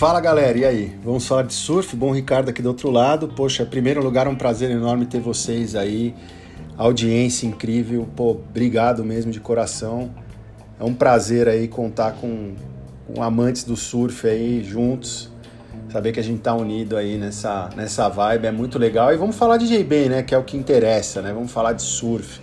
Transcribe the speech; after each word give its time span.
Fala 0.00 0.18
galera, 0.18 0.56
e 0.56 0.64
aí? 0.64 0.98
Vamos 1.04 1.26
falar 1.26 1.42
de 1.42 1.52
surf? 1.52 1.94
Bom, 1.94 2.10
Ricardo 2.10 2.48
aqui 2.48 2.62
do 2.62 2.70
outro 2.70 2.90
lado. 2.90 3.28
Poxa, 3.28 3.64
em 3.64 3.66
primeiro 3.66 4.02
lugar, 4.02 4.26
um 4.26 4.34
prazer 4.34 4.70
enorme 4.70 5.04
ter 5.04 5.20
vocês 5.20 5.76
aí. 5.76 6.14
Audiência 6.74 7.46
incrível. 7.46 8.08
Pô, 8.16 8.30
obrigado 8.30 9.04
mesmo 9.04 9.30
de 9.30 9.38
coração. 9.38 10.10
É 10.80 10.84
um 10.84 10.94
prazer 10.94 11.50
aí 11.50 11.68
contar 11.68 12.12
com, 12.12 12.54
com 13.06 13.22
amantes 13.22 13.62
do 13.62 13.76
surf 13.76 14.26
aí 14.26 14.64
juntos. 14.64 15.30
Saber 15.92 16.12
que 16.12 16.20
a 16.20 16.24
gente 16.24 16.40
tá 16.40 16.54
unido 16.54 16.96
aí 16.96 17.18
nessa, 17.18 17.68
nessa 17.76 18.08
vibe 18.08 18.46
é 18.46 18.50
muito 18.50 18.78
legal. 18.78 19.12
E 19.12 19.18
vamos 19.18 19.36
falar 19.36 19.58
de 19.58 19.66
J-Bay, 19.66 20.08
né? 20.08 20.22
Que 20.22 20.34
é 20.34 20.38
o 20.38 20.44
que 20.44 20.56
interessa, 20.56 21.20
né? 21.20 21.30
Vamos 21.30 21.52
falar 21.52 21.74
de 21.74 21.82
surf. 21.82 22.40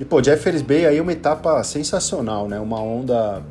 E 0.00 0.04
pô, 0.04 0.20
Jeffers 0.20 0.60
Bay 0.60 0.86
aí 0.86 0.98
é 0.98 1.00
uma 1.00 1.12
etapa 1.12 1.62
sensacional, 1.62 2.48
né? 2.48 2.58
Uma 2.58 2.80
onda 2.80 3.44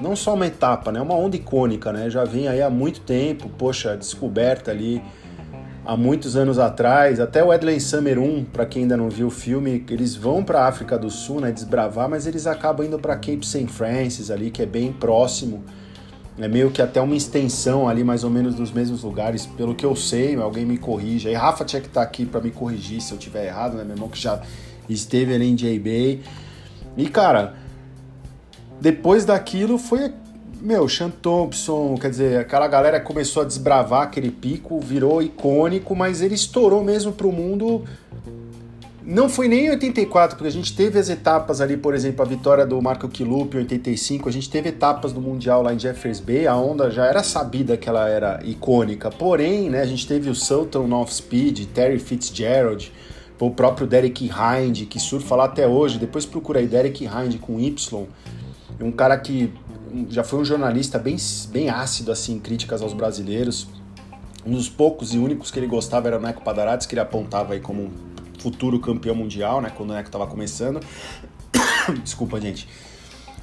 não 0.00 0.16
só 0.16 0.34
uma 0.34 0.46
etapa, 0.46 0.90
né? 0.90 1.00
Uma 1.00 1.14
onda 1.14 1.36
icônica, 1.36 1.92
né? 1.92 2.08
Já 2.08 2.24
vem 2.24 2.48
aí 2.48 2.62
há 2.62 2.70
muito 2.70 3.00
tempo, 3.00 3.48
poxa, 3.48 3.96
descoberta 3.96 4.70
ali 4.70 5.02
há 5.84 5.96
muitos 5.96 6.36
anos 6.36 6.58
atrás. 6.58 7.20
Até 7.20 7.42
o 7.44 7.52
Edley 7.52 7.80
Summer 7.80 8.18
1, 8.18 8.44
para 8.44 8.66
quem 8.66 8.82
ainda 8.82 8.96
não 8.96 9.10
viu 9.10 9.26
o 9.26 9.30
filme, 9.30 9.84
eles 9.90 10.14
vão 10.14 10.42
para 10.42 10.60
a 10.60 10.68
África 10.68 10.98
do 10.98 11.10
Sul, 11.10 11.40
né? 11.40 11.50
Desbravar, 11.50 12.08
mas 12.08 12.26
eles 12.26 12.46
acabam 12.46 12.86
indo 12.86 12.98
para 12.98 13.14
Cape 13.14 13.44
St. 13.46 13.66
Francis 13.66 14.30
ali, 14.30 14.50
que 14.50 14.62
é 14.62 14.66
bem 14.66 14.92
próximo. 14.92 15.64
É 16.38 16.48
meio 16.48 16.70
que 16.70 16.80
até 16.80 17.00
uma 17.00 17.14
extensão 17.14 17.86
ali, 17.86 18.02
mais 18.02 18.24
ou 18.24 18.30
menos 18.30 18.54
dos 18.54 18.72
mesmos 18.72 19.02
lugares, 19.02 19.44
pelo 19.44 19.74
que 19.74 19.84
eu 19.84 19.94
sei, 19.94 20.36
alguém 20.36 20.64
me 20.64 20.78
corrija. 20.78 21.28
E 21.28 21.34
Rafa 21.34 21.64
tinha 21.64 21.82
que 21.82 21.88
estar 21.88 22.00
tá 22.00 22.06
aqui 22.06 22.24
para 22.24 22.40
me 22.40 22.50
corrigir 22.50 23.02
se 23.02 23.12
eu 23.12 23.18
tiver 23.18 23.46
errado, 23.46 23.76
né? 23.76 23.84
Meu 23.84 23.94
irmão 23.94 24.08
que 24.08 24.18
já 24.18 24.40
esteve 24.88 25.34
ali 25.34 25.50
em 25.50 25.54
J-Bay. 25.54 26.22
E 26.96 27.08
cara, 27.08 27.54
depois 28.80 29.24
daquilo 29.26 29.76
foi, 29.76 30.10
meu, 30.60 30.88
Sean 30.88 31.10
Thompson, 31.10 31.94
quer 32.00 32.10
dizer, 32.10 32.38
aquela 32.38 32.66
galera 32.66 32.98
começou 32.98 33.42
a 33.42 33.46
desbravar 33.46 34.02
aquele 34.02 34.30
pico, 34.30 34.80
virou 34.80 35.22
icônico, 35.22 35.94
mas 35.94 36.22
ele 36.22 36.34
estourou 36.34 36.82
mesmo 36.82 37.12
pro 37.12 37.30
mundo. 37.30 37.84
Não 39.02 39.28
foi 39.28 39.48
nem 39.48 39.66
em 39.66 39.70
84, 39.70 40.36
porque 40.36 40.48
a 40.48 40.52
gente 40.52 40.74
teve 40.76 40.98
as 40.98 41.08
etapas 41.08 41.60
ali, 41.60 41.76
por 41.76 41.94
exemplo, 41.94 42.24
a 42.24 42.28
vitória 42.28 42.64
do 42.64 42.80
Marco 42.80 43.08
Quilup 43.08 43.54
em 43.54 43.60
85, 43.60 44.28
a 44.28 44.32
gente 44.32 44.48
teve 44.48 44.68
etapas 44.68 45.12
do 45.12 45.20
Mundial 45.20 45.62
lá 45.62 45.74
em 45.74 45.78
Jeffers 45.78 46.20
Bay, 46.20 46.46
a 46.46 46.54
onda 46.56 46.90
já 46.90 47.06
era 47.06 47.22
sabida 47.22 47.76
que 47.76 47.88
ela 47.88 48.08
era 48.08 48.40
icônica, 48.44 49.10
porém, 49.10 49.68
né, 49.68 49.80
a 49.80 49.86
gente 49.86 50.06
teve 50.06 50.30
o 50.30 50.34
Sultan 50.34 50.94
of 50.94 51.12
Speed, 51.12 51.66
Terry 51.74 51.98
Fitzgerald, 51.98 52.92
o 53.38 53.50
próprio 53.50 53.86
Derek 53.86 54.26
Hind, 54.26 54.86
que 54.86 55.00
surfa 55.00 55.34
lá 55.34 55.44
até 55.46 55.66
hoje, 55.66 55.98
depois 55.98 56.26
procura 56.26 56.60
aí 56.60 56.66
Derek 56.66 57.04
Hind 57.04 57.38
com 57.40 57.58
Y, 57.58 58.06
um 58.80 58.92
cara 58.92 59.16
que 59.18 59.52
já 60.08 60.24
foi 60.24 60.38
um 60.38 60.44
jornalista 60.44 60.98
bem, 60.98 61.16
bem 61.48 61.68
ácido 61.68 62.12
assim 62.12 62.34
em 62.34 62.38
críticas 62.38 62.82
aos 62.82 62.92
brasileiros. 62.92 63.68
Um 64.46 64.52
dos 64.52 64.68
poucos 64.68 65.12
e 65.12 65.18
únicos 65.18 65.50
que 65.50 65.58
ele 65.58 65.66
gostava 65.66 66.08
era 66.08 66.18
o 66.18 66.20
Neco 66.20 66.42
Padarates, 66.42 66.86
que 66.86 66.94
ele 66.94 67.00
apontava 67.00 67.52
aí 67.52 67.60
como 67.60 67.82
um 67.82 67.90
futuro 68.38 68.80
campeão 68.80 69.14
mundial, 69.14 69.60
né, 69.60 69.70
quando 69.76 69.90
o 69.90 69.92
Neco 69.92 70.08
estava 70.08 70.26
começando. 70.26 70.80
Desculpa, 72.02 72.40
gente. 72.40 72.66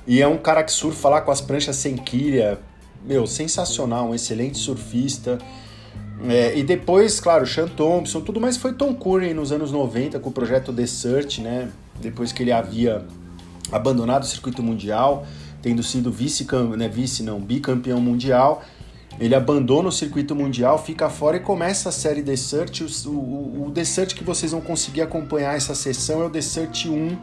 E 0.08 0.22
é 0.22 0.28
um 0.28 0.38
cara 0.38 0.64
que 0.64 0.72
surfa 0.72 1.10
lá 1.10 1.22
com 1.22 1.30
as 1.30 1.42
pranchas 1.42 1.76
sem 1.76 1.96
quilha, 1.96 2.60
meu, 3.06 3.28
sensacional, 3.28 4.10
um 4.10 4.16
excelente 4.16 4.58
surfista. 4.58 5.38
É, 6.28 6.58
e 6.58 6.64
depois, 6.64 7.20
claro, 7.20 7.46
Sean 7.46 7.68
Thompson, 7.68 8.22
tudo 8.22 8.42
mais 8.42 8.58
foi 8.58 8.74
Tom 8.74 8.96
Curry 8.96 9.34
nos 9.34 9.52
anos 9.52 9.72
90 9.72 10.20
com 10.20 10.30
o 10.30 10.32
projeto 10.32 10.74
The 10.74 10.88
Search, 10.88 11.42
né? 11.42 11.70
Depois 12.02 12.32
que 12.32 12.42
ele 12.42 12.52
havia 12.52 13.06
abandonado 13.72 14.24
o 14.24 14.26
circuito 14.26 14.64
mundial, 14.64 15.26
tendo 15.62 15.84
sido 15.84 16.12
vice, 16.12 16.48
né, 16.78 16.88
vice 16.88 17.24
não, 17.24 17.40
bicampeão 17.40 18.00
mundial. 18.00 18.64
Ele 19.20 19.34
abandona 19.34 19.90
o 19.90 19.92
circuito 19.92 20.36
mundial, 20.36 20.78
fica 20.78 21.10
fora 21.10 21.38
e 21.38 21.40
começa 21.40 21.90
a 21.90 21.92
série 21.92 22.38
Search. 22.38 22.84
O, 22.84 23.10
o, 23.10 23.74
o 23.76 23.86
Search 23.86 24.14
que 24.14 24.24
vocês 24.24 24.52
vão 24.52 24.62
conseguir 24.62 25.02
acompanhar 25.02 25.56
essa 25.56 25.74
sessão 25.74 26.22
é 26.22 26.26
o 26.28 26.42
Search 26.42 26.88
1, 26.88 27.18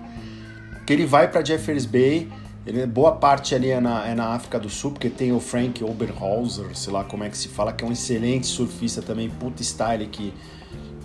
que 0.85 0.93
ele 0.93 1.07
vai 1.07 1.31
para 1.31 1.45
Jeffers 1.45 1.87
Bay. 1.87 2.29
Ele, 2.67 2.85
boa 2.87 3.13
parte 3.13 3.55
ali 3.55 3.71
é 3.71 3.81
na, 3.81 4.09
é 4.09 4.15
na 4.15 4.29
África 4.29 4.59
do 4.59 4.69
Sul, 4.69 4.91
porque 4.91 5.09
tem 5.09 5.33
o 5.33 5.39
Frank 5.39 5.85
Oberhauser, 5.85 6.77
sei 6.77 6.93
lá 6.93 7.05
como 7.05 7.23
é 7.23 7.29
que 7.29 7.39
se 7.39 7.49
fala, 7.49 7.73
que 7.73 7.85
é 7.85 7.87
um 7.87 7.93
excelente 7.93 8.47
surfista 8.47 9.01
também, 9.01 9.29
puta 9.29 9.63
style, 9.63 10.07
que, 10.07 10.33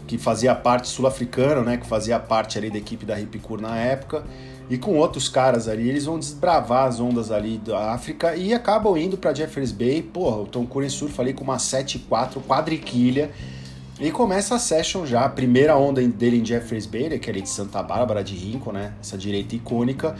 que 0.07 0.17
fazia 0.17 0.55
parte 0.55 0.87
sul-africano, 0.87 1.61
né? 1.61 1.77
Que 1.77 1.85
fazia 1.85 2.17
parte 2.17 2.57
ali 2.57 2.71
da 2.71 2.77
equipe 2.77 3.05
da 3.05 3.13
Ripcur 3.13 3.61
na 3.61 3.77
época 3.77 4.23
e 4.69 4.77
com 4.77 4.97
outros 4.97 5.27
caras 5.27 5.67
ali, 5.67 5.89
eles 5.89 6.05
vão 6.05 6.19
desbravar 6.19 6.87
as 6.87 6.99
ondas 6.99 7.31
ali 7.31 7.57
da 7.57 7.91
África 7.91 8.35
e 8.35 8.53
acabam 8.53 8.95
indo 8.95 9.17
para 9.17 9.33
Jeffers 9.33 9.71
Bay. 9.71 10.03
Porra, 10.03 10.37
o 10.37 10.45
Tom 10.45 10.65
Curren 10.67 10.89
surfa 10.89 11.23
ali 11.23 11.33
com 11.33 11.43
uma 11.43 11.57
7.4 11.57 12.39
quadriquilha 12.47 13.31
e 13.99 14.11
começa 14.11 14.55
a 14.55 14.59
session 14.59 15.07
já, 15.07 15.25
a 15.25 15.29
primeira 15.29 15.75
onda 15.75 16.01
dele 16.07 16.39
em 16.39 16.45
Jeffers 16.45 16.85
Bay, 16.85 17.09
né, 17.09 17.17
que 17.17 17.29
é 17.29 17.33
ali 17.33 17.41
de 17.41 17.49
Santa 17.49 17.81
Bárbara 17.81 18.23
de 18.23 18.35
Rincon, 18.35 18.71
né, 18.71 18.93
essa 19.01 19.17
direita 19.17 19.55
icônica. 19.55 20.15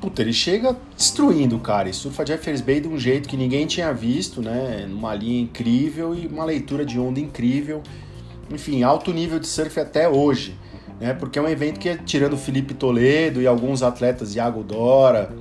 Puta, 0.00 0.20
ele 0.20 0.32
chega 0.32 0.76
destruindo 0.96 1.58
cara 1.58 1.88
e 1.88 1.94
surfa 1.94 2.26
Jeffers 2.26 2.60
Bay 2.60 2.80
de 2.80 2.88
um 2.88 2.98
jeito 2.98 3.28
que 3.28 3.36
ninguém 3.36 3.66
tinha 3.66 3.92
visto, 3.92 4.42
né, 4.42 4.86
numa 4.86 5.14
linha 5.14 5.40
incrível 5.40 6.14
e 6.14 6.26
uma 6.26 6.44
leitura 6.44 6.84
de 6.84 6.98
onda 7.00 7.18
incrível. 7.18 7.82
Enfim, 8.50 8.82
alto 8.82 9.12
nível 9.12 9.38
de 9.38 9.46
surf 9.46 9.80
até 9.80 10.08
hoje 10.08 10.56
né? 11.02 11.12
Porque 11.12 11.36
é 11.36 11.42
um 11.42 11.48
evento 11.48 11.80
que, 11.80 11.96
tirando 11.96 12.34
o 12.34 12.36
Felipe 12.36 12.74
Toledo 12.74 13.42
e 13.42 13.46
alguns 13.46 13.82
atletas, 13.82 14.36
Iago 14.36 14.62
Dora, 14.62 15.34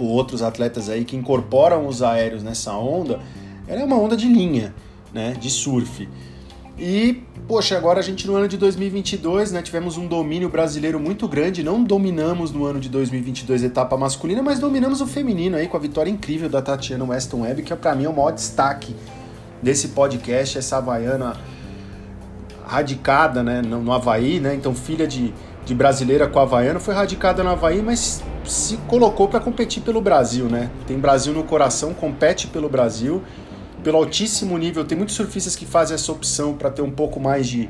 outros 0.00 0.40
atletas 0.40 0.88
aí 0.88 1.04
que 1.04 1.14
incorporam 1.14 1.86
os 1.86 2.02
aéreos 2.02 2.42
nessa 2.42 2.72
onda, 2.72 3.20
ela 3.68 3.82
é 3.82 3.84
uma 3.84 3.98
onda 3.98 4.16
de 4.16 4.26
linha, 4.26 4.74
né? 5.12 5.36
De 5.38 5.50
surf. 5.50 6.08
E, 6.78 7.22
poxa, 7.46 7.76
agora 7.76 8.00
a 8.00 8.02
gente 8.02 8.26
no 8.26 8.34
ano 8.34 8.48
de 8.48 8.56
2022, 8.56 9.52
né, 9.52 9.60
tivemos 9.60 9.98
um 9.98 10.06
domínio 10.06 10.48
brasileiro 10.48 10.98
muito 10.98 11.28
grande. 11.28 11.62
Não 11.62 11.84
dominamos 11.84 12.50
no 12.50 12.64
ano 12.64 12.80
de 12.80 12.88
2022 12.88 13.62
a 13.62 13.66
etapa 13.66 13.98
masculina, 13.98 14.42
mas 14.42 14.58
dominamos 14.58 15.02
o 15.02 15.06
feminino 15.06 15.58
aí 15.58 15.68
com 15.68 15.76
a 15.76 15.80
vitória 15.80 16.10
incrível 16.10 16.48
da 16.48 16.62
Tatiana 16.62 17.04
Weston 17.04 17.42
Webb, 17.42 17.64
que 17.64 17.72
é 17.74 17.76
para 17.76 17.94
mim 17.94 18.04
é 18.04 18.08
o 18.08 18.16
maior 18.16 18.30
destaque 18.30 18.96
desse 19.62 19.88
podcast, 19.88 20.56
essa 20.56 20.78
havaiana 20.78 21.36
radicada 22.70 23.42
né, 23.42 23.60
no, 23.60 23.82
no 23.82 23.92
Havaí, 23.92 24.38
né? 24.38 24.54
Então, 24.54 24.72
filha 24.72 25.04
de, 25.04 25.34
de 25.66 25.74
brasileira 25.74 26.28
com 26.28 26.38
havaiano, 26.38 26.78
foi 26.78 26.94
radicada 26.94 27.42
no 27.42 27.50
Havaí, 27.50 27.82
mas 27.82 28.22
se 28.44 28.76
colocou 28.86 29.26
para 29.26 29.40
competir 29.40 29.82
pelo 29.82 30.00
Brasil, 30.00 30.44
né? 30.44 30.70
Tem 30.86 30.96
Brasil 30.96 31.34
no 31.34 31.42
coração, 31.42 31.92
compete 31.92 32.46
pelo 32.46 32.68
Brasil, 32.68 33.24
pelo 33.82 33.96
altíssimo 33.96 34.56
nível. 34.56 34.84
Tem 34.84 34.96
muitos 34.96 35.16
surfistas 35.16 35.56
que 35.56 35.66
fazem 35.66 35.96
essa 35.96 36.12
opção 36.12 36.54
para 36.54 36.70
ter 36.70 36.80
um 36.80 36.92
pouco 36.92 37.18
mais 37.18 37.48
de 37.48 37.68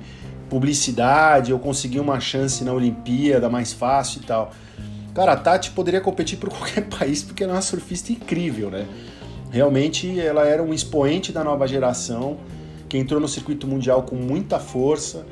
publicidade 0.50 1.50
ou 1.50 1.58
conseguir 1.58 2.00
uma 2.00 2.20
chance 2.20 2.62
na 2.62 2.72
Olimpíada 2.74 3.48
mais 3.48 3.72
fácil 3.72 4.20
e 4.20 4.26
tal. 4.26 4.52
Cara, 5.14 5.32
a 5.32 5.36
Tati 5.36 5.70
poderia 5.70 6.02
competir 6.02 6.38
por 6.38 6.50
qualquer 6.52 6.82
país 6.82 7.22
porque 7.22 7.42
ela 7.42 7.54
é 7.54 7.56
uma 7.56 7.62
surfista 7.62 8.12
incrível, 8.12 8.70
né? 8.70 8.86
Realmente 9.50 10.20
ela 10.20 10.46
era 10.46 10.62
um 10.62 10.74
expoente 10.74 11.32
da 11.32 11.42
nova 11.42 11.66
geração 11.66 12.36
que 12.90 12.98
entrou 12.98 13.20
no 13.20 13.28
circuito 13.28 13.68
mundial 13.68 14.02
com 14.02 14.16
muita 14.16 14.58
força. 14.58 15.24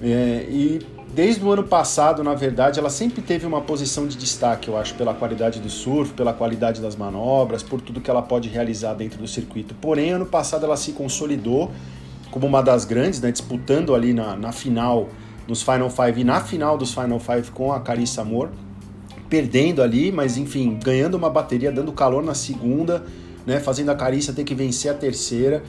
É, 0.00 0.46
e 0.48 0.78
desde 1.14 1.42
o 1.42 1.50
ano 1.50 1.64
passado, 1.64 2.22
na 2.22 2.34
verdade, 2.34 2.78
ela 2.78 2.90
sempre 2.90 3.22
teve 3.22 3.46
uma 3.46 3.62
posição 3.62 4.06
de 4.06 4.16
destaque, 4.16 4.68
eu 4.68 4.76
acho, 4.76 4.94
pela 4.94 5.14
qualidade 5.14 5.58
do 5.58 5.70
surf, 5.70 6.12
pela 6.12 6.34
qualidade 6.34 6.82
das 6.82 6.94
manobras, 6.94 7.62
por 7.62 7.80
tudo 7.80 8.00
que 8.00 8.10
ela 8.10 8.20
pode 8.20 8.48
realizar 8.50 8.92
dentro 8.92 9.18
do 9.18 9.26
circuito. 9.26 9.74
Porém, 9.74 10.10
ano 10.10 10.26
passado 10.26 10.66
ela 10.66 10.76
se 10.76 10.92
consolidou 10.92 11.72
como 12.30 12.46
uma 12.46 12.62
das 12.62 12.84
grandes, 12.84 13.20
né, 13.22 13.32
disputando 13.32 13.94
ali 13.94 14.12
na, 14.12 14.36
na 14.36 14.52
final, 14.52 15.08
nos 15.48 15.62
Final 15.62 15.88
Five 15.88 16.20
e 16.20 16.24
na 16.24 16.40
final 16.40 16.76
dos 16.76 16.92
Final 16.92 17.18
Five 17.18 17.50
com 17.52 17.72
a 17.72 17.80
Carissa 17.80 18.20
Amor, 18.20 18.50
perdendo 19.30 19.82
ali, 19.82 20.12
mas 20.12 20.36
enfim, 20.36 20.78
ganhando 20.82 21.14
uma 21.14 21.30
bateria, 21.30 21.72
dando 21.72 21.90
calor 21.92 22.22
na 22.22 22.34
segunda, 22.34 23.02
né, 23.46 23.60
fazendo 23.60 23.90
a 23.90 23.94
Carissa 23.94 24.32
ter 24.32 24.44
que 24.44 24.54
vencer 24.54 24.90
a 24.90 24.94
terceira 24.94 25.62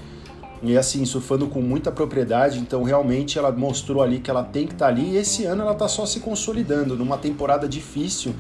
e 0.64 0.78
assim, 0.78 1.04
surfando 1.04 1.48
com 1.48 1.62
muita 1.62 1.92
propriedade, 1.92 2.58
então 2.58 2.84
realmente 2.84 3.38
ela 3.38 3.52
mostrou 3.52 4.02
ali 4.02 4.20
que 4.20 4.30
ela 4.30 4.44
tem 4.44 4.66
que 4.66 4.74
estar 4.74 4.86
tá 4.86 4.92
ali 4.92 5.12
e 5.12 5.18
esse 5.18 5.44
ano 5.44 5.62
ela 5.62 5.74
está 5.74 5.90
só 5.90 6.06
se 6.06 6.22
consolidando 6.22 6.96
numa 6.96 7.18
temporada 7.18 7.68
difícil, 7.68 8.34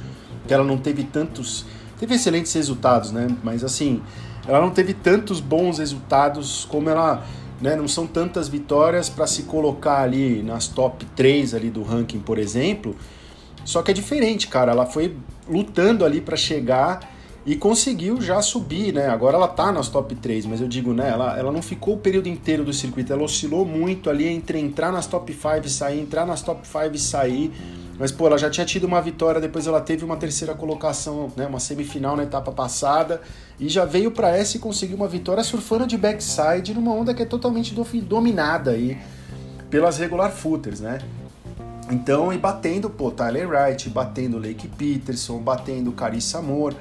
que 0.47 0.53
ela 0.53 0.63
não 0.63 0.77
teve 0.77 1.03
tantos, 1.03 1.65
teve 1.99 2.15
excelentes 2.15 2.53
resultados, 2.53 3.11
né? 3.11 3.27
Mas 3.43 3.61
assim, 3.61 4.01
ela 4.47 4.61
não 4.61 4.69
teve 4.69 4.93
tantos 4.93 5.41
bons 5.41 5.79
resultados 5.79 6.65
como 6.69 6.89
ela, 6.89 7.25
né, 7.61 7.75
não 7.75 7.89
são 7.89 8.07
tantas 8.07 8.47
vitórias 8.47 9.09
para 9.09 9.27
se 9.27 9.43
colocar 9.43 10.01
ali 10.01 10.41
nas 10.41 10.67
top 10.67 11.05
3 11.17 11.53
ali 11.53 11.69
do 11.69 11.83
ranking, 11.83 12.19
por 12.19 12.37
exemplo. 12.37 12.95
Só 13.65 13.81
que 13.81 13.91
é 13.91 13.93
diferente, 13.93 14.47
cara, 14.47 14.71
ela 14.71 14.85
foi 14.85 15.15
lutando 15.47 16.05
ali 16.05 16.21
para 16.21 16.37
chegar 16.37 17.12
e 17.45 17.55
conseguiu 17.55 18.21
já 18.21 18.41
subir, 18.41 18.93
né? 18.93 19.07
Agora 19.07 19.35
ela 19.35 19.47
tá 19.47 19.71
nas 19.71 19.89
top 19.89 20.15
3, 20.15 20.45
mas 20.45 20.61
eu 20.61 20.67
digo, 20.67 20.93
né? 20.93 21.09
Ela, 21.09 21.37
ela 21.37 21.51
não 21.51 21.61
ficou 21.61 21.95
o 21.95 21.97
período 21.97 22.27
inteiro 22.27 22.63
do 22.63 22.71
circuito, 22.71 23.11
ela 23.11 23.23
oscilou 23.23 23.65
muito 23.65 24.09
ali 24.09 24.27
entre 24.27 24.59
entrar 24.59 24.91
nas 24.91 25.07
top 25.07 25.33
5 25.33 25.65
e 25.65 25.69
sair, 25.69 25.99
entrar 25.99 26.25
nas 26.25 26.41
top 26.41 26.65
5 26.65 26.91
e 26.93 26.99
sair. 26.99 27.51
Mas, 27.99 28.11
pô, 28.11 28.25
ela 28.27 28.37
já 28.37 28.49
tinha 28.49 28.65
tido 28.65 28.85
uma 28.85 29.01
vitória, 29.01 29.39
depois 29.39 29.67
ela 29.67 29.79
teve 29.79 30.03
uma 30.03 30.17
terceira 30.17 30.55
colocação, 30.55 31.31
né, 31.35 31.45
uma 31.45 31.59
semifinal 31.59 32.15
na 32.15 32.23
etapa 32.23 32.51
passada, 32.51 33.21
e 33.59 33.69
já 33.69 33.85
veio 33.85 34.09
para 34.09 34.35
essa 34.35 34.57
e 34.57 34.59
conseguiu 34.59 34.95
uma 34.95 35.07
vitória 35.07 35.43
surfando 35.43 35.85
de 35.85 35.97
backside 35.97 36.73
numa 36.73 36.91
onda 36.91 37.13
que 37.13 37.21
é 37.21 37.25
totalmente 37.25 37.75
dominada 38.01 38.71
aí 38.71 38.97
pelas 39.69 39.97
regular 39.97 40.31
footers, 40.31 40.79
né? 40.79 40.99
Então, 41.91 42.33
e 42.33 42.37
batendo, 42.37 42.89
pô, 42.89 43.11
Tyler 43.11 43.47
Wright, 43.47 43.89
batendo 43.89 44.39
Lake 44.39 44.67
Peterson, 44.67 45.37
batendo 45.37 45.91
Carissa 45.91 46.39
Amor, 46.39 46.73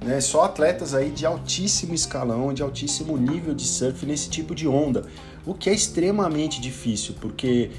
né? 0.00 0.20
Só 0.20 0.44
atletas 0.44 0.94
aí 0.94 1.10
de 1.10 1.24
altíssimo 1.26 1.94
escalão, 1.94 2.52
de 2.52 2.62
altíssimo 2.62 3.16
nível 3.16 3.54
de 3.54 3.64
surf 3.64 4.04
nesse 4.06 4.28
tipo 4.28 4.54
de 4.54 4.68
onda, 4.68 5.04
o 5.44 5.54
que 5.54 5.70
é 5.70 5.74
extremamente 5.74 6.60
difícil, 6.60 7.14
porque 7.20 7.70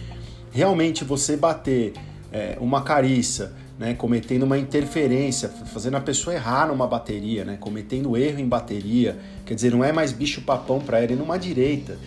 realmente 0.51 1.03
você 1.03 1.35
bater 1.35 1.93
é, 2.31 2.57
uma 2.59 2.81
cariça, 2.81 3.53
né, 3.77 3.93
cometendo 3.93 4.43
uma 4.43 4.57
interferência, 4.57 5.49
fazendo 5.49 5.97
a 5.97 6.01
pessoa 6.01 6.35
errar 6.35 6.67
numa 6.67 6.87
bateria, 6.87 7.45
né, 7.45 7.57
cometendo 7.59 8.17
erro 8.17 8.39
em 8.39 8.47
bateria, 8.47 9.17
quer 9.45 9.53
dizer, 9.53 9.71
não 9.71 9.83
é 9.83 9.91
mais 9.91 10.11
bicho 10.11 10.41
papão 10.41 10.79
para 10.79 10.99
ela, 10.99 11.15
numa 11.15 11.37
direita. 11.37 11.97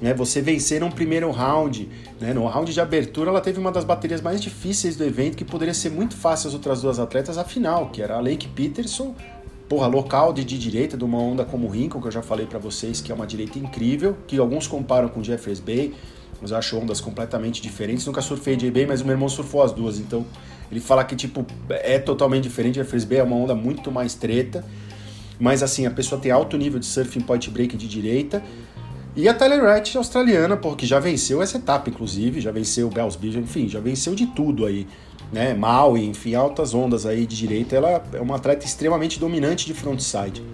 Né, 0.00 0.14
você 0.14 0.40
vencer 0.40 0.82
um 0.82 0.90
primeiro 0.90 1.30
round, 1.30 1.88
né, 2.18 2.32
no 2.32 2.46
round 2.46 2.72
de 2.72 2.80
abertura 2.80 3.30
ela 3.30 3.40
teve 3.40 3.60
uma 3.60 3.70
das 3.70 3.84
baterias 3.84 4.22
mais 4.22 4.40
difíceis 4.40 4.96
do 4.96 5.04
evento, 5.04 5.36
que 5.36 5.44
poderia 5.44 5.74
ser 5.74 5.90
muito 5.90 6.16
fácil 6.16 6.48
as 6.48 6.54
outras 6.54 6.80
duas 6.80 6.98
atletas 6.98 7.36
a 7.36 7.44
final, 7.44 7.90
que 7.90 8.00
era 8.00 8.16
a 8.16 8.20
Lake 8.20 8.48
Peterson, 8.48 9.14
porra, 9.70 9.86
local 9.86 10.32
de, 10.32 10.44
de 10.44 10.58
direita, 10.58 10.96
de 10.96 11.04
uma 11.04 11.18
onda 11.18 11.44
como 11.44 11.68
o 11.68 11.70
Rincon, 11.70 12.00
que 12.00 12.08
eu 12.08 12.10
já 12.10 12.22
falei 12.22 12.44
para 12.44 12.58
vocês, 12.58 13.00
que 13.00 13.12
é 13.12 13.14
uma 13.14 13.24
direita 13.24 13.56
incrível, 13.56 14.16
que 14.26 14.36
alguns 14.36 14.66
comparam 14.66 15.08
com 15.08 15.22
Jeffers 15.22 15.60
Bay, 15.60 15.94
mas 16.42 16.50
eu 16.50 16.56
acho 16.56 16.76
ondas 16.76 17.00
completamente 17.00 17.62
diferentes. 17.62 18.04
Nunca 18.04 18.20
surfei 18.20 18.56
de 18.56 18.68
Bay, 18.68 18.84
mas 18.84 19.00
o 19.00 19.04
meu 19.04 19.12
irmão 19.12 19.28
surfou 19.28 19.62
as 19.62 19.70
duas, 19.70 20.00
então 20.00 20.26
ele 20.72 20.80
fala 20.80 21.04
que 21.04 21.14
tipo 21.14 21.46
é 21.68 22.00
totalmente 22.00 22.42
diferente. 22.42 22.82
First 22.82 23.06
Bay 23.06 23.18
é 23.18 23.22
uma 23.22 23.36
onda 23.36 23.54
muito 23.54 23.92
mais 23.92 24.12
treta, 24.12 24.64
mas 25.38 25.62
assim 25.62 25.86
a 25.86 25.90
pessoa 25.92 26.20
tem 26.20 26.32
alto 26.32 26.56
nível 26.56 26.80
de 26.80 26.86
surf 26.86 27.16
em 27.16 27.22
point 27.22 27.48
break 27.48 27.76
de 27.76 27.86
direita. 27.86 28.42
E 29.16 29.28
a 29.28 29.34
Tyler 29.34 29.62
Wright 29.62 29.96
australiana, 29.96 30.56
porque 30.56 30.86
já 30.86 31.00
venceu 31.00 31.42
essa 31.42 31.58
etapa, 31.58 31.90
inclusive, 31.90 32.40
já 32.40 32.52
venceu 32.52 32.86
o 32.86 32.90
Bells 32.90 33.18
Beach, 33.18 33.36
enfim, 33.38 33.68
já 33.68 33.80
venceu 33.80 34.14
de 34.14 34.26
tudo 34.26 34.64
aí, 34.64 34.86
né? 35.32 35.52
Mal, 35.52 35.98
enfim, 35.98 36.34
altas 36.34 36.74
ondas 36.74 37.04
aí 37.04 37.26
de 37.26 37.36
direita. 37.36 37.74
Ela 37.74 38.04
é 38.12 38.20
uma 38.20 38.36
atleta 38.36 38.64
extremamente 38.64 39.18
dominante 39.18 39.66
de 39.66 39.74
frontside. 39.74 40.44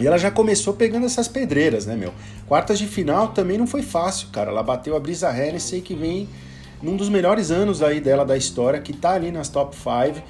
E 0.00 0.06
ela 0.06 0.16
já 0.16 0.30
começou 0.30 0.74
pegando 0.74 1.06
essas 1.06 1.26
pedreiras, 1.26 1.86
né, 1.86 1.96
meu? 1.96 2.14
Quartas 2.46 2.78
de 2.78 2.86
final 2.86 3.28
também 3.28 3.58
não 3.58 3.66
foi 3.66 3.82
fácil, 3.82 4.28
cara. 4.28 4.50
Ela 4.50 4.62
bateu 4.62 4.96
a 4.96 5.00
Brisa 5.00 5.28
Hennessy, 5.36 5.80
que 5.80 5.94
vem 5.94 6.28
num 6.80 6.96
dos 6.96 7.08
melhores 7.08 7.50
anos 7.50 7.82
aí 7.82 8.00
dela 8.00 8.24
da 8.24 8.36
história, 8.36 8.80
que 8.80 8.92
tá 8.92 9.10
ali 9.14 9.32
nas 9.32 9.48
top 9.48 9.74
5. 9.74 10.24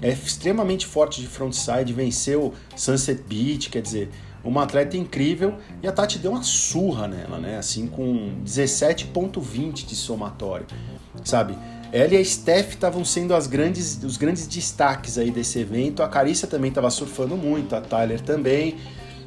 É 0.00 0.10
extremamente 0.10 0.86
forte 0.86 1.20
de 1.20 1.26
frontside, 1.26 1.92
venceu 1.92 2.54
Sunset 2.76 3.20
Beach, 3.22 3.70
quer 3.70 3.82
dizer, 3.82 4.08
uma 4.48 4.64
atleta 4.64 4.96
incrível. 4.96 5.54
E 5.82 5.88
a 5.88 5.92
Tati 5.92 6.18
deu 6.18 6.32
uma 6.32 6.42
surra 6.42 7.06
nela, 7.06 7.38
né? 7.38 7.58
Assim, 7.58 7.86
com 7.86 8.32
17,20 8.44 9.86
de 9.86 9.94
somatório, 9.94 10.66
sabe? 11.24 11.56
Ela 11.92 12.14
e 12.14 12.16
a 12.18 12.24
Steph 12.24 12.74
estavam 12.74 13.04
sendo 13.04 13.34
as 13.34 13.46
grandes, 13.46 14.02
os 14.02 14.16
grandes 14.16 14.46
destaques 14.46 15.16
aí 15.16 15.30
desse 15.30 15.58
evento. 15.58 16.02
A 16.02 16.08
Carissa 16.08 16.46
também 16.46 16.68
estava 16.68 16.90
surfando 16.90 17.36
muito, 17.36 17.74
a 17.74 17.80
Tyler 17.80 18.20
também 18.20 18.76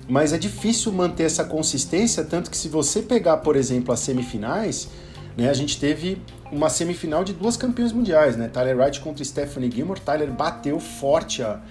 mas 0.08 0.34
é 0.34 0.38
difícil 0.38 0.92
manter 0.92 1.24
essa 1.24 1.46
consistência, 1.46 2.24
tanto 2.26 2.52
que 2.52 2.58
se 2.58 2.68
você 2.68 3.02
pegar, 3.02 3.38
por 3.38 3.56
exemplo, 3.56 3.94
as 3.94 4.02
semifinais, 4.02 4.90
né, 5.38 5.50
a 5.50 5.54
gente 5.54 5.80
teve 5.80 6.22
uma 6.52 6.70
semifinal 6.70 7.24
de 7.24 7.32
duas 7.32 7.56
campeões 7.56 7.94
mundiais, 7.94 8.36
né? 8.36 8.50
Tyler 8.50 8.78
Wright 8.78 9.00
contra 9.00 9.24
Stephanie 9.24 9.72
Gilmore. 9.72 10.02
Tyler 10.02 10.30
bateu 10.30 10.80
forte 10.82 11.42
a, 11.42 11.62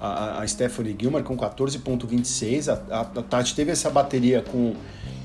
a, 0.00 0.40
a 0.40 0.46
Stephanie 0.46 0.96
Gilmore 0.98 1.22
com 1.22 1.36
14.26. 1.36 2.68
A, 2.68 2.94
a, 2.94 3.00
a 3.00 3.04
Tati 3.04 3.54
teve 3.54 3.70
essa 3.70 3.90
bateria 3.90 4.42
com 4.42 4.74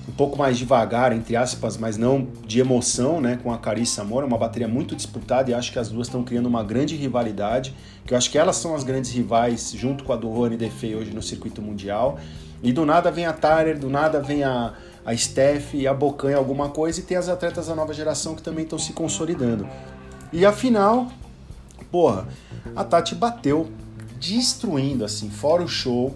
um 0.07 0.11
pouco 0.11 0.37
mais 0.37 0.57
devagar, 0.57 1.11
entre 1.13 1.35
aspas, 1.35 1.77
mas 1.77 1.97
não 1.97 2.27
de 2.45 2.59
emoção, 2.59 3.19
né? 3.19 3.39
Com 3.41 3.51
a 3.51 3.57
Carissa 3.57 4.03
Moura, 4.03 4.25
uma 4.25 4.37
bateria 4.37 4.67
muito 4.67 4.95
disputada 4.95 5.49
e 5.49 5.53
acho 5.53 5.71
que 5.71 5.79
as 5.79 5.89
duas 5.89 6.07
estão 6.07 6.23
criando 6.23 6.45
uma 6.45 6.63
grande 6.63 6.95
rivalidade, 6.95 7.73
que 8.05 8.13
eu 8.13 8.17
acho 8.17 8.29
que 8.29 8.37
elas 8.37 8.57
são 8.57 8.75
as 8.75 8.83
grandes 8.83 9.11
rivais, 9.11 9.71
junto 9.75 10.03
com 10.03 10.13
a 10.13 10.15
do 10.15 10.29
Rony 10.29 10.57
Defei 10.57 10.95
hoje 10.95 11.11
no 11.11 11.23
circuito 11.23 11.61
mundial. 11.61 12.19
E 12.61 12.71
do 12.71 12.85
nada 12.85 13.09
vem 13.09 13.25
a 13.25 13.33
Tyler, 13.33 13.79
do 13.79 13.89
nada 13.89 14.21
vem 14.21 14.43
a, 14.43 14.73
a 15.05 15.15
Steph 15.15 15.73
e 15.73 15.87
a 15.87 15.93
Bocan 15.93 16.35
alguma 16.35 16.69
coisa, 16.69 16.99
e 16.99 17.03
tem 17.03 17.17
as 17.17 17.27
atletas 17.27 17.67
da 17.67 17.75
nova 17.75 17.93
geração 17.93 18.35
que 18.35 18.43
também 18.43 18.63
estão 18.63 18.77
se 18.77 18.93
consolidando. 18.93 19.67
E 20.31 20.45
afinal, 20.45 21.07
porra, 21.91 22.27
a 22.75 22.83
Tati 22.83 23.15
bateu, 23.15 23.69
destruindo, 24.19 25.05
assim, 25.05 25.29
fora 25.29 25.63
o 25.63 25.67
show, 25.67 26.15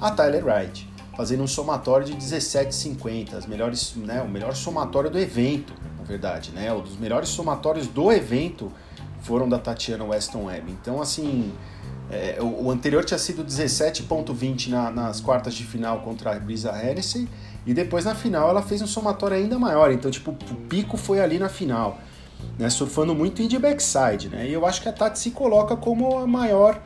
a 0.00 0.10
Tyler 0.10 0.44
Wright, 0.44 0.88
fazendo 1.16 1.42
um 1.42 1.46
somatório 1.46 2.06
de 2.06 2.14
17,50, 2.14 3.34
as 3.34 3.46
melhores, 3.46 3.94
né, 3.96 4.20
o 4.22 4.28
melhor 4.28 4.54
somatório 4.54 5.10
do 5.10 5.18
evento, 5.18 5.72
na 5.98 6.04
verdade, 6.04 6.50
né, 6.50 6.72
um 6.72 6.80
dos 6.80 6.96
melhores 6.96 7.28
somatórios 7.28 7.86
do 7.86 8.12
evento 8.12 8.70
foram 9.20 9.48
da 9.48 9.58
Tatiana 9.58 10.04
Weston 10.04 10.44
Webb. 10.44 10.70
Então, 10.70 11.00
assim, 11.00 11.52
é, 12.10 12.36
o, 12.40 12.66
o, 12.66 12.70
anterior 12.70 13.04
tinha 13.04 13.18
sido 13.18 13.44
17,20 13.44 14.68
na, 14.68 14.90
nas 14.90 15.20
quartas 15.20 15.54
de 15.54 15.64
final 15.64 16.00
contra 16.00 16.34
a 16.34 16.38
Brisa 16.38 16.70
Hennessy, 16.70 17.28
e 17.66 17.72
depois 17.72 18.04
na 18.04 18.14
final 18.14 18.50
ela 18.50 18.60
fez 18.60 18.82
um 18.82 18.86
somatório 18.86 19.36
ainda 19.36 19.58
maior, 19.58 19.90
então 19.90 20.10
tipo, 20.10 20.32
o 20.32 20.54
pico 20.68 20.98
foi 20.98 21.20
ali 21.20 21.38
na 21.38 21.48
final, 21.48 21.98
né, 22.58 22.68
surfando 22.68 23.14
muito 23.14 23.40
em 23.40 23.48
de 23.48 23.58
backside, 23.58 24.28
né, 24.28 24.46
e 24.46 24.52
eu 24.52 24.66
acho 24.66 24.82
que 24.82 24.88
a 24.88 24.92
Tati 24.92 25.18
se 25.18 25.30
coloca 25.30 25.74
como 25.74 26.18
a 26.18 26.26
maior, 26.26 26.82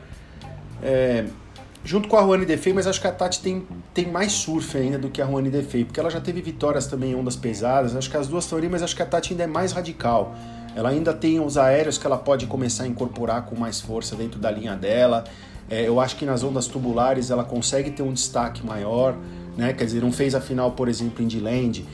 é, 0.81 1.25
junto 1.83 2.07
com 2.07 2.17
a 2.17 2.21
Juane 2.21 2.45
Defei, 2.45 2.73
mas 2.73 2.87
acho 2.87 2.99
que 2.99 3.07
a 3.07 3.11
Tati 3.11 3.41
tem, 3.41 3.65
tem 3.93 4.07
mais 4.07 4.31
surf 4.31 4.77
ainda 4.77 4.97
do 4.97 5.09
que 5.09 5.21
a 5.21 5.25
Juane 5.25 5.49
Defei, 5.49 5.85
porque 5.85 5.99
ela 5.99 6.09
já 6.09 6.21
teve 6.21 6.41
vitórias 6.41 6.87
também 6.87 7.11
em 7.11 7.15
ondas 7.15 7.35
pesadas, 7.35 7.95
acho 7.95 8.09
que 8.09 8.17
as 8.17 8.27
duas 8.27 8.43
estão 8.43 8.57
ali, 8.57 8.69
mas 8.69 8.83
acho 8.83 8.95
que 8.95 9.01
a 9.01 9.05
Tati 9.05 9.33
ainda 9.33 9.43
é 9.43 9.47
mais 9.47 9.71
radical, 9.71 10.35
ela 10.75 10.89
ainda 10.89 11.13
tem 11.13 11.39
os 11.39 11.57
aéreos 11.57 11.97
que 11.97 12.05
ela 12.05 12.17
pode 12.17 12.45
começar 12.47 12.83
a 12.83 12.87
incorporar 12.87 13.45
com 13.45 13.55
mais 13.55 13.81
força 13.81 14.15
dentro 14.15 14.39
da 14.39 14.51
linha 14.51 14.75
dela. 14.75 15.23
É, 15.69 15.87
eu 15.87 15.99
acho 15.99 16.15
que 16.15 16.25
nas 16.25 16.43
ondas 16.43 16.67
tubulares 16.67 17.31
ela 17.31 17.43
consegue 17.43 17.91
ter 17.91 18.01
um 18.01 18.13
destaque 18.13 18.65
maior, 18.65 19.15
né? 19.57 19.73
Quer 19.73 19.85
dizer, 19.85 20.01
não 20.01 20.11
fez 20.11 20.33
a 20.33 20.41
final, 20.41 20.71
por 20.71 20.87
exemplo, 20.87 21.23
em 21.23 21.27
D-Land, 21.27 21.85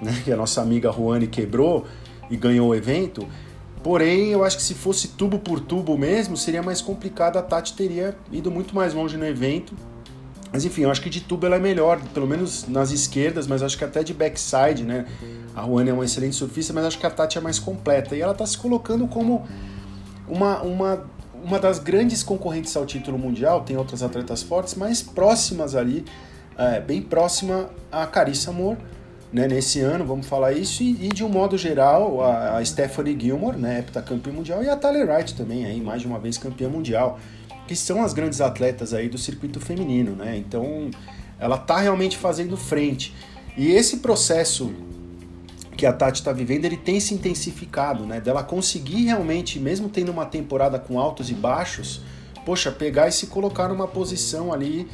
né? 0.00 0.12
que 0.24 0.32
a 0.32 0.36
nossa 0.36 0.60
amiga 0.60 0.92
Juane 0.92 1.26
quebrou 1.26 1.84
e 2.30 2.36
ganhou 2.36 2.68
o 2.68 2.74
evento. 2.74 3.26
Porém, 3.84 4.30
eu 4.30 4.42
acho 4.42 4.56
que 4.56 4.62
se 4.62 4.72
fosse 4.72 5.08
tubo 5.08 5.38
por 5.38 5.60
tubo 5.60 5.98
mesmo, 5.98 6.38
seria 6.38 6.62
mais 6.62 6.80
complicado. 6.80 7.36
A 7.36 7.42
Tati 7.42 7.74
teria 7.74 8.16
ido 8.32 8.50
muito 8.50 8.74
mais 8.74 8.94
longe 8.94 9.18
no 9.18 9.26
evento. 9.26 9.74
Mas 10.50 10.64
enfim, 10.64 10.84
eu 10.84 10.90
acho 10.90 11.02
que 11.02 11.10
de 11.10 11.20
tubo 11.20 11.44
ela 11.44 11.56
é 11.56 11.58
melhor, 11.58 12.00
pelo 12.14 12.26
menos 12.26 12.66
nas 12.66 12.90
esquerdas, 12.90 13.46
mas 13.46 13.62
acho 13.62 13.76
que 13.76 13.84
até 13.84 14.02
de 14.02 14.14
backside, 14.14 14.84
né? 14.84 15.04
A 15.54 15.66
Juana 15.66 15.90
é 15.90 15.92
uma 15.92 16.04
excelente 16.06 16.34
surfista, 16.34 16.72
mas 16.72 16.86
acho 16.86 16.98
que 16.98 17.04
a 17.04 17.10
Tati 17.10 17.36
é 17.36 17.42
mais 17.42 17.58
completa. 17.58 18.16
E 18.16 18.22
ela 18.22 18.32
está 18.32 18.46
se 18.46 18.56
colocando 18.56 19.06
como 19.06 19.46
uma, 20.26 20.62
uma, 20.62 21.04
uma 21.44 21.58
das 21.58 21.78
grandes 21.78 22.22
concorrentes 22.22 22.74
ao 22.74 22.86
título 22.86 23.18
mundial. 23.18 23.64
Tem 23.64 23.76
outras 23.76 24.02
atletas 24.02 24.42
fortes, 24.42 24.76
mas 24.76 25.02
próximas 25.02 25.74
ali, 25.74 26.06
é, 26.56 26.80
bem 26.80 27.02
próxima 27.02 27.68
a 27.92 28.06
Carissa 28.06 28.50
Moore, 28.50 28.78
né, 29.34 29.48
nesse 29.48 29.80
ano, 29.80 30.04
vamos 30.04 30.26
falar 30.26 30.52
isso, 30.52 30.80
e, 30.80 31.06
e 31.06 31.08
de 31.08 31.24
um 31.24 31.28
modo 31.28 31.58
geral, 31.58 32.22
a, 32.22 32.58
a 32.58 32.64
Stephanie 32.64 33.18
Gilmore, 33.20 33.58
né, 33.58 33.80
heptacampeã 33.80 34.32
mundial, 34.32 34.62
e 34.62 34.68
a 34.68 34.76
Tyler 34.76 35.10
Wright 35.10 35.34
também, 35.34 35.66
aí, 35.66 35.80
mais 35.80 36.02
de 36.02 36.06
uma 36.06 36.20
vez 36.20 36.38
campeã 36.38 36.68
mundial, 36.68 37.18
que 37.66 37.74
são 37.74 38.04
as 38.04 38.12
grandes 38.12 38.40
atletas 38.40 38.94
aí 38.94 39.08
do 39.08 39.18
circuito 39.18 39.58
feminino, 39.58 40.12
né, 40.12 40.36
então 40.36 40.88
ela 41.36 41.56
está 41.56 41.78
realmente 41.78 42.16
fazendo 42.16 42.56
frente. 42.56 43.12
E 43.56 43.72
esse 43.72 43.96
processo 43.96 44.72
que 45.76 45.84
a 45.84 45.92
Tati 45.92 46.20
está 46.20 46.32
vivendo, 46.32 46.64
ele 46.64 46.76
tem 46.76 47.00
se 47.00 47.12
intensificado, 47.12 48.06
né? 48.06 48.20
Dela 48.20 48.44
conseguir 48.44 49.06
realmente, 49.06 49.58
mesmo 49.58 49.88
tendo 49.88 50.12
uma 50.12 50.24
temporada 50.24 50.78
com 50.78 51.00
altos 51.00 51.30
e 51.30 51.34
baixos, 51.34 52.00
poxa, 52.46 52.70
pegar 52.70 53.08
e 53.08 53.12
se 53.12 53.26
colocar 53.26 53.66
numa 53.66 53.88
posição 53.88 54.52
ali 54.52 54.88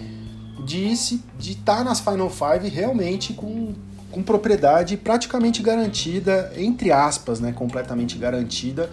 de 0.65 0.87
estar 0.91 1.19
de 1.39 1.55
tá 1.57 1.85
nas 1.85 2.01
Final 2.01 2.31
Five 2.31 2.69
realmente 2.69 3.35
com, 3.35 3.75
com 4.11 4.23
propriedade 4.23 4.97
praticamente 4.97 5.63
garantida, 5.63 6.53
entre 6.57 6.91
aspas, 6.93 7.41
né? 7.41 7.53
Completamente 7.53 8.19
garantida 8.19 8.91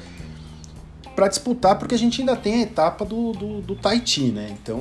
para 1.17 1.27
disputar, 1.27 1.79
porque 1.79 1.95
a 1.95 1.97
gente 1.97 2.21
ainda 2.21 2.35
tem 2.35 2.55
a 2.55 2.61
etapa 2.61 3.03
do, 3.03 3.31
do, 3.31 3.59
do 3.59 3.75
Tahiti, 3.75 4.25
né? 4.31 4.55
Então 4.61 4.79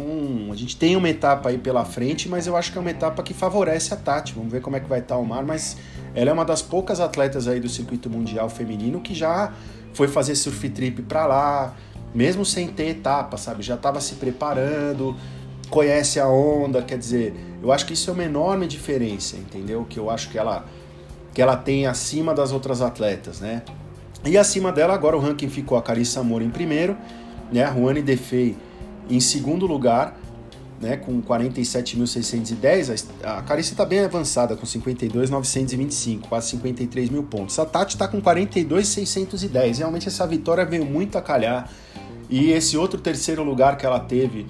a 0.53 0.55
gente 0.55 0.77
tem 0.77 0.95
uma 0.95 1.09
etapa 1.09 1.49
aí 1.49 1.57
pela 1.57 1.83
frente, 1.83 2.29
mas 2.29 2.47
eu 2.47 2.55
acho 2.55 2.71
que 2.71 2.77
é 2.77 2.81
uma 2.83 2.91
etapa 2.91 3.23
que 3.23 3.33
favorece 3.33 3.95
a 3.95 3.97
Tati. 3.97 4.35
Vamos 4.35 4.53
ver 4.53 4.61
como 4.61 4.77
é 4.77 4.81
que 4.81 4.87
vai 4.87 4.99
estar 4.99 5.15
tá 5.15 5.21
o 5.21 5.25
mar, 5.25 5.47
mas 5.47 5.79
ela 6.15 6.29
é 6.29 6.33
uma 6.35 6.45
das 6.45 6.61
poucas 6.61 7.01
atletas 7.01 7.49
aí 7.49 7.59
do 7.59 7.71
circuito 7.71 8.11
mundial 8.11 8.51
feminino 8.51 9.01
que 9.01 9.15
já 9.15 9.51
foi 9.95 10.09
fazer 10.09 10.35
surf 10.37 10.69
trip 10.69 11.01
para 11.03 11.25
lá, 11.25 11.75
mesmo 12.15 12.45
sem 12.45 12.69
ter 12.69 12.89
etapa, 12.89 13.39
sabe? 13.39 13.63
Já 13.63 13.77
estava 13.77 13.99
se 14.03 14.17
preparando, 14.17 15.17
conhece 15.71 16.21
a 16.21 16.29
onda, 16.29 16.83
quer 16.83 16.99
dizer, 16.99 17.35
eu 17.63 17.73
acho 17.73 17.87
que 17.87 17.93
isso 17.93 18.11
é 18.11 18.13
uma 18.13 18.25
enorme 18.25 18.67
diferença, 18.67 19.37
entendeu? 19.37 19.87
Que 19.89 19.99
eu 19.99 20.11
acho 20.11 20.31
que 20.31 20.39
ela 20.39 20.65
que 21.33 21.43
ela 21.43 21.55
tem 21.55 21.87
acima 21.87 22.33
das 22.33 22.51
outras 22.51 22.81
atletas, 22.81 23.41
né? 23.41 23.63
E 24.25 24.39
acima 24.39 24.73
dela, 24.73 24.95
agora 24.95 25.17
o 25.17 25.21
ranking 25.21 25.51
ficou 25.51 25.77
a 25.77 25.83
Carissa 25.83 26.21
Amor 26.21 26.41
em 26.41 26.49
primeiro, 26.49 26.97
né? 27.53 27.63
a 27.63 27.75
Juane 27.75 28.01
Defei 28.01 28.57
em 29.09 29.21
segundo 29.21 29.67
lugar, 29.67 30.19
né, 30.81 30.97
com 30.97 31.21
47.610. 31.23 33.05
A 33.23 33.43
Carissa 33.43 33.73
está 33.73 33.85
bem 33.85 34.01
avançada, 34.01 34.57
com 34.57 34.67
52.925, 34.67 36.23
quase 36.29 36.49
53 36.51 37.11
mil 37.11 37.23
pontos. 37.23 37.59
A 37.59 37.65
Tati 37.65 37.95
está 37.95 38.09
com 38.09 38.21
42.610. 38.21 39.79
Realmente 39.79 40.09
essa 40.09 40.27
vitória 40.27 40.65
veio 40.65 40.85
muito 40.85 41.17
a 41.17 41.23
calhar. 41.23 41.71
E 42.29 42.51
esse 42.51 42.77
outro 42.77 43.01
terceiro 43.01 43.45
lugar 43.45 43.77
que 43.77 43.87
ela 43.87 44.01
teve, 44.01 44.47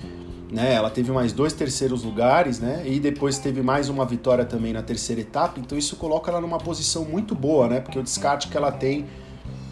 né, 0.51 0.75
ela 0.75 0.91
teve 0.91 1.11
mais 1.11 1.33
dois 1.33 1.53
terceiros 1.53 2.05
lugares, 2.05 2.61
né, 2.61 2.83
e 2.87 3.01
depois 3.01 3.39
teve 3.39 3.63
mais 3.63 3.89
uma 3.89 4.05
vitória 4.05 4.45
também 4.45 4.73
na 4.73 4.83
terceira 4.83 5.21
etapa. 5.21 5.59
Então 5.61 5.77
isso 5.77 5.97
coloca 5.97 6.31
ela 6.31 6.41
numa 6.41 6.59
posição 6.59 7.05
muito 7.05 7.35
boa, 7.35 7.69
né, 7.69 7.81
porque 7.81 7.99
o 7.99 8.03
descarte 8.03 8.49
que 8.49 8.57
ela 8.57 8.71
tem 8.73 9.07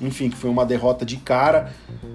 enfim, 0.00 0.28
que 0.28 0.36
foi 0.36 0.50
uma 0.50 0.64
derrota 0.66 1.04
de 1.04 1.16
cara. 1.16 1.72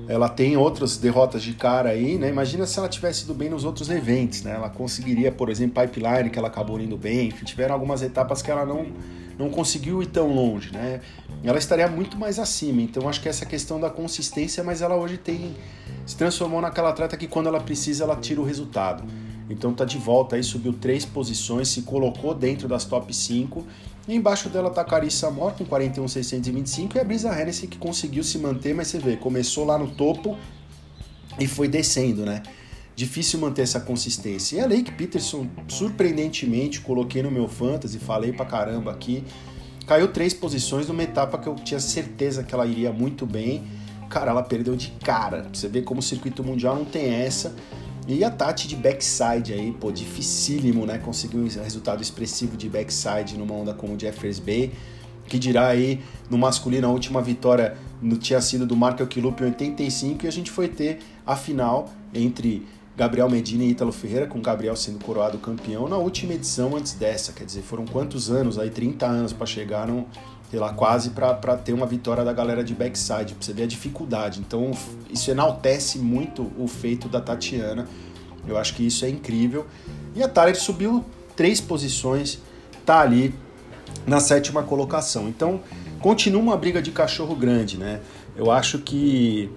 Ela 0.08 0.28
tem 0.28 0.58
outras 0.58 0.98
derrotas 0.98 1.42
de 1.42 1.54
cara 1.54 1.89
aí, 1.89 2.18
né? 2.18 2.30
Imagina 2.30 2.66
se 2.66 2.78
ela 2.80 2.89
tivesse 2.89 3.24
ido 3.24 3.34
bem 3.34 3.50
nos 3.50 3.63
outros 3.63 3.89
eventos, 3.89 4.44
né? 4.44 4.54
Ela 4.56 4.70
conseguiria, 4.70 5.32
por 5.32 5.50
exemplo, 5.50 5.82
Pipeline, 5.82 6.30
que 6.30 6.38
ela 6.38 6.48
acabou 6.48 6.80
indo 6.80 6.98
bem. 6.98 7.28
Enfim, 7.28 7.46
tiveram 7.46 7.74
algumas 7.74 8.01
etapas 8.01 8.42
que 8.42 8.51
ela 8.51 8.66
não, 8.66 8.88
não 9.39 9.50
conseguiu 9.50 10.03
ir 10.03 10.08
tão 10.08 10.27
longe, 10.27 10.72
né? 10.74 11.00
Ela 11.41 11.58
estaria 11.58 11.88
muito 11.88 12.17
mais 12.17 12.38
acima. 12.38 12.81
Então, 12.81 13.08
acho 13.08 13.22
que 13.22 13.29
essa 13.29 13.46
questão 13.46 13.79
da 13.79 13.89
consistência, 13.89 14.62
mas 14.65 14.81
ela 14.81 14.98
hoje 14.98 15.17
tem 15.17 15.55
se 16.05 16.17
transformou 16.17 16.60
naquela 16.60 16.89
atleta 16.89 17.15
que 17.15 17.27
quando 17.27 17.48
ela 17.48 17.62
precisa, 17.62 18.03
ela 18.03 18.17
tira 18.17 18.41
o 18.41 18.43
resultado. 18.43 19.03
Então 19.50 19.74
tá 19.74 19.86
de 19.86 19.98
volta 19.98 20.36
aí, 20.36 20.43
subiu 20.43 20.74
três 20.74 21.05
posições, 21.05 21.69
se 21.69 21.84
colocou 21.84 22.36
dentro 22.36 22.67
das 22.67 22.84
top 22.84 23.15
5 23.15 23.65
e 24.08 24.15
embaixo 24.15 24.50
dela 24.50 24.69
tá 24.69 24.81
a 24.81 24.86
Carissa 24.86 25.27
Amor 25.27 25.53
com 25.53 25.65
41,625 25.65 26.98
e 26.98 27.00
a 27.00 27.03
Brisa 27.03 27.29
Hennessy 27.29 27.67
que 27.67 27.77
conseguiu 27.77 28.24
se 28.24 28.38
manter, 28.38 28.75
mas 28.75 28.88
você 28.89 29.00
vê, 29.00 29.15
começou 29.17 29.65
lá 29.65 29.77
no 29.77 29.88
topo 29.88 30.38
e 31.39 31.48
foi 31.48 31.67
descendo, 31.67 32.25
né? 32.25 32.43
Difícil 33.00 33.39
manter 33.39 33.62
essa 33.62 33.79
consistência. 33.79 34.58
E 34.58 34.60
a 34.60 34.68
Lake 34.68 34.91
Peterson, 34.91 35.48
surpreendentemente, 35.70 36.82
coloquei 36.82 37.24
no 37.24 37.32
meu 37.32 37.48
fantasy, 37.48 37.98
falei 37.98 38.34
pra 38.34 38.46
caramba 38.46 38.91
aqui, 38.91 39.24
caiu 39.88 40.10
três 40.10 40.34
posições 40.34 40.86
numa 40.86 41.01
etapa 41.01 41.38
que 41.38 41.48
eu 41.48 41.56
tinha 41.56 41.79
certeza 41.79 42.44
que 42.44 42.53
ela 42.53 42.65
iria 42.65 42.91
muito 42.91 43.25
bem. 43.25 43.63
Cara, 44.10 44.32
ela 44.32 44.44
perdeu 44.44 44.75
de 44.75 44.91
cara. 45.01 45.48
Você 45.53 45.70
vê 45.70 45.82
como 45.82 46.01
o 46.01 46.03
circuito 46.03 46.44
mundial 46.44 46.75
não 46.75 46.84
tem 46.84 47.10
essa. 47.10 47.56
E 48.06 48.22
a 48.22 48.29
Tati 48.29 48.68
de 48.68 48.75
backside 48.75 49.53
aí, 49.53 49.72
pô, 49.72 49.94
dificílimo, 49.94 50.86
né? 50.86 50.98
Conseguiu 50.98 51.39
um 51.39 51.63
resultado 51.63 52.01
expressivo 52.01 52.58
de 52.58 52.68
backside 52.68 53.38
numa 53.38 53.53
onda 53.53 53.74
como 53.74 53.96
o 53.96 53.98
Jeffers 53.98 54.39
Bay. 54.39 54.74
Que 55.25 55.39
dirá 55.39 55.70
aí, 55.70 56.01
no 56.29 56.38
masculino, 56.38 56.86
a 56.86 56.91
última 56.91 57.22
vitória 57.22 57.77
no, 58.01 58.18
tinha 58.18 58.41
sido 58.41 58.65
do 58.65 58.75
Marco 58.75 59.08
Quilup 59.08 59.41
em 59.41 59.46
85 59.46 60.25
e 60.25 60.27
a 60.27 60.32
gente 60.32 60.51
foi 60.51 60.68
ter 60.68 61.00
a 61.25 61.38
final 61.38 61.88
entre 62.13 62.68
Gabriel 63.00 63.29
Medina 63.29 63.63
e 63.63 63.70
Ítalo 63.70 63.94
Ferreira, 63.94 64.27
com 64.27 64.41
Gabriel 64.41 64.75
sendo 64.75 65.01
coroado 65.01 65.38
campeão 65.38 65.88
na 65.88 65.96
última 65.96 66.34
edição 66.34 66.75
antes 66.75 66.91
dessa. 66.91 67.32
Quer 67.32 67.46
dizer, 67.46 67.62
foram 67.62 67.86
quantos 67.86 68.29
anos 68.29 68.60
aí? 68.60 68.70
30 68.70 69.06
anos 69.06 69.32
para 69.32 69.46
chegar 69.46 69.88
no, 69.88 70.06
sei 70.51 70.60
lá, 70.60 70.74
quase 70.74 71.12
para 71.12 71.56
ter 71.56 71.72
uma 71.72 71.86
vitória 71.86 72.25
da 72.25 72.34
galera 72.34 72.62
de 72.62 72.74
backside, 72.74 73.36
pra 73.36 73.46
você 73.46 73.53
ver 73.53 73.63
a 73.63 73.68
dificuldade. 73.68 74.41
Então, 74.41 74.72
isso 75.10 75.32
enaltece 75.32 75.98
muito 75.98 76.51
o 76.58 76.68
feito 76.68 77.08
da 77.08 77.22
Tatiana. 77.22 77.88
Eu 78.46 78.58
acho 78.58 78.75
que 78.75 78.86
isso 78.86 79.06
é 79.06 79.10
incrível. 79.10 79.65
E 80.13 80.22
a 80.22 80.27
Thaler 80.27 80.60
subiu 80.60 81.06
três 81.38 81.62
posições, 81.62 82.39
tá 82.86 83.00
ali 83.00 83.34
na 84.06 84.20
sétima 84.20 84.62
colocação. 84.62 85.29
Então, 85.29 85.62
continua 86.01 86.41
uma 86.41 86.58
briga 86.58 86.82
de 86.82 86.91
cachorro 86.91 87.34
grande, 87.34 87.77
né? 87.77 88.01
Eu 88.36 88.51
acho 88.51 88.79
que 88.79 89.50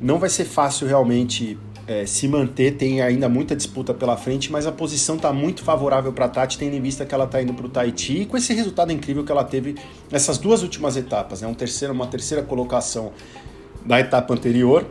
não 0.00 0.18
vai 0.18 0.30
ser 0.30 0.46
fácil 0.46 0.86
realmente 0.86 1.58
é, 1.88 2.04
se 2.04 2.28
manter, 2.28 2.76
tem 2.76 3.00
ainda 3.00 3.30
muita 3.30 3.56
disputa 3.56 3.94
pela 3.94 4.14
frente, 4.14 4.52
mas 4.52 4.66
a 4.66 4.72
posição 4.72 5.16
está 5.16 5.32
muito 5.32 5.64
favorável 5.64 6.12
para 6.12 6.26
a 6.26 6.28
Tati, 6.28 6.58
tendo 6.58 6.76
em 6.76 6.80
vista 6.82 7.06
que 7.06 7.14
ela 7.14 7.24
está 7.24 7.40
indo 7.40 7.54
para 7.54 7.64
o 7.64 7.68
Tahiti 7.70 8.20
e 8.20 8.26
com 8.26 8.36
esse 8.36 8.52
resultado 8.52 8.92
incrível 8.92 9.24
que 9.24 9.32
ela 9.32 9.42
teve 9.42 9.74
nessas 10.10 10.36
duas 10.36 10.62
últimas 10.62 10.98
etapas, 10.98 11.40
né? 11.40 11.48
Um 11.48 11.54
terceiro, 11.54 11.94
uma 11.94 12.06
terceira 12.06 12.42
colocação 12.42 13.12
da 13.86 13.98
etapa 13.98 14.34
anterior, 14.34 14.84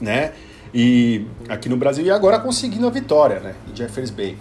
né? 0.00 0.32
E 0.72 1.26
aqui 1.46 1.68
no 1.68 1.76
Brasil 1.76 2.06
e 2.06 2.10
agora 2.10 2.38
conseguindo 2.38 2.86
a 2.86 2.90
vitória, 2.90 3.40
né? 3.40 3.54
Em 3.70 3.76
Jeffers 3.76 4.10
Bay. 4.10 4.34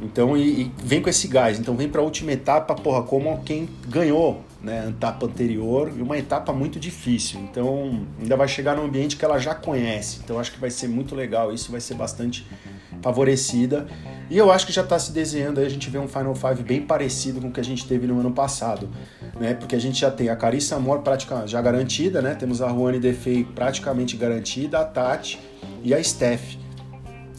Então, 0.00 0.36
e, 0.36 0.62
e 0.62 0.72
vem 0.84 1.02
com 1.02 1.10
esse 1.10 1.26
gás. 1.26 1.58
Então, 1.58 1.74
vem 1.74 1.88
para 1.88 2.00
a 2.00 2.04
última 2.04 2.30
etapa, 2.30 2.76
porra, 2.76 3.02
como 3.02 3.42
quem 3.42 3.68
ganhou 3.88 4.44
né, 4.62 4.88
etapa 4.88 5.26
anterior 5.26 5.92
e 5.96 6.02
uma 6.02 6.18
etapa 6.18 6.52
muito 6.52 6.80
difícil. 6.80 7.40
Então, 7.40 8.06
ainda 8.20 8.36
vai 8.36 8.48
chegar 8.48 8.76
num 8.76 8.84
ambiente 8.84 9.16
que 9.16 9.24
ela 9.24 9.38
já 9.38 9.54
conhece. 9.54 10.20
Então, 10.24 10.38
acho 10.38 10.52
que 10.52 10.58
vai 10.58 10.70
ser 10.70 10.88
muito 10.88 11.14
legal. 11.14 11.52
Isso 11.52 11.70
vai 11.70 11.80
ser 11.80 11.94
bastante 11.94 12.46
favorecida. 13.00 13.86
E 14.30 14.36
eu 14.36 14.50
acho 14.50 14.66
que 14.66 14.72
já 14.72 14.82
está 14.82 14.98
se 14.98 15.12
desenhando 15.12 15.58
aí 15.60 15.66
a 15.66 15.70
gente 15.70 15.88
vê 15.88 15.98
um 15.98 16.08
Final 16.08 16.34
Five 16.34 16.62
bem 16.62 16.82
parecido 16.82 17.40
com 17.40 17.48
o 17.48 17.52
que 17.52 17.60
a 17.60 17.64
gente 17.64 17.86
teve 17.86 18.06
no 18.06 18.18
ano 18.20 18.32
passado, 18.32 18.90
né? 19.40 19.54
Porque 19.54 19.74
a 19.74 19.78
gente 19.78 20.00
já 20.00 20.10
tem 20.10 20.28
a 20.28 20.36
Carissa 20.36 20.76
Amor 20.76 21.00
praticamente 21.00 21.50
já 21.50 21.62
garantida, 21.62 22.20
né? 22.20 22.34
Temos 22.34 22.60
a 22.60 22.68
Juane 22.68 22.98
Defei 22.98 23.44
praticamente 23.44 24.16
garantida, 24.16 24.80
a 24.80 24.84
Tati 24.84 25.40
e 25.82 25.94
a 25.94 26.02
Steph. 26.02 26.56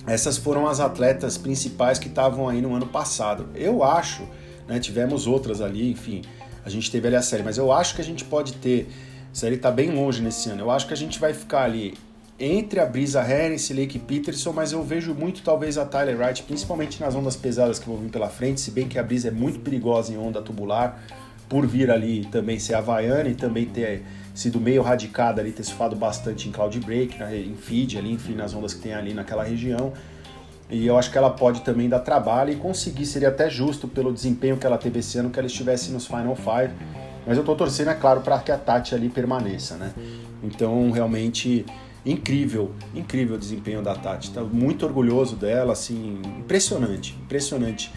Essas 0.08 0.38
foram 0.38 0.68
as 0.68 0.80
atletas 0.80 1.38
principais 1.38 2.00
que 2.00 2.08
estavam 2.08 2.50
aí 2.50 2.62
no 2.62 2.74
ano 2.74 2.88
passado. 2.88 3.48
Eu 3.54 3.84
acho, 3.84 4.24
né, 4.68 4.80
tivemos 4.80 5.28
outras 5.28 5.62
ali, 5.62 5.92
enfim, 5.92 6.24
a 6.70 6.72
gente 6.72 6.90
teve 6.90 7.08
ali 7.08 7.16
a 7.16 7.22
série, 7.22 7.44
mas 7.44 7.58
eu 7.58 7.72
acho 7.72 7.96
que 7.96 8.02
a 8.02 8.04
gente 8.04 8.24
pode 8.24 8.54
ter. 8.54 8.88
A 9.32 9.36
série 9.36 9.56
está 9.56 9.70
bem 9.70 9.92
longe 9.92 10.22
nesse 10.22 10.50
ano. 10.50 10.62
Eu 10.62 10.72
acho 10.72 10.88
que 10.88 10.94
a 10.94 10.98
gente 10.98 11.20
vai 11.20 11.34
ficar 11.34 11.64
ali 11.64 11.96
entre 12.40 12.80
a 12.80 12.86
Brisa 12.86 13.22
Harris 13.22 13.70
e 13.70 13.74
Lake 13.74 14.00
Peterson, 14.00 14.54
mas 14.54 14.72
eu 14.72 14.82
vejo 14.82 15.14
muito 15.14 15.42
talvez 15.42 15.78
a 15.78 15.86
Tyler 15.86 16.18
Wright, 16.18 16.44
principalmente 16.44 17.02
nas 17.02 17.14
ondas 17.14 17.36
pesadas 17.36 17.80
que 17.80 17.86
vão 17.86 17.98
vir 17.98 18.10
pela 18.10 18.30
frente, 18.30 18.62
se 18.62 18.72
bem 18.72 18.88
que 18.88 18.98
a 18.98 19.04
Brisa 19.04 19.28
é 19.28 19.32
muito 19.32 19.60
perigosa 19.60 20.14
em 20.14 20.18
onda 20.18 20.42
tubular, 20.42 21.04
por 21.50 21.68
vir 21.68 21.92
ali 21.92 22.26
também 22.26 22.58
ser 22.58 22.76
havaiana 22.76 23.28
e 23.28 23.36
também 23.36 23.66
ter 23.66 24.04
sido 24.34 24.60
meio 24.60 24.82
radicada 24.82 25.42
ali, 25.42 25.52
ter 25.52 25.64
surfado 25.64 25.96
bastante 25.96 26.48
em 26.48 26.52
cloud 26.52 26.80
break, 26.80 27.18
em 27.22 27.56
feed 27.56 27.98
ali, 27.98 28.14
enfim, 28.14 28.36
nas 28.36 28.54
ondas 28.54 28.74
que 28.74 28.82
tem 28.82 28.94
ali 28.94 29.14
naquela 29.14 29.44
região. 29.44 29.92
E 30.70 30.86
eu 30.86 30.98
acho 30.98 31.12
que 31.12 31.18
ela 31.18 31.32
pode 31.32 31.62
também 31.62 31.90
dar 31.90 32.00
trabalho 32.00 32.52
e 32.52 32.56
conseguir, 32.56 33.06
seria 33.06 33.30
até 33.30 33.50
justo 33.50 33.88
pelo 33.88 34.14
desempenho 34.14 34.56
que 34.56 34.68
ela 34.68 34.78
teve 34.78 35.00
esse 35.00 35.18
ano, 35.18 35.30
que 35.30 35.40
ela 35.40 35.48
estivesse 35.48 35.92
nos 35.92 36.06
Final 36.06 36.36
Five. 36.36 36.74
Mas 37.26 37.38
eu 37.38 37.44
tô 37.44 37.56
torcendo, 37.56 37.90
é 37.90 37.96
claro, 37.96 38.22
para 38.22 38.38
que 38.40 38.52
a 38.52 38.58
Tati 38.58 38.94
ali 38.94 39.10
permaneça, 39.10 39.76
né? 39.78 39.92
Então, 40.44 40.92
realmente 40.92 41.66
incrível, 42.06 42.72
incrível 42.94 43.36
o 43.36 43.40
desempenho 43.40 43.82
da 43.82 43.96
Tati. 43.96 44.32
Tá 44.32 44.42
muito 44.42 44.86
orgulhoso 44.86 45.36
dela, 45.36 45.74
assim, 45.74 46.22
impressionante, 46.40 47.18
impressionante. 47.24 47.92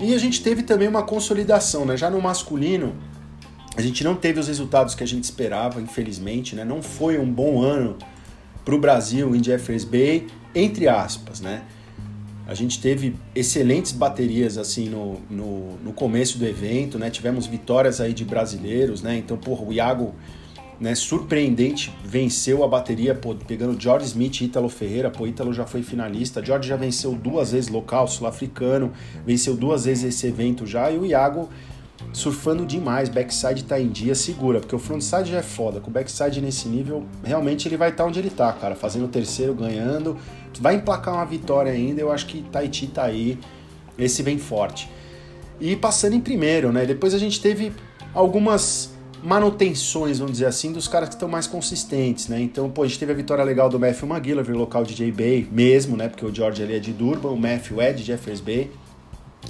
E 0.00 0.14
a 0.14 0.18
gente 0.18 0.42
teve 0.42 0.62
também 0.62 0.88
uma 0.88 1.02
consolidação, 1.02 1.84
né? 1.84 1.96
Já 1.96 2.08
no 2.10 2.20
masculino, 2.20 2.94
a 3.76 3.82
gente 3.82 4.02
não 4.02 4.14
teve 4.14 4.40
os 4.40 4.48
resultados 4.48 4.94
que 4.94 5.04
a 5.04 5.06
gente 5.06 5.24
esperava, 5.24 5.80
infelizmente, 5.82 6.56
né? 6.56 6.64
Não 6.64 6.82
foi 6.82 7.18
um 7.18 7.30
bom 7.30 7.60
ano 7.62 7.96
para 8.64 8.74
o 8.74 8.78
Brasil 8.78 9.34
em 9.36 9.42
Jeffreys 9.42 9.84
Bay, 9.84 10.26
entre 10.54 10.88
aspas, 10.88 11.40
né? 11.40 11.62
A 12.46 12.54
gente 12.54 12.80
teve 12.80 13.16
excelentes 13.34 13.90
baterias 13.90 14.56
assim 14.56 14.88
no, 14.88 15.20
no, 15.28 15.76
no, 15.78 15.92
começo 15.92 16.38
do 16.38 16.46
evento, 16.46 16.96
né? 16.96 17.10
Tivemos 17.10 17.46
vitórias 17.46 18.00
aí 18.00 18.12
de 18.12 18.24
brasileiros, 18.24 19.02
né? 19.02 19.16
Então, 19.16 19.36
porra, 19.36 19.64
o 19.64 19.72
Iago, 19.72 20.14
né, 20.80 20.94
surpreendente, 20.94 21.92
venceu 22.04 22.62
a 22.62 22.68
bateria, 22.68 23.14
pô, 23.16 23.34
pegando 23.34 23.80
George 23.80 24.06
Smith 24.06 24.40
e 24.40 24.44
Ítalo 24.44 24.68
Ferreira, 24.68 25.10
pô, 25.10 25.26
Ítalo 25.26 25.52
já 25.52 25.66
foi 25.66 25.82
finalista, 25.82 26.44
George 26.44 26.68
já 26.68 26.76
venceu 26.76 27.14
duas 27.14 27.50
vezes 27.50 27.68
local, 27.68 28.06
sul-africano, 28.06 28.92
venceu 29.26 29.56
duas 29.56 29.86
vezes 29.86 30.04
esse 30.04 30.26
evento 30.28 30.66
já, 30.66 30.90
e 30.90 30.98
o 30.98 31.04
Iago 31.04 31.48
surfando 32.12 32.64
demais, 32.64 33.08
backside 33.08 33.64
tá 33.64 33.78
em 33.78 33.88
dia, 33.88 34.14
segura, 34.14 34.60
porque 34.60 34.74
o 34.74 34.78
frontside 34.78 35.30
já 35.30 35.38
é 35.38 35.42
foda, 35.42 35.80
com 35.80 35.90
o 35.90 35.92
backside 35.92 36.40
nesse 36.40 36.68
nível, 36.68 37.04
realmente 37.24 37.68
ele 37.68 37.76
vai 37.76 37.90
estar 37.90 38.04
tá 38.04 38.08
onde 38.08 38.18
ele 38.18 38.30
tá, 38.30 38.52
cara, 38.52 38.74
fazendo 38.74 39.04
o 39.04 39.08
terceiro, 39.08 39.54
ganhando, 39.54 40.16
vai 40.60 40.76
emplacar 40.76 41.14
uma 41.14 41.26
vitória 41.26 41.72
ainda, 41.72 42.00
eu 42.00 42.10
acho 42.10 42.26
que 42.26 42.42
Tahiti 42.42 42.86
tá 42.86 43.04
aí, 43.04 43.38
esse 43.98 44.22
vem 44.22 44.38
forte. 44.38 44.90
E 45.60 45.74
passando 45.76 46.14
em 46.14 46.20
primeiro, 46.20 46.72
né, 46.72 46.84
depois 46.84 47.14
a 47.14 47.18
gente 47.18 47.40
teve 47.40 47.72
algumas 48.12 48.96
manutenções, 49.22 50.18
vamos 50.18 50.32
dizer 50.32 50.46
assim, 50.46 50.72
dos 50.72 50.86
caras 50.86 51.08
que 51.08 51.14
estão 51.14 51.28
mais 51.28 51.46
consistentes, 51.46 52.28
né? 52.28 52.40
Então, 52.40 52.70
pô, 52.70 52.82
a 52.82 52.86
gente 52.86 52.98
teve 52.98 53.12
a 53.12 53.14
vitória 53.14 53.42
legal 53.42 53.68
do 53.68 53.78
Matthew 53.78 54.08
McGillivray, 54.08 54.56
local 54.56 54.84
de 54.84 54.94
J 54.94 55.10
Bay, 55.10 55.48
mesmo, 55.50 55.96
né? 55.96 56.08
Porque 56.08 56.24
o 56.24 56.32
George 56.32 56.62
ali 56.62 56.76
é 56.76 56.78
de 56.78 56.92
Durban, 56.92 57.30
o 57.30 57.36
Matthew 57.36 57.80
é 57.80 57.92
de 57.92 58.04
Jeffers 58.04 58.40
Bay. 58.40 58.70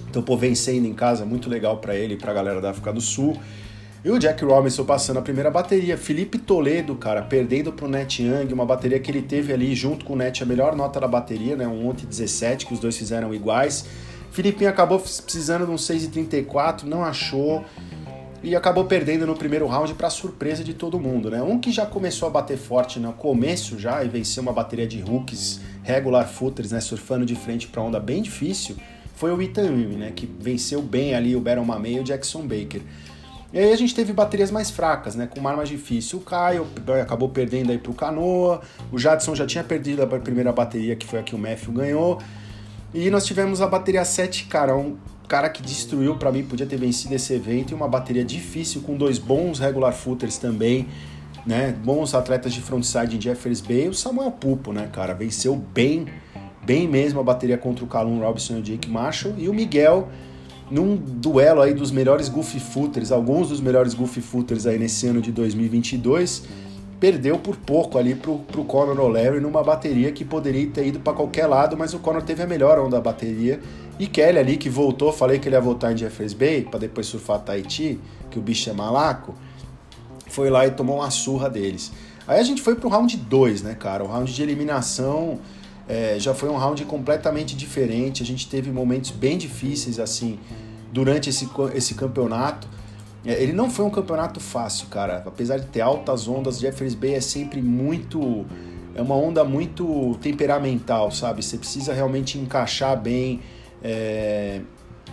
Então, 0.08 0.22
pô, 0.22 0.36
vencendo 0.36 0.86
em 0.86 0.94
casa, 0.94 1.24
muito 1.24 1.48
legal 1.48 1.78
para 1.78 1.94
ele 1.94 2.14
e 2.14 2.16
pra 2.16 2.32
galera 2.32 2.60
da 2.60 2.70
África 2.70 2.92
do 2.92 3.00
Sul. 3.00 3.36
E 4.04 4.10
o 4.10 4.18
Jack 4.18 4.44
Robinson 4.44 4.84
passando 4.84 5.18
a 5.18 5.22
primeira 5.22 5.50
bateria. 5.50 5.96
Felipe 5.96 6.38
Toledo, 6.38 6.94
cara, 6.94 7.22
perdendo 7.22 7.72
pro 7.72 7.88
Net 7.88 8.22
Young, 8.22 8.52
uma 8.52 8.64
bateria 8.64 9.00
que 9.00 9.10
ele 9.10 9.22
teve 9.22 9.52
ali 9.52 9.74
junto 9.74 10.04
com 10.04 10.12
o 10.12 10.16
Net, 10.16 10.42
a 10.42 10.46
melhor 10.46 10.76
nota 10.76 11.00
da 11.00 11.08
bateria, 11.08 11.56
né? 11.56 11.66
Um 11.66 11.92
17, 11.92 12.66
que 12.66 12.72
os 12.72 12.78
dois 12.78 12.96
fizeram 12.96 13.34
iguais. 13.34 13.84
Filipinho 14.30 14.70
acabou 14.70 15.00
precisando 15.00 15.66
de 15.66 15.72
um 15.72 15.76
6,34, 15.76 16.84
não 16.84 17.02
achou. 17.04 17.64
e 18.44 18.54
acabou 18.54 18.84
perdendo 18.84 19.26
no 19.26 19.34
primeiro 19.34 19.66
round 19.66 19.92
para 19.94 20.08
surpresa 20.08 20.62
de 20.62 20.72
todo 20.72 21.00
mundo, 21.00 21.28
né? 21.28 21.42
Um 21.42 21.58
que 21.58 21.72
já 21.72 21.84
começou 21.84 22.28
a 22.28 22.30
bater 22.30 22.56
forte 22.56 23.00
no 23.00 23.12
começo 23.12 23.76
já 23.76 24.04
e 24.04 24.08
venceu 24.08 24.40
uma 24.40 24.52
bateria 24.52 24.86
de 24.86 25.02
hooks 25.02 25.60
regular 25.82 26.28
footers, 26.28 26.70
né, 26.70 26.80
surfando 26.80 27.26
de 27.26 27.34
frente 27.34 27.66
para 27.66 27.82
onda 27.82 27.98
bem 27.98 28.22
difícil, 28.22 28.76
foi 29.16 29.32
o 29.32 29.42
Ethan 29.42 29.64
Ewing, 29.64 29.96
né, 29.96 30.12
que 30.14 30.26
venceu 30.38 30.80
bem 30.80 31.14
ali 31.14 31.34
o 31.34 31.40
Baron 31.40 31.64
Mamey 31.64 31.96
e 31.96 32.00
o 32.00 32.04
Jackson 32.04 32.42
Baker. 32.42 32.82
E 33.52 33.58
aí 33.58 33.72
a 33.72 33.76
gente 33.76 33.94
teve 33.94 34.12
baterias 34.12 34.50
mais 34.50 34.70
fracas, 34.70 35.14
né, 35.14 35.26
com 35.26 35.40
mar 35.40 35.56
mais 35.56 35.68
difícil. 35.68 36.18
O 36.18 36.22
Caio 36.22 36.66
acabou 37.02 37.30
perdendo 37.30 37.72
aí 37.72 37.78
pro 37.78 37.94
Canoa, 37.94 38.60
o 38.92 38.98
Jadson 38.98 39.34
já 39.34 39.46
tinha 39.46 39.64
perdido 39.64 40.02
a 40.02 40.06
primeira 40.06 40.52
bateria, 40.52 40.94
que 40.94 41.06
foi 41.06 41.18
a 41.18 41.22
que 41.22 41.34
o 41.34 41.38
Matthew 41.38 41.72
ganhou. 41.72 42.18
E 42.92 43.10
nós 43.10 43.24
tivemos 43.24 43.62
a 43.62 43.66
bateria 43.66 44.04
7, 44.04 44.44
cara, 44.44 44.76
um 44.76 44.96
cara 45.26 45.48
que 45.48 45.62
destruiu 45.62 46.16
para 46.16 46.30
mim, 46.30 46.44
podia 46.44 46.66
ter 46.66 46.76
vencido 46.76 47.14
esse 47.14 47.32
evento, 47.32 47.70
e 47.70 47.74
uma 47.74 47.88
bateria 47.88 48.24
difícil 48.24 48.82
com 48.82 48.96
dois 48.96 49.18
bons 49.18 49.58
regular 49.58 49.94
footers 49.94 50.36
também, 50.36 50.88
né? 51.46 51.74
Bons 51.84 52.14
atletas 52.14 52.52
de 52.52 52.60
frontside 52.60 53.16
em 53.16 53.20
Jeffers 53.20 53.62
Bay, 53.62 53.88
o 53.88 53.94
Samuel 53.94 54.30
Pupo, 54.32 54.72
né, 54.72 54.88
cara, 54.92 55.14
venceu 55.14 55.56
bem, 55.56 56.06
bem 56.66 56.88
mesmo 56.88 57.20
a 57.20 57.22
bateria 57.22 57.56
contra 57.56 57.84
o 57.84 57.86
Calum 57.86 58.20
Robinson 58.20 58.56
e 58.56 58.58
o 58.58 58.62
Jake 58.62 58.90
Marshall, 58.90 59.34
e 59.38 59.48
o 59.48 59.54
Miguel 59.54 60.08
num 60.68 60.96
duelo 60.96 61.62
aí 61.62 61.72
dos 61.72 61.92
melhores 61.92 62.28
goofy 62.28 62.58
footers, 62.58 63.12
alguns 63.12 63.50
dos 63.50 63.60
melhores 63.60 63.94
goofy 63.94 64.20
footers 64.20 64.66
aí 64.66 64.78
nesse 64.78 65.06
ano 65.06 65.20
de 65.20 65.30
2022, 65.30 66.42
perdeu 66.98 67.38
por 67.38 67.56
pouco 67.56 67.98
ali 67.98 68.16
pro, 68.16 68.38
pro 68.40 68.64
Conor 68.64 68.98
O'Leary 68.98 69.38
numa 69.38 69.62
bateria 69.62 70.10
que 70.10 70.24
poderia 70.24 70.66
ter 70.66 70.88
ido 70.88 70.98
para 70.98 71.12
qualquer 71.12 71.46
lado, 71.46 71.76
mas 71.76 71.94
o 71.94 72.00
Conor 72.00 72.22
teve 72.22 72.42
a 72.42 72.46
melhor 72.46 72.80
onda 72.80 72.96
da 72.96 73.00
bateria. 73.00 73.60
E 73.98 74.06
Kelly 74.06 74.38
ali, 74.38 74.56
que 74.56 74.68
voltou, 74.68 75.12
falei 75.12 75.38
que 75.38 75.48
ele 75.48 75.54
ia 75.54 75.60
voltar 75.60 75.92
em 75.92 75.96
Jeffers 75.96 76.34
Bay 76.34 76.62
para 76.62 76.80
depois 76.80 77.06
surfar 77.06 77.38
Tahiti, 77.40 78.00
que 78.30 78.38
o 78.38 78.42
bicho 78.42 78.68
é 78.68 78.72
malaco, 78.72 79.34
foi 80.28 80.50
lá 80.50 80.66
e 80.66 80.70
tomou 80.70 80.96
uma 80.96 81.10
surra 81.10 81.48
deles. 81.48 81.92
Aí 82.26 82.40
a 82.40 82.42
gente 82.42 82.60
foi 82.60 82.74
pro 82.74 82.88
round 82.88 83.16
2, 83.16 83.62
né, 83.62 83.74
cara? 83.74 84.02
O 84.02 84.08
round 84.08 84.34
de 84.34 84.42
eliminação 84.42 85.38
é, 85.88 86.18
já 86.18 86.34
foi 86.34 86.48
um 86.48 86.56
round 86.56 86.84
completamente 86.84 87.56
diferente. 87.56 88.22
A 88.22 88.26
gente 88.26 88.48
teve 88.48 88.70
momentos 88.70 89.10
bem 89.10 89.38
difíceis, 89.38 89.98
assim, 89.98 90.38
durante 90.92 91.30
esse, 91.30 91.48
esse 91.74 91.94
campeonato. 91.94 92.68
É, 93.24 93.40
ele 93.42 93.52
não 93.52 93.70
foi 93.70 93.84
um 93.84 93.90
campeonato 93.90 94.40
fácil, 94.40 94.88
cara. 94.88 95.22
Apesar 95.26 95.58
de 95.58 95.66
ter 95.66 95.80
altas 95.80 96.26
ondas, 96.26 96.58
Jeffers 96.58 96.94
Bay 96.94 97.14
é 97.14 97.20
sempre 97.20 97.62
muito. 97.62 98.44
É 98.94 99.02
uma 99.02 99.14
onda 99.14 99.44
muito 99.44 100.16
temperamental, 100.22 101.10
sabe? 101.10 101.44
Você 101.44 101.58
precisa 101.58 101.92
realmente 101.92 102.38
encaixar 102.38 102.98
bem. 102.98 103.40
É, 103.82 104.60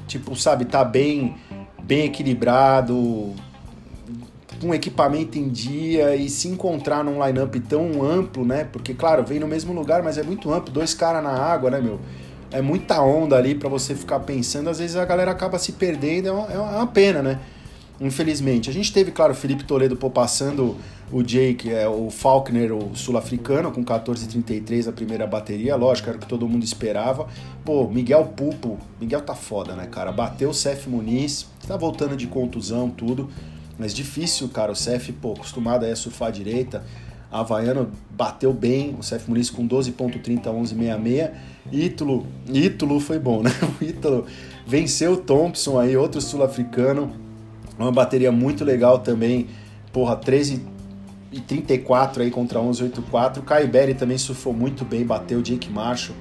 tipo, 0.07 0.35
sabe, 0.35 0.65
tá 0.65 0.83
bem, 0.83 1.35
bem 1.83 2.05
equilibrado, 2.05 3.33
com 4.63 4.73
equipamento 4.73 5.37
em 5.37 5.49
dia 5.49 6.15
e 6.15 6.29
se 6.29 6.47
encontrar 6.47 7.03
num 7.03 7.23
line-up 7.25 7.59
tão 7.59 8.01
amplo, 8.01 8.45
né? 8.45 8.63
Porque, 8.63 8.93
claro, 8.93 9.21
vem 9.23 9.39
no 9.39 9.47
mesmo 9.47 9.73
lugar, 9.73 10.01
mas 10.01 10.17
é 10.17 10.23
muito 10.23 10.51
amplo, 10.53 10.73
dois 10.73 10.93
caras 10.93 11.21
na 11.21 11.31
água, 11.31 11.69
né, 11.69 11.81
meu? 11.81 11.99
É 12.49 12.61
muita 12.61 13.01
onda 13.01 13.35
ali 13.35 13.55
para 13.55 13.67
você 13.67 13.93
ficar 13.93 14.21
pensando, 14.21 14.69
às 14.69 14.79
vezes 14.79 14.95
a 14.95 15.03
galera 15.03 15.31
acaba 15.31 15.59
se 15.59 15.73
perdendo, 15.73 16.29
é 16.29 16.31
uma, 16.31 16.53
é 16.53 16.57
uma 16.57 16.87
pena, 16.87 17.21
né? 17.21 17.39
Infelizmente. 17.99 18.69
A 18.69 18.73
gente 18.73 18.93
teve, 18.93 19.11
claro, 19.11 19.33
o 19.33 19.35
Felipe 19.35 19.65
Toledo 19.65 19.97
pô, 19.97 20.09
passando 20.09 20.77
o 21.11 21.21
Jake, 21.21 21.69
é, 21.69 21.87
o 21.87 22.09
Faulkner, 22.09 22.71
o 22.73 22.95
sul-africano, 22.95 23.69
com 23.71 23.83
14,33 23.83 24.87
a 24.87 24.91
primeira 24.93 25.27
bateria, 25.27 25.75
lógico, 25.75 26.09
era 26.09 26.17
o 26.17 26.21
que 26.21 26.27
todo 26.27 26.47
mundo 26.47 26.63
esperava. 26.63 27.27
Pô, 27.65 27.87
Miguel 27.89 28.25
Pupo, 28.35 28.79
Miguel 28.99 29.21
tá 29.21 29.35
foda, 29.35 29.75
né, 29.75 29.87
cara? 29.87 30.11
Bateu 30.11 30.49
o 30.49 30.53
Cef 30.53 30.87
Muniz, 30.87 31.47
tá 31.67 31.75
voltando 31.75 32.15
de 32.15 32.27
contusão, 32.27 32.89
tudo. 32.89 33.29
Mas 33.83 33.93
difícil, 33.93 34.47
cara. 34.47 34.71
O 34.71 34.75
CF, 34.75 35.11
pô, 35.11 35.33
acostumado 35.33 35.85
a 35.85 35.93
surfar 35.93 36.29
à 36.29 36.31
direita. 36.31 36.85
A 37.29 37.41
Havaiano 37.41 37.91
bateu 38.11 38.53
bem, 38.53 38.95
o 38.97 38.99
CF 38.99 39.25
Muniz 39.27 39.49
com 39.49 39.67
12.30, 39.67 40.43
11.66. 40.43 41.31
Ítalo, 41.69 42.25
Ítalo 42.47 42.97
foi 43.01 43.19
bom, 43.19 43.43
né? 43.43 43.51
O 43.81 43.83
Ítalo 43.83 44.25
venceu 44.65 45.13
o 45.13 45.17
Thompson 45.17 45.77
aí, 45.77 45.97
outro 45.97 46.21
sul-africano. 46.21 47.11
Uma 47.77 47.91
bateria 47.91 48.31
muito 48.31 48.63
legal 48.63 48.99
também. 48.99 49.47
Porra, 49.91 50.15
13 50.15 50.65
e 51.29 51.41
34 51.41 52.23
aí 52.23 52.31
contra 52.31 52.59
11.84. 52.59 53.39
O 53.39 53.95
também 53.95 54.17
surfou 54.17 54.53
muito 54.53 54.85
bem, 54.85 55.05
bateu 55.05 55.39
o 55.39 55.43
Jake 55.43 55.69
Marshall. 55.69 56.15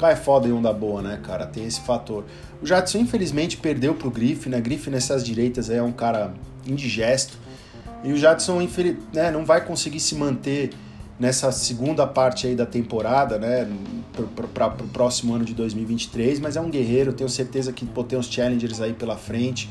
O 0.00 0.06
é 0.06 0.14
foda 0.14 0.46
e 0.46 0.52
onda 0.52 0.72
boa, 0.72 1.02
né, 1.02 1.18
cara? 1.20 1.44
Tem 1.46 1.64
esse 1.64 1.80
fator. 1.80 2.24
O 2.62 2.66
Jadson, 2.66 2.98
infelizmente, 2.98 3.56
perdeu 3.56 3.94
pro 3.94 4.08
Griffin, 4.08 4.50
né? 4.50 4.60
Griffin 4.60 4.90
nessas 4.90 5.24
direitas 5.24 5.68
é 5.68 5.82
um 5.82 5.90
cara 5.90 6.32
indigesto. 6.68 7.36
E 8.04 8.12
o 8.12 8.16
Jadson 8.16 8.60
né, 9.12 9.30
não 9.30 9.44
vai 9.44 9.64
conseguir 9.64 10.00
se 10.00 10.14
manter 10.14 10.70
nessa 11.18 11.50
segunda 11.50 12.06
parte 12.06 12.46
aí 12.46 12.54
da 12.54 12.64
temporada, 12.64 13.38
né, 13.38 13.68
para 14.54 14.66
o 14.68 14.88
próximo 14.88 15.34
ano 15.34 15.44
de 15.44 15.52
2023, 15.52 16.38
mas 16.38 16.56
é 16.56 16.60
um 16.60 16.70
guerreiro, 16.70 17.12
tenho 17.12 17.28
certeza 17.28 17.72
que 17.72 17.84
pô, 17.84 18.04
tem 18.04 18.16
uns 18.16 18.30
challengers 18.30 18.80
aí 18.80 18.92
pela 18.92 19.16
frente. 19.16 19.68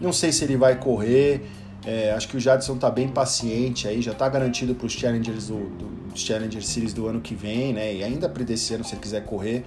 Não 0.00 0.12
sei 0.12 0.30
se 0.30 0.44
ele 0.44 0.56
vai 0.56 0.76
correr, 0.76 1.42
é, 1.84 2.12
acho 2.12 2.28
que 2.28 2.36
o 2.36 2.40
Jadson 2.40 2.76
tá 2.76 2.88
bem 2.88 3.08
paciente 3.08 3.88
aí, 3.88 4.00
já 4.00 4.14
tá 4.14 4.28
garantido 4.28 4.74
para 4.74 4.86
os 4.86 4.92
challengers 4.92 5.48
do, 5.48 5.68
do 5.70 6.18
Challenger 6.18 6.64
Series 6.64 6.92
do 6.92 7.06
ano 7.06 7.20
que 7.20 7.34
vem, 7.34 7.72
né, 7.72 7.94
e 7.94 8.04
ainda 8.04 8.28
para 8.28 8.44
desse 8.44 8.72
ano 8.74 8.84
se 8.84 8.94
ele 8.94 9.00
quiser 9.00 9.24
correr. 9.24 9.64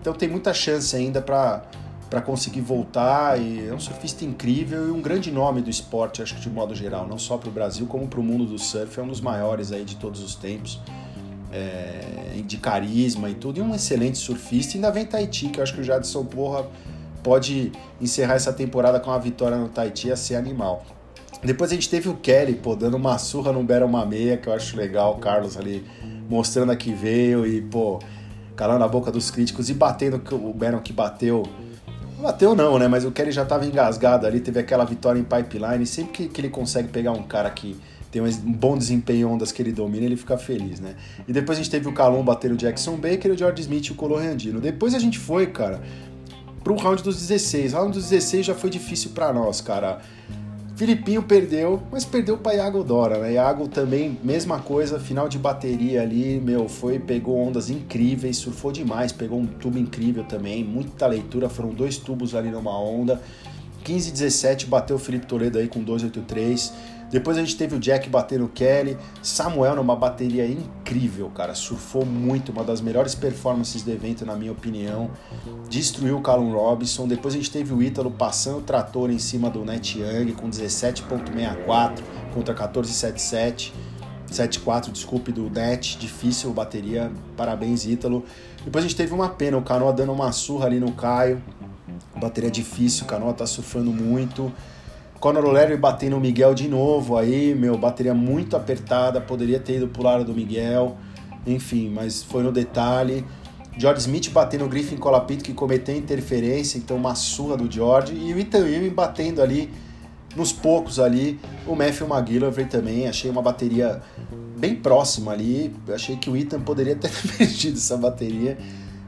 Então 0.00 0.12
tem 0.12 0.28
muita 0.28 0.54
chance 0.54 0.94
ainda 0.96 1.20
para 1.20 1.62
para 2.08 2.20
conseguir 2.20 2.60
voltar. 2.60 3.40
E 3.40 3.68
é 3.68 3.74
um 3.74 3.80
surfista 3.80 4.24
incrível 4.24 4.88
e 4.88 4.90
um 4.90 5.00
grande 5.00 5.30
nome 5.30 5.60
do 5.60 5.70
esporte, 5.70 6.22
acho 6.22 6.34
que 6.34 6.40
de 6.40 6.50
modo 6.50 6.74
geral, 6.74 7.06
não 7.06 7.18
só 7.18 7.36
para 7.36 7.48
o 7.48 7.52
Brasil, 7.52 7.86
como 7.86 8.06
para 8.06 8.20
o 8.20 8.22
mundo 8.22 8.44
do 8.44 8.58
surf. 8.58 8.98
É 8.98 9.02
um 9.02 9.08
dos 9.08 9.20
maiores 9.20 9.72
aí 9.72 9.84
de 9.84 9.96
todos 9.96 10.22
os 10.22 10.34
tempos, 10.34 10.80
é, 11.52 12.40
de 12.44 12.56
carisma 12.58 13.28
e 13.30 13.34
tudo. 13.34 13.58
E 13.58 13.62
um 13.62 13.74
excelente 13.74 14.18
surfista. 14.18 14.74
E 14.74 14.76
ainda 14.76 14.90
vem 14.90 15.04
Tahiti, 15.04 15.48
que 15.48 15.60
eu 15.60 15.62
acho 15.62 15.74
que 15.74 15.80
o 15.80 15.84
Jadson 15.84 16.24
Porra 16.24 16.66
pode 17.22 17.72
encerrar 18.00 18.34
essa 18.34 18.52
temporada 18.52 18.98
com 19.00 19.10
uma 19.10 19.18
vitória 19.18 19.56
no 19.56 19.68
Tahiti 19.68 20.10
a 20.10 20.16
ser 20.16 20.36
animal. 20.36 20.84
Depois 21.42 21.70
a 21.70 21.74
gente 21.74 21.88
teve 21.88 22.08
o 22.08 22.14
Kelly, 22.14 22.54
pô, 22.54 22.74
dando 22.74 22.96
uma 22.96 23.16
surra 23.16 23.52
no 23.52 23.62
Bera 23.62 23.86
uma 23.86 24.04
meia, 24.04 24.36
que 24.36 24.48
eu 24.48 24.52
acho 24.52 24.76
legal, 24.76 25.14
o 25.14 25.18
Carlos 25.18 25.56
ali 25.56 25.84
mostrando 26.28 26.72
a 26.72 26.76
que 26.76 26.92
veio 26.92 27.46
e, 27.46 27.62
pô, 27.62 28.00
calando 28.56 28.84
a 28.84 28.88
boca 28.88 29.10
dos 29.12 29.30
críticos 29.30 29.70
e 29.70 29.74
batendo 29.74 30.20
o 30.34 30.52
Baron 30.52 30.80
que 30.80 30.92
bateu 30.92 31.44
Bateu 32.20 32.54
não, 32.54 32.78
né? 32.78 32.88
Mas 32.88 33.04
o 33.04 33.12
Kelly 33.12 33.30
já 33.30 33.44
estava 33.44 33.64
engasgado 33.64 34.26
ali, 34.26 34.40
teve 34.40 34.58
aquela 34.58 34.84
vitória 34.84 35.20
em 35.20 35.24
pipeline. 35.24 35.86
Sempre 35.86 36.12
que, 36.12 36.28
que 36.28 36.40
ele 36.40 36.48
consegue 36.48 36.88
pegar 36.88 37.12
um 37.12 37.22
cara 37.22 37.48
que 37.50 37.76
tem 38.10 38.22
um 38.22 38.30
bom 38.52 38.76
desempenho 38.76 39.28
em 39.28 39.32
ondas 39.32 39.52
que 39.52 39.62
ele 39.62 39.70
domina, 39.70 40.04
ele 40.04 40.16
fica 40.16 40.36
feliz, 40.36 40.80
né? 40.80 40.94
E 41.26 41.32
depois 41.32 41.58
a 41.58 41.62
gente 41.62 41.70
teve 41.70 41.88
o 41.88 41.92
Calon 41.92 42.22
bater 42.24 42.50
o 42.50 42.56
Jackson 42.56 42.96
Baker, 42.96 43.32
o 43.32 43.36
George 43.36 43.60
Smith 43.60 43.86
e 43.86 43.92
o 43.92 43.94
Colorandino. 43.94 44.60
Depois 44.60 44.94
a 44.94 44.98
gente 44.98 45.18
foi, 45.18 45.46
cara, 45.46 45.80
pro 46.64 46.74
round 46.76 47.02
dos 47.02 47.16
16. 47.16 47.72
O 47.72 47.76
round 47.76 47.92
dos 47.92 48.08
16 48.08 48.46
já 48.46 48.54
foi 48.54 48.70
difícil 48.70 49.10
para 49.10 49.32
nós, 49.32 49.60
cara. 49.60 50.00
Filipinho 50.78 51.24
perdeu, 51.24 51.82
mas 51.90 52.04
perdeu 52.04 52.38
para 52.38 52.54
Iago 52.54 52.84
Dora, 52.84 53.18
né? 53.18 53.32
Iago 53.32 53.66
também, 53.66 54.16
mesma 54.22 54.60
coisa, 54.60 55.00
final 55.00 55.28
de 55.28 55.36
bateria 55.36 56.02
ali, 56.02 56.40
meu, 56.40 56.68
foi, 56.68 57.00
pegou 57.00 57.36
ondas 57.36 57.68
incríveis, 57.68 58.36
surfou 58.36 58.70
demais, 58.70 59.10
pegou 59.10 59.40
um 59.40 59.44
tubo 59.44 59.76
incrível 59.76 60.22
também, 60.22 60.62
muita 60.62 61.04
leitura, 61.08 61.48
foram 61.48 61.70
dois 61.70 61.96
tubos 61.96 62.32
ali 62.32 62.48
numa 62.48 62.78
onda. 62.78 63.20
15 63.82 64.12
17 64.12 64.66
bateu 64.66 64.94
o 64.94 64.98
Felipe 65.00 65.26
Toledo 65.26 65.58
aí 65.58 65.66
com 65.66 65.82
283. 65.82 66.72
Depois 67.10 67.38
a 67.38 67.40
gente 67.40 67.56
teve 67.56 67.74
o 67.74 67.78
Jack 67.78 68.08
batendo 68.08 68.44
o 68.44 68.48
Kelly, 68.48 68.98
Samuel 69.22 69.76
numa 69.76 69.96
bateria 69.96 70.46
incrível, 70.46 71.30
cara, 71.30 71.54
surfou 71.54 72.04
muito, 72.04 72.52
uma 72.52 72.62
das 72.62 72.80
melhores 72.80 73.14
performances 73.14 73.82
do 73.82 73.90
evento 73.90 74.26
na 74.26 74.36
minha 74.36 74.52
opinião. 74.52 75.10
Destruiu 75.68 76.18
o 76.18 76.20
Callum 76.20 76.52
Robinson. 76.52 77.08
Depois 77.08 77.34
a 77.34 77.38
gente 77.38 77.50
teve 77.50 77.72
o 77.72 77.82
Ítalo 77.82 78.10
passando 78.10 78.58
o 78.58 78.62
trator 78.62 79.10
em 79.10 79.18
cima 79.18 79.48
do 79.48 79.64
Net 79.64 79.98
Young 79.98 80.32
com 80.32 80.50
17.64 80.50 82.00
contra 82.34 82.54
14.77. 82.54 83.72
7.4, 84.30 84.92
desculpe, 84.92 85.32
do 85.32 85.48
Net, 85.48 85.96
difícil 85.96 86.52
bateria, 86.52 87.10
parabéns 87.34 87.86
Ítalo. 87.86 88.24
Depois 88.62 88.84
a 88.84 88.88
gente 88.88 88.96
teve 88.96 89.14
uma 89.14 89.30
pena, 89.30 89.56
o 89.56 89.62
Canoa 89.62 89.90
dando 89.90 90.12
uma 90.12 90.30
surra 90.32 90.66
ali 90.66 90.78
no 90.78 90.92
Caio, 90.92 91.42
bateria 92.16 92.50
difícil, 92.50 93.04
o 93.04 93.06
Canoa 93.06 93.32
tá 93.32 93.46
surfando 93.46 93.90
muito. 93.90 94.52
Conor 95.20 95.44
O'Leary 95.44 95.76
batendo 95.76 96.16
o 96.16 96.20
Miguel 96.20 96.54
de 96.54 96.68
novo 96.68 97.16
aí, 97.16 97.52
meu, 97.54 97.76
bateria 97.76 98.14
muito 98.14 98.56
apertada, 98.56 99.20
poderia 99.20 99.58
ter 99.58 99.76
ido 99.76 99.88
pro 99.88 100.02
lado 100.02 100.24
do 100.24 100.32
Miguel, 100.32 100.96
enfim, 101.44 101.90
mas 101.90 102.22
foi 102.22 102.42
no 102.42 102.52
detalhe. 102.52 103.24
George 103.76 104.00
Smith 104.00 104.30
batendo 104.30 104.64
o 104.64 104.68
Griffin 104.68 104.96
Colapito 104.96 105.42
que 105.42 105.52
cometeu 105.52 105.96
interferência, 105.96 106.78
então 106.78 106.96
uma 106.96 107.16
surra 107.16 107.56
do 107.56 107.70
George, 107.70 108.14
e 108.14 108.32
o 108.32 108.38
Ethan 108.38 108.66
Ewing 108.66 108.90
batendo 108.90 109.42
ali, 109.42 109.70
nos 110.36 110.52
poucos 110.52 111.00
ali, 111.00 111.40
o 111.66 111.74
Matthew 111.74 112.06
McGillivray 112.06 112.66
também, 112.66 113.08
achei 113.08 113.28
uma 113.28 113.42
bateria 113.42 114.00
bem 114.56 114.76
próxima 114.76 115.32
ali, 115.32 115.74
achei 115.92 116.16
que 116.16 116.30
o 116.30 116.36
Ethan 116.36 116.60
poderia 116.60 116.94
ter 116.94 117.10
perdido 117.36 117.76
essa 117.76 117.96
bateria, 117.96 118.56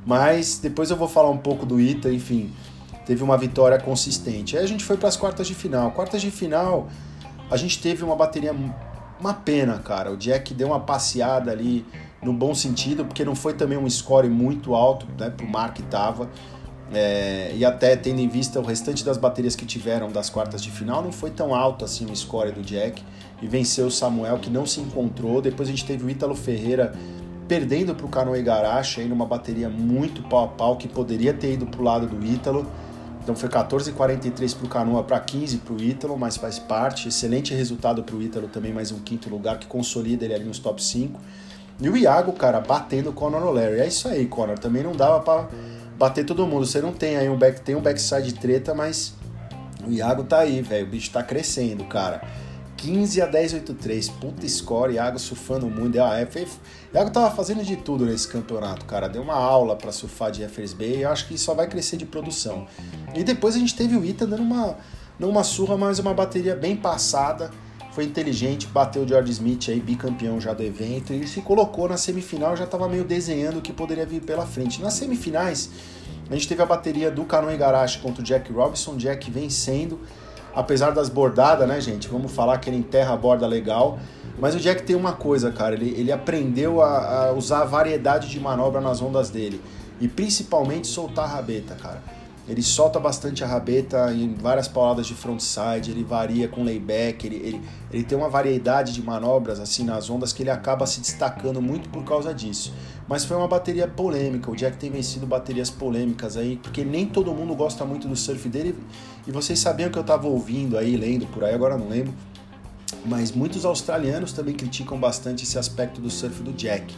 mas 0.04 0.58
depois 0.60 0.90
eu 0.90 0.96
vou 0.96 1.08
falar 1.08 1.30
um 1.30 1.38
pouco 1.38 1.64
do 1.64 1.80
Ethan, 1.80 2.12
enfim, 2.12 2.50
teve 3.10 3.24
uma 3.24 3.36
vitória 3.36 3.76
consistente. 3.76 4.56
Aí 4.56 4.62
a 4.62 4.68
gente 4.68 4.84
foi 4.84 4.96
para 4.96 5.08
as 5.08 5.16
quartas 5.16 5.48
de 5.48 5.52
final. 5.52 5.90
Quartas 5.90 6.22
de 6.22 6.30
final, 6.30 6.88
a 7.50 7.56
gente 7.56 7.82
teve 7.82 8.04
uma 8.04 8.14
bateria 8.14 8.54
uma 9.18 9.34
pena, 9.34 9.80
cara. 9.80 10.12
O 10.12 10.16
Jack 10.16 10.54
deu 10.54 10.68
uma 10.68 10.78
passeada 10.78 11.50
ali 11.50 11.84
no 12.22 12.32
bom 12.32 12.54
sentido, 12.54 13.04
porque 13.04 13.24
não 13.24 13.34
foi 13.34 13.52
também 13.52 13.76
um 13.76 13.90
score 13.90 14.28
muito 14.28 14.76
alto, 14.76 15.08
né, 15.18 15.28
pro 15.28 15.44
mar 15.44 15.74
que 15.74 15.82
tava. 15.82 16.30
É, 16.94 17.52
e 17.56 17.64
até 17.64 17.96
tendo 17.96 18.20
em 18.20 18.28
vista 18.28 18.60
o 18.60 18.62
restante 18.62 19.04
das 19.04 19.16
baterias 19.16 19.56
que 19.56 19.66
tiveram 19.66 20.08
das 20.12 20.30
quartas 20.30 20.62
de 20.62 20.70
final, 20.70 21.02
não 21.02 21.10
foi 21.10 21.30
tão 21.30 21.52
alto 21.52 21.84
assim 21.84 22.06
o 22.06 22.14
score 22.14 22.52
do 22.52 22.62
Jack. 22.62 23.02
E 23.42 23.48
venceu 23.48 23.86
o 23.86 23.90
Samuel, 23.90 24.38
que 24.38 24.48
não 24.48 24.64
se 24.64 24.80
encontrou. 24.80 25.42
Depois 25.42 25.68
a 25.68 25.72
gente 25.72 25.84
teve 25.84 26.04
o 26.04 26.08
Ítalo 26.08 26.36
Ferreira 26.36 26.92
perdendo 27.48 27.92
para 27.92 28.06
o 28.06 28.08
Canoa 28.08 28.38
Igarashi, 28.38 29.00
aí 29.00 29.08
numa 29.08 29.26
bateria 29.26 29.68
muito 29.68 30.22
pau 30.22 30.44
a 30.44 30.46
pau, 30.46 30.76
que 30.76 30.86
poderia 30.86 31.34
ter 31.34 31.54
ido 31.54 31.66
para 31.66 31.80
o 31.80 31.82
lado 31.82 32.06
do 32.06 32.24
Ítalo. 32.24 32.64
Então 33.22 33.34
foi 33.36 33.48
14,43 33.48 34.56
para 34.56 34.66
o 34.66 34.68
Canoa 34.68 35.02
para 35.04 35.20
15 35.20 35.58
para 35.58 35.74
o 35.74 35.80
Ítalo, 35.80 36.16
mas 36.18 36.36
faz 36.36 36.58
parte. 36.58 37.08
Excelente 37.08 37.54
resultado 37.54 38.02
para 38.02 38.16
o 38.16 38.22
Ítalo 38.22 38.48
também, 38.48 38.72
mais 38.72 38.90
um 38.90 38.98
quinto 38.98 39.28
lugar 39.28 39.58
que 39.58 39.66
consolida 39.66 40.24
ele 40.24 40.34
ali 40.34 40.44
nos 40.44 40.58
top 40.58 40.82
5. 40.82 41.20
E 41.80 41.88
o 41.88 41.96
Iago, 41.96 42.32
cara, 42.32 42.60
batendo 42.60 43.10
o 43.10 43.12
Conor 43.12 43.42
O'Leary. 43.42 43.80
É 43.80 43.86
isso 43.86 44.08
aí, 44.08 44.26
Conor. 44.26 44.58
Também 44.58 44.82
não 44.82 44.92
dava 44.92 45.20
para 45.20 45.48
bater 45.98 46.24
todo 46.24 46.46
mundo. 46.46 46.66
Você 46.66 46.80
não 46.80 46.92
tem 46.92 47.16
aí 47.16 47.28
um 47.28 47.36
back, 47.36 47.60
tem 47.60 47.74
um 47.74 47.80
backside 47.80 48.34
treta, 48.34 48.74
mas 48.74 49.14
o 49.86 49.90
Iago 49.90 50.24
tá 50.24 50.40
aí, 50.40 50.60
velho. 50.60 50.86
O 50.86 50.90
bicho 50.90 51.10
tá 51.10 51.22
crescendo, 51.22 51.84
cara. 51.84 52.22
15 52.80 53.20
a 53.20 53.26
10, 53.26 53.54
8-3. 53.54 54.10
Puta 54.18 54.48
score, 54.48 54.94
Iago 54.94 55.18
surfando 55.18 55.66
muito. 55.66 56.00
Ah, 56.00 56.18
é, 56.18 56.26
Iago 56.94 57.10
tava 57.10 57.30
fazendo 57.30 57.62
de 57.62 57.76
tudo 57.76 58.06
nesse 58.06 58.26
campeonato, 58.26 58.86
cara. 58.86 59.06
Deu 59.06 59.22
uma 59.22 59.34
aula 59.34 59.76
para 59.76 59.92
surfar 59.92 60.30
de 60.30 60.38
Jeffers 60.38 60.72
Bay 60.72 60.96
e 60.96 61.02
eu 61.02 61.10
acho 61.10 61.28
que 61.28 61.36
só 61.36 61.54
vai 61.54 61.68
crescer 61.68 61.98
de 61.98 62.06
produção. 62.06 62.66
E 63.14 63.22
depois 63.22 63.54
a 63.54 63.58
gente 63.58 63.76
teve 63.76 63.96
o 63.96 64.04
Ita 64.04 64.26
dando 64.26 64.42
uma, 64.42 64.78
numa 65.18 65.44
surra, 65.44 65.76
mas 65.76 65.98
uma 65.98 66.14
bateria 66.14 66.56
bem 66.56 66.74
passada. 66.74 67.50
Foi 67.92 68.04
inteligente, 68.04 68.66
bateu 68.68 69.02
o 69.02 69.08
George 69.08 69.32
Smith 69.32 69.68
aí, 69.68 69.80
bicampeão 69.80 70.40
já 70.40 70.54
do 70.54 70.62
evento, 70.62 71.12
e 71.12 71.26
se 71.26 71.42
colocou 71.42 71.88
na 71.88 71.96
semifinal, 71.96 72.56
já 72.56 72.62
estava 72.62 72.88
meio 72.88 73.02
desenhando 73.02 73.58
o 73.58 73.60
que 73.60 73.72
poderia 73.72 74.06
vir 74.06 74.22
pela 74.22 74.46
frente. 74.46 74.80
Nas 74.80 74.94
semifinais, 74.94 75.68
a 76.30 76.32
gente 76.34 76.46
teve 76.46 76.62
a 76.62 76.66
bateria 76.66 77.10
do 77.10 77.24
Canoe 77.24 77.52
Igarashi 77.52 77.98
contra 77.98 78.22
o 78.22 78.24
Jack 78.24 78.52
Robinson, 78.52 78.96
Jack 78.96 79.28
vencendo 79.28 79.98
apesar 80.54 80.90
das 80.90 81.08
bordadas, 81.08 81.66
né, 81.66 81.80
gente? 81.80 82.08
Vamos 82.08 82.32
falar 82.32 82.58
que 82.58 82.70
ele 82.70 82.76
enterra 82.76 83.14
a 83.14 83.16
borda 83.16 83.46
legal. 83.46 83.98
Mas 84.38 84.54
o 84.54 84.58
Jack 84.58 84.82
tem 84.82 84.96
uma 84.96 85.12
coisa, 85.12 85.52
cara, 85.52 85.74
ele, 85.74 85.94
ele 85.98 86.10
aprendeu 86.10 86.80
a, 86.80 87.26
a 87.26 87.32
usar 87.32 87.60
a 87.60 87.64
variedade 87.64 88.28
de 88.28 88.40
manobra 88.40 88.80
nas 88.80 89.02
ondas 89.02 89.28
dele. 89.28 89.60
E 90.00 90.08
principalmente 90.08 90.86
soltar 90.86 91.26
a 91.26 91.28
rabeta, 91.28 91.74
cara. 91.74 92.02
Ele 92.50 92.62
solta 92.64 92.98
bastante 92.98 93.44
a 93.44 93.46
rabeta 93.46 94.12
em 94.12 94.34
várias 94.34 94.66
pauladas 94.66 95.06
de 95.06 95.14
frontside, 95.14 95.92
ele 95.92 96.02
varia 96.02 96.48
com 96.48 96.64
layback, 96.64 97.24
ele, 97.24 97.36
ele, 97.36 97.60
ele 97.92 98.02
tem 98.02 98.18
uma 98.18 98.28
variedade 98.28 98.92
de 98.92 99.00
manobras 99.00 99.60
assim 99.60 99.84
nas 99.84 100.10
ondas 100.10 100.32
que 100.32 100.42
ele 100.42 100.50
acaba 100.50 100.84
se 100.84 101.00
destacando 101.00 101.62
muito 101.62 101.88
por 101.90 102.02
causa 102.02 102.34
disso. 102.34 102.74
Mas 103.06 103.24
foi 103.24 103.36
uma 103.36 103.46
bateria 103.46 103.86
polêmica, 103.86 104.50
o 104.50 104.56
Jack 104.56 104.78
tem 104.78 104.90
vencido 104.90 105.28
baterias 105.28 105.70
polêmicas 105.70 106.36
aí, 106.36 106.56
porque 106.60 106.84
nem 106.84 107.06
todo 107.06 107.32
mundo 107.32 107.54
gosta 107.54 107.84
muito 107.84 108.08
do 108.08 108.16
surf 108.16 108.48
dele. 108.48 108.74
E 109.28 109.30
vocês 109.30 109.60
sabiam 109.60 109.88
que 109.88 109.98
eu 109.98 110.02
estava 110.02 110.26
ouvindo 110.26 110.76
aí, 110.76 110.96
lendo 110.96 111.26
por 111.26 111.44
aí, 111.44 111.54
agora 111.54 111.78
não 111.78 111.88
lembro. 111.88 112.12
Mas 113.06 113.30
muitos 113.30 113.64
australianos 113.64 114.32
também 114.32 114.56
criticam 114.56 114.98
bastante 114.98 115.44
esse 115.44 115.56
aspecto 115.56 116.00
do 116.00 116.10
surf 116.10 116.42
do 116.42 116.52
Jack. 116.52 116.92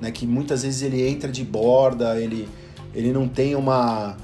Né, 0.00 0.10
que 0.10 0.26
muitas 0.26 0.64
vezes 0.64 0.82
ele 0.82 1.06
entra 1.06 1.30
de 1.30 1.44
borda, 1.44 2.18
ele, 2.18 2.48
ele 2.92 3.12
não 3.12 3.28
tem 3.28 3.54
uma 3.54 4.16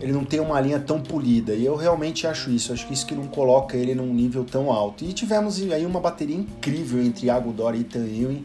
ele 0.00 0.12
não 0.12 0.24
tem 0.24 0.40
uma 0.40 0.60
linha 0.60 0.78
tão 0.78 1.00
polida. 1.00 1.54
E 1.54 1.64
eu 1.64 1.76
realmente 1.76 2.26
acho 2.26 2.50
isso. 2.50 2.72
Acho 2.72 2.86
que 2.86 2.92
isso 2.92 3.06
que 3.06 3.14
não 3.14 3.26
coloca 3.26 3.76
ele 3.76 3.94
num 3.94 4.12
nível 4.12 4.44
tão 4.44 4.70
alto. 4.70 5.04
E 5.04 5.12
tivemos 5.12 5.60
aí 5.72 5.86
uma 5.86 6.00
bateria 6.00 6.36
incrível 6.36 7.02
entre 7.02 7.26
Iago 7.26 7.52
Dora 7.52 7.76
e 7.76 7.80
Ethan 7.80 8.06
Ewing. 8.06 8.44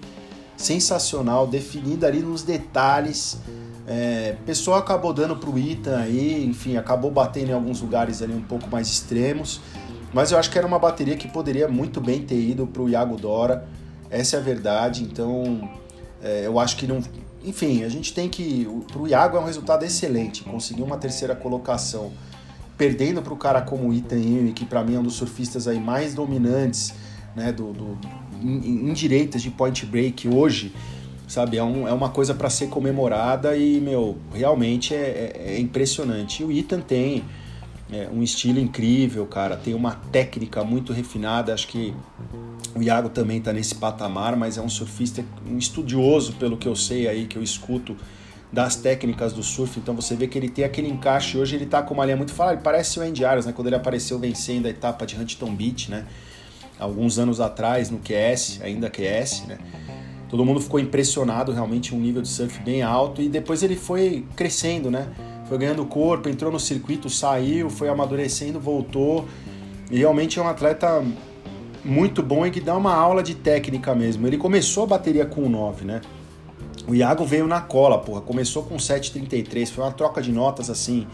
Sensacional, 0.56 1.48
definida 1.48 2.08
ali 2.08 2.22
nos 2.22 2.44
detalhes. 2.44 3.40
É, 3.88 4.36
pessoal 4.46 4.78
acabou 4.78 5.12
dando 5.12 5.36
pro 5.36 5.58
Ethan 5.58 5.98
aí, 5.98 6.46
enfim, 6.46 6.78
acabou 6.78 7.10
batendo 7.12 7.50
em 7.50 7.54
alguns 7.54 7.82
lugares 7.82 8.22
ali 8.22 8.34
um 8.34 8.42
pouco 8.42 8.70
mais 8.70 8.88
extremos. 8.88 9.60
Mas 10.14 10.32
eu 10.32 10.38
acho 10.38 10.50
que 10.50 10.58
era 10.58 10.68
uma 10.68 10.80
bateria 10.80 11.16
que 11.16 11.28
poderia 11.28 11.68
muito 11.68 12.00
bem 12.00 12.22
ter 12.22 12.40
ido 12.40 12.68
pro 12.68 12.88
Iago 12.88 13.18
Dora. 13.18 13.68
Essa 14.10 14.38
é 14.38 14.40
a 14.40 14.42
verdade. 14.42 15.04
Então, 15.04 15.70
é, 16.22 16.46
eu 16.46 16.60
acho 16.60 16.78
que 16.78 16.86
não, 16.86 17.02
enfim, 17.43 17.84
a 17.84 17.89
gente 17.89 18.13
tem 18.13 18.30
que. 18.30 18.67
Para 18.91 19.01
o 19.01 19.08
Iago 19.08 19.38
é 19.38 19.39
um 19.39 19.45
resultado 19.45 19.84
excelente. 19.84 20.43
Conseguir 20.43 20.84
uma 20.84 20.97
terceira 20.97 21.36
colocação, 21.36 22.12
perdendo 22.77 23.21
para 23.21 23.34
o 23.34 23.38
cara 23.38 23.62
como 23.62 23.89
o 23.89 23.93
Ewing, 23.93 24.54
que 24.54 24.65
para 24.65 24.84
mim 24.84 24.95
é 24.95 24.99
um 24.99 25.04
dos 25.04 25.15
surfistas 25.15 25.67
aí 25.67 25.80
mais 25.80 26.13
dominantes, 26.13 26.93
né, 27.36 27.51
do, 27.51 27.73
do 27.73 27.97
em, 28.41 28.89
em 28.89 28.93
direitas 28.93 29.41
de 29.41 29.49
point 29.49 29.86
break 29.86 30.27
hoje, 30.27 30.73
sabe? 31.27 31.58
É, 31.58 31.63
um, 31.63 31.88
é 31.88 31.93
uma 31.93 32.10
coisa 32.10 32.34
para 32.34 32.49
ser 32.49 32.67
comemorada 32.67 33.56
e, 33.56 33.80
meu, 33.80 34.17
realmente 34.34 34.93
é, 34.93 35.34
é, 35.36 35.54
é 35.56 35.60
impressionante. 35.60 36.43
E 36.43 36.45
o 36.45 36.51
Ethan 36.51 36.82
tem 36.82 37.23
é, 37.91 38.08
um 38.12 38.23
estilo 38.23 38.60
incrível, 38.60 39.25
cara, 39.25 39.58
tem 39.58 39.73
uma 39.73 39.95
técnica 40.12 40.63
muito 40.63 40.93
refinada, 40.93 41.54
acho 41.54 41.67
que 41.67 41.93
o 42.73 42.82
Iago 42.82 43.10
também 43.10 43.39
está 43.39 43.51
nesse 43.51 43.75
patamar, 43.75 44.36
mas 44.38 44.58
é 44.58 44.62
um 44.62 44.69
surfista, 44.69 45.25
um 45.45 45.58
estudioso, 45.58 46.34
pelo 46.34 46.56
que 46.56 46.67
eu 46.67 46.75
sei 46.75 47.08
aí, 47.08 47.25
que 47.25 47.38
eu 47.38 47.43
escuto 47.43 47.97
das 48.51 48.75
técnicas 48.77 49.34
do 49.34 49.43
surf, 49.43 49.80
então 49.80 49.93
você 49.93 50.15
vê 50.15 50.27
que 50.27 50.38
ele 50.38 50.49
tem 50.49 50.63
aquele 50.63 50.89
encaixe, 50.89 51.38
hoje 51.38 51.56
ele 51.56 51.65
está 51.65 51.82
com 51.82 51.93
uma 51.93 52.06
linha 52.06 52.17
muito 52.17 52.34
fala, 52.34 52.54
ele 52.54 52.62
parece 52.62 52.99
o 52.99 53.01
Andy 53.01 53.25
Arias, 53.25 53.45
né, 53.45 53.54
quando 53.54 53.67
ele 53.67 53.75
apareceu 53.75 54.17
vencendo 54.19 54.65
a 54.65 54.69
etapa 54.69 55.06
de 55.06 55.17
Huntington 55.17 55.54
Beach, 55.54 55.91
né, 55.91 56.06
alguns 56.80 57.19
anos 57.19 57.39
atrás 57.39 57.89
no 57.89 57.99
QS, 57.99 58.62
ainda 58.62 58.89
QS, 58.89 59.47
né, 59.47 59.58
todo 60.30 60.45
mundo 60.45 60.62
ficou 60.62 60.80
impressionado, 60.80 61.51
realmente 61.51 61.93
um 61.93 61.99
nível 61.99 62.21
de 62.21 62.27
surf 62.27 62.62
bem 62.62 62.82
alto, 62.82 63.21
e 63.21 63.27
depois 63.30 63.63
ele 63.63 63.75
foi 63.75 64.25
crescendo, 64.36 64.89
né, 64.91 65.08
foi 65.52 65.58
ganhando 65.58 65.86
corpo, 65.86 66.30
entrou 66.30 66.50
no 66.50 66.58
circuito, 66.58 67.10
saiu, 67.10 67.70
foi 67.70 67.90
amadurecendo, 67.90 68.58
voltou, 68.58 69.28
e 69.92 69.98
realmente 69.98 70.40
é 70.40 70.42
um 70.42 70.48
atleta 70.48 71.04
muito 71.84 72.24
bom 72.24 72.48
e 72.48 72.52
que 72.52 72.62
dá 72.62 72.74
uma 72.78 72.96
aula 72.96 73.22
de 73.22 73.36
técnica 73.36 73.94
mesmo. 73.94 74.26
Ele 74.26 74.38
começou 74.38 74.86
a 74.86 74.88
bateria 74.88 75.26
com 75.26 75.50
9, 75.50 75.84
né? 75.84 76.00
O 76.88 76.96
Iago 76.96 77.26
veio 77.26 77.48
na 77.48 77.60
cola, 77.60 77.98
porra. 77.98 78.22
Começou 78.22 78.64
com 78.64 78.78
7,33. 78.78 79.70
Foi 79.72 79.84
uma 79.84 79.92
troca 79.92 80.22
de 80.22 80.32
notas 80.32 80.70
assim 80.70 81.06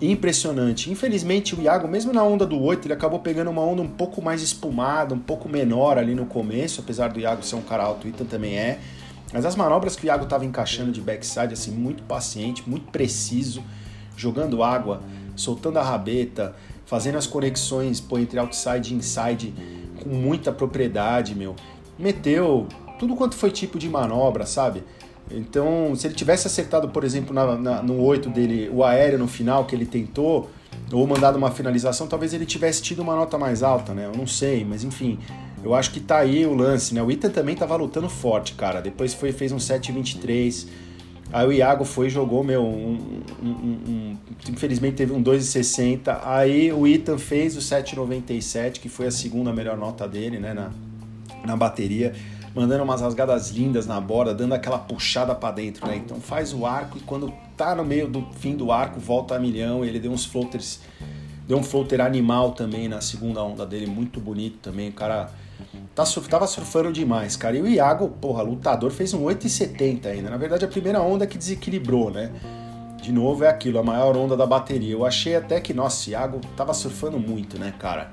impressionante. 0.00 0.90
Infelizmente, 0.90 1.54
o 1.54 1.62
Iago, 1.62 1.86
mesmo 1.86 2.12
na 2.12 2.24
onda 2.24 2.44
do 2.44 2.60
8, 2.60 2.88
ele 2.88 2.94
acabou 2.94 3.20
pegando 3.20 3.48
uma 3.48 3.62
onda 3.62 3.80
um 3.80 3.88
pouco 3.88 4.20
mais 4.20 4.42
espumada, 4.42 5.14
um 5.14 5.20
pouco 5.20 5.48
menor 5.48 5.98
ali 5.98 6.16
no 6.16 6.26
começo, 6.26 6.80
apesar 6.80 7.12
do 7.12 7.20
Iago 7.20 7.44
ser 7.44 7.54
um 7.54 7.62
cara 7.62 7.84
alto, 7.84 8.08
o 8.08 8.10
Ethan 8.10 8.24
também 8.24 8.58
é. 8.58 8.80
Mas 9.32 9.44
as 9.46 9.56
manobras 9.56 9.96
que 9.96 10.04
o 10.04 10.06
Iago 10.06 10.24
estava 10.24 10.44
encaixando 10.44 10.92
de 10.92 11.00
backside, 11.00 11.54
assim, 11.54 11.70
muito 11.70 12.02
paciente, 12.02 12.68
muito 12.68 12.90
preciso, 12.90 13.62
jogando 14.16 14.62
água, 14.62 15.02
soltando 15.34 15.78
a 15.78 15.82
rabeta, 15.82 16.54
fazendo 16.84 17.16
as 17.16 17.26
conexões 17.26 18.00
pô, 18.00 18.18
entre 18.18 18.38
outside 18.38 18.92
e 18.92 18.96
inside 18.96 19.54
com 20.02 20.10
muita 20.10 20.52
propriedade, 20.52 21.34
meu. 21.34 21.56
Meteu 21.98 22.66
tudo 22.98 23.16
quanto 23.16 23.34
foi 23.34 23.50
tipo 23.50 23.78
de 23.78 23.88
manobra, 23.88 24.44
sabe? 24.44 24.84
Então, 25.30 25.94
se 25.96 26.06
ele 26.06 26.14
tivesse 26.14 26.46
acertado, 26.46 26.88
por 26.88 27.04
exemplo, 27.04 27.32
na, 27.32 27.56
na, 27.56 27.82
no 27.82 28.00
8 28.02 28.28
dele, 28.28 28.70
o 28.72 28.84
aéreo 28.84 29.18
no 29.18 29.26
final 29.26 29.64
que 29.64 29.74
ele 29.74 29.86
tentou, 29.86 30.50
ou 30.92 31.06
mandado 31.06 31.38
uma 31.38 31.50
finalização, 31.50 32.06
talvez 32.06 32.34
ele 32.34 32.44
tivesse 32.44 32.82
tido 32.82 33.00
uma 33.00 33.16
nota 33.16 33.38
mais 33.38 33.62
alta, 33.62 33.94
né? 33.94 34.06
Eu 34.06 34.16
não 34.16 34.26
sei, 34.26 34.64
mas 34.64 34.84
enfim, 34.84 35.18
eu 35.64 35.74
acho 35.74 35.92
que 35.92 36.00
tá 36.00 36.18
aí 36.18 36.44
o 36.44 36.54
lance, 36.54 36.94
né? 36.94 37.02
O 37.02 37.10
Ethan 37.10 37.30
também 37.30 37.54
tava 37.54 37.76
lutando 37.76 38.08
forte, 38.08 38.54
cara. 38.54 38.80
Depois 38.80 39.14
foi 39.14 39.32
fez 39.32 39.52
um 39.52 39.58
7,23. 39.58 40.66
Aí 41.32 41.46
o 41.46 41.52
Iago 41.52 41.84
foi 41.84 42.08
e 42.08 42.10
jogou, 42.10 42.44
meu, 42.44 42.62
um, 42.62 43.22
um, 43.42 43.48
um, 43.48 44.16
infelizmente 44.50 44.96
teve 44.96 45.12
um 45.12 45.22
2,60. 45.22 46.20
Aí 46.24 46.72
o 46.72 46.86
Ethan 46.86 47.16
fez 47.16 47.56
o 47.56 47.60
7,97, 47.60 48.80
que 48.80 48.88
foi 48.88 49.06
a 49.06 49.10
segunda 49.10 49.52
melhor 49.52 49.78
nota 49.78 50.06
dele, 50.06 50.38
né, 50.38 50.52
na, 50.52 50.70
na 51.46 51.56
bateria, 51.56 52.12
mandando 52.54 52.82
umas 52.82 53.00
rasgadas 53.00 53.50
lindas 53.50 53.86
na 53.86 53.98
borda, 53.98 54.34
dando 54.34 54.52
aquela 54.52 54.78
puxada 54.78 55.34
para 55.34 55.54
dentro, 55.54 55.86
né? 55.86 55.96
Então 55.96 56.20
faz 56.20 56.52
o 56.52 56.66
arco 56.66 56.98
e 56.98 57.00
quando 57.00 57.32
tá 57.56 57.74
no 57.74 57.84
meio 57.84 58.08
do 58.08 58.26
fim 58.38 58.54
do 58.54 58.70
arco, 58.70 59.00
volta 59.00 59.34
a 59.34 59.38
milhão. 59.38 59.82
Ele 59.82 59.98
deu 59.98 60.12
uns 60.12 60.26
floaters, 60.26 60.80
deu 61.48 61.56
um 61.56 61.62
floater 61.62 62.02
animal 62.02 62.52
também 62.52 62.88
na 62.88 63.00
segunda 63.00 63.42
onda 63.42 63.64
dele, 63.64 63.86
muito 63.86 64.20
bonito 64.20 64.58
também. 64.58 64.90
O 64.90 64.92
cara 64.92 65.30
Tá, 65.94 66.04
tava 66.28 66.46
surfando 66.46 66.92
demais, 66.92 67.36
cara. 67.36 67.56
E 67.56 67.62
o 67.62 67.68
Iago, 67.68 68.08
porra, 68.08 68.42
lutador, 68.42 68.90
fez 68.90 69.12
um 69.12 69.24
8,70 69.24 70.06
ainda. 70.06 70.30
Na 70.30 70.36
verdade, 70.36 70.64
a 70.64 70.68
primeira 70.68 71.00
onda 71.00 71.26
que 71.26 71.36
desequilibrou, 71.36 72.10
né? 72.10 72.32
De 73.02 73.12
novo 73.12 73.44
é 73.44 73.48
aquilo, 73.48 73.78
a 73.78 73.82
maior 73.82 74.16
onda 74.16 74.36
da 74.36 74.46
bateria. 74.46 74.92
Eu 74.92 75.04
achei 75.04 75.36
até 75.36 75.60
que, 75.60 75.74
nossa, 75.74 76.08
o 76.08 76.12
Iago 76.12 76.40
tava 76.56 76.72
surfando 76.72 77.18
muito, 77.18 77.58
né, 77.58 77.74
cara? 77.78 78.10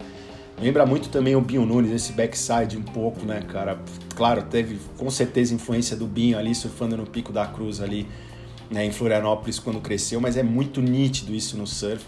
Lembra 0.61 0.85
muito 0.85 1.07
também 1.07 1.35
o 1.37 1.41
Binho 1.41 1.65
Nunes, 1.65 1.91
esse 1.91 2.11
backside 2.11 2.77
um 2.77 2.81
pouco, 2.81 3.25
né, 3.25 3.41
cara? 3.47 3.79
Claro, 4.13 4.43
teve 4.43 4.77
com 4.97 5.09
certeza 5.09 5.53
influência 5.53 5.95
do 5.95 6.05
Binho 6.05 6.37
ali 6.37 6.53
surfando 6.53 6.97
no 6.97 7.05
pico 7.05 7.31
da 7.31 7.45
cruz 7.47 7.79
ali 7.79 8.05
né, 8.69 8.85
em 8.85 8.91
Florianópolis 8.91 9.57
quando 9.57 9.79
cresceu, 9.79 10.19
mas 10.19 10.35
é 10.35 10.43
muito 10.43 10.81
nítido 10.81 11.33
isso 11.33 11.57
no 11.57 11.65
surf. 11.65 12.05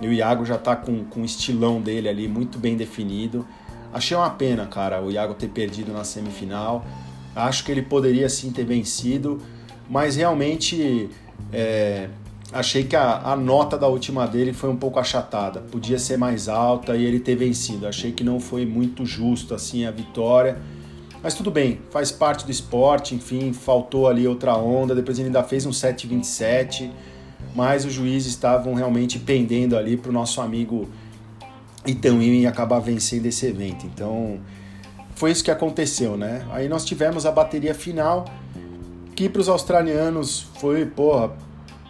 E 0.00 0.06
o 0.06 0.12
Iago 0.12 0.44
já 0.44 0.56
tá 0.56 0.76
com, 0.76 1.04
com 1.06 1.22
o 1.22 1.24
estilão 1.24 1.80
dele 1.80 2.08
ali 2.08 2.28
muito 2.28 2.56
bem 2.56 2.76
definido. 2.76 3.44
Achei 3.92 4.16
uma 4.16 4.30
pena, 4.30 4.66
cara, 4.66 5.02
o 5.02 5.10
Iago 5.10 5.34
ter 5.34 5.48
perdido 5.48 5.92
na 5.92 6.04
semifinal. 6.04 6.84
Acho 7.34 7.64
que 7.64 7.72
ele 7.72 7.82
poderia 7.82 8.28
sim 8.28 8.50
ter 8.50 8.64
vencido, 8.64 9.40
mas 9.88 10.16
realmente 10.16 11.08
é, 11.52 12.08
achei 12.52 12.84
que 12.84 12.96
a, 12.96 13.32
a, 13.32 13.36
nota 13.36 13.78
da 13.78 13.86
última 13.86 14.26
dele 14.26 14.52
foi 14.52 14.68
um 14.70 14.76
pouco 14.76 14.98
achatada. 14.98 15.60
Podia 15.60 15.98
ser 15.98 16.16
mais 16.16 16.48
alta 16.48 16.96
e 16.96 17.04
ele 17.04 17.20
ter 17.20 17.36
vencido. 17.36 17.86
Achei 17.86 18.12
que 18.12 18.22
não 18.22 18.40
foi 18.40 18.66
muito 18.66 19.06
justo 19.06 19.54
assim 19.54 19.86
a 19.86 19.90
vitória. 19.90 20.58
Mas 21.22 21.34
tudo 21.34 21.50
bem, 21.50 21.80
faz 21.90 22.12
parte 22.12 22.44
do 22.44 22.50
esporte, 22.50 23.14
enfim, 23.14 23.52
faltou 23.52 24.06
ali 24.06 24.28
outra 24.28 24.56
onda, 24.56 24.94
depois 24.94 25.18
ele 25.18 25.26
ainda 25.26 25.42
fez 25.42 25.66
um 25.66 25.70
7,27, 25.70 26.92
mas 27.56 27.84
os 27.84 27.92
juízes 27.92 28.28
estavam 28.28 28.74
realmente 28.74 29.18
pendendo 29.18 29.76
ali 29.76 29.96
para 29.96 30.10
o 30.10 30.12
nosso 30.12 30.40
amigo 30.40 30.88
Itaúí 31.86 32.46
acabar 32.46 32.80
vencendo 32.80 33.26
esse 33.26 33.46
evento. 33.46 33.86
Então, 33.86 34.40
foi 35.14 35.30
isso 35.30 35.42
que 35.42 35.50
aconteceu, 35.50 36.16
né? 36.16 36.46
Aí 36.50 36.68
nós 36.68 36.84
tivemos 36.84 37.26
a 37.26 37.32
bateria 37.32 37.74
final, 37.74 38.24
que 39.16 39.28
para 39.28 39.40
os 39.40 39.48
australianos 39.48 40.46
foi, 40.58 40.86
porra, 40.86 41.32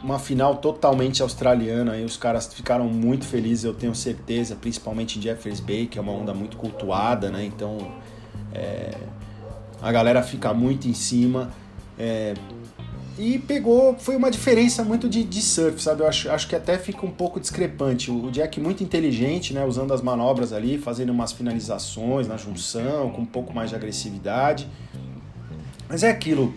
uma 0.03 0.19
final 0.19 0.57
totalmente 0.57 1.23
australiana. 1.23 1.93
Aí 1.93 2.05
os 2.05 2.17
caras 2.17 2.53
ficaram 2.53 2.87
muito 2.87 3.27
felizes, 3.27 3.65
eu 3.65 3.75
tenho 3.75 3.95
certeza, 3.95 4.57
principalmente 4.57 5.19
em 5.19 5.23
Jeffers 5.23 5.61
Bay, 5.61 5.87
que 5.87 5.99
é 5.99 6.03
uma 6.03 6.13
onda 6.13 6.33
muito 6.33 6.57
cultuada, 6.57 7.31
né? 7.31 7.45
Então, 7.45 7.93
é, 8.55 8.95
a 9.83 9.93
galera 9.93 10.23
fica 10.23 10.55
muito 10.55 10.89
em 10.89 10.95
cima. 10.95 11.51
É, 11.99 12.35
e 13.19 13.37
pegou, 13.37 13.97
foi 13.99 14.15
uma 14.15 14.31
diferença 14.31 14.85
muito 14.85 15.09
de, 15.09 15.25
de 15.25 15.43
surf, 15.43 15.83
sabe? 15.83 16.03
Eu 16.03 16.09
acho, 16.09 16.31
acho 16.31 16.49
que 16.49 16.55
até 16.55 16.79
fica 16.79 17.05
um 17.05 17.11
pouco 17.11 17.41
discrepante. 17.41 18.13
O, 18.13 18.31
Jack 18.31 18.61
muito 18.61 18.85
inteligente, 18.85 19.53
né? 19.53 19.65
Usando 19.65 19.93
as 19.93 20.01
manobras 20.01 20.53
ali, 20.53 20.79
fazendo 20.79 21.11
umas 21.11 21.33
finalizações 21.33 22.29
na 22.29 22.37
junção, 22.37 23.11
com 23.11 23.23
um 23.23 23.27
pouco 23.27 23.53
mais 23.53 23.71
de 23.71 23.77
agressividade. 23.77 24.69
Mas 25.89 26.05
é 26.05 26.11
aquilo. 26.11 26.55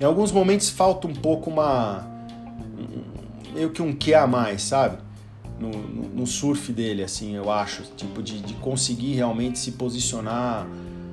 Em 0.00 0.04
alguns 0.04 0.30
momentos 0.30 0.70
falta 0.70 1.08
um 1.08 1.14
pouco 1.14 1.50
uma. 1.50 2.06
meio 3.52 3.70
que 3.70 3.82
um 3.82 3.92
que 3.92 4.14
a 4.14 4.24
mais, 4.24 4.62
sabe? 4.62 4.98
No, 5.58 5.70
no, 5.70 6.08
no, 6.10 6.26
surf 6.28 6.72
dele, 6.72 7.02
assim, 7.02 7.34
eu 7.34 7.50
acho. 7.50 7.82
Tipo, 7.96 8.22
de, 8.22 8.40
de 8.40 8.54
conseguir 8.54 9.14
realmente 9.14 9.58
se 9.58 9.72
posicionar 9.72 10.68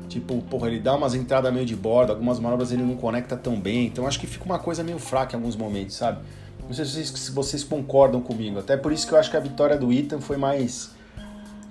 Tipo, 0.08 0.42
porra, 0.44 0.68
ele 0.68 0.80
dá 0.80 0.96
umas 0.96 1.14
entradas 1.16 1.54
meio 1.54 1.66
de 1.66 1.76
borda, 1.76 2.14
algumas 2.14 2.40
manobras 2.40 2.72
ele 2.72 2.84
não 2.84 2.96
conecta 2.96 3.36
tão 3.36 3.60
bem, 3.60 3.88
então 3.88 4.08
acho 4.08 4.20
que 4.20 4.28
fica 4.28 4.46
uma 4.46 4.60
coisa 4.60 4.84
meio 4.84 5.00
fraca 5.00 5.36
em 5.36 5.40
alguns 5.40 5.56
momentos, 5.56 5.96
sabe? 5.96 6.20
Não 6.68 6.74
sei 6.74 6.86
se 6.86 6.92
vocês, 6.92 7.10
se 7.10 7.32
vocês 7.32 7.64
concordam 7.64 8.22
comigo, 8.22 8.60
até 8.60 8.76
por 8.76 8.92
isso 8.92 9.08
que 9.08 9.14
eu 9.14 9.18
acho 9.18 9.30
que 9.30 9.38
a 9.38 9.40
vitória 9.40 9.78
do 9.78 9.92
Ethan 9.92 10.20
foi 10.20 10.38
mais. 10.38 10.92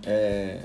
É, 0.06 0.60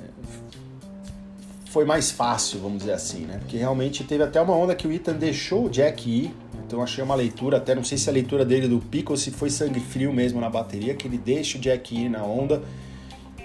foi 1.65 1.85
mais 1.85 2.09
fácil, 2.09 2.59
vamos 2.59 2.79
dizer 2.79 2.93
assim, 2.93 3.25
né? 3.25 3.37
Porque 3.39 3.57
realmente 3.57 4.03
teve 4.03 4.23
até 4.23 4.41
uma 4.41 4.55
onda 4.55 4.73
que 4.75 4.87
o 4.87 4.91
Ethan 4.91 5.13
deixou 5.13 5.65
o 5.65 5.69
Jack 5.69 6.09
ir, 6.09 6.35
então 6.65 6.81
achei 6.81 7.03
uma 7.03 7.15
leitura, 7.15 7.57
até 7.57 7.75
não 7.75 7.83
sei 7.83 7.97
se 7.97 8.09
a 8.09 8.13
leitura 8.13 8.43
dele 8.43 8.67
do 8.67 8.79
pico 8.79 9.13
ou 9.13 9.17
se 9.17 9.31
foi 9.31 9.49
sangue 9.49 9.79
frio 9.79 10.11
mesmo 10.11 10.41
na 10.41 10.49
bateria, 10.49 10.95
que 10.95 11.07
ele 11.07 11.17
deixa 11.17 11.57
o 11.57 11.61
Jack 11.61 11.95
ir 11.95 12.09
na 12.09 12.23
onda 12.23 12.61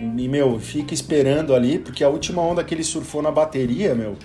e, 0.00 0.28
meu, 0.28 0.58
fica 0.58 0.92
esperando 0.92 1.54
ali, 1.54 1.78
porque 1.78 2.02
a 2.02 2.08
última 2.08 2.42
onda 2.42 2.64
que 2.64 2.74
ele 2.74 2.82
surfou 2.82 3.22
na 3.22 3.30
bateria, 3.30 3.94
meu, 3.94 4.16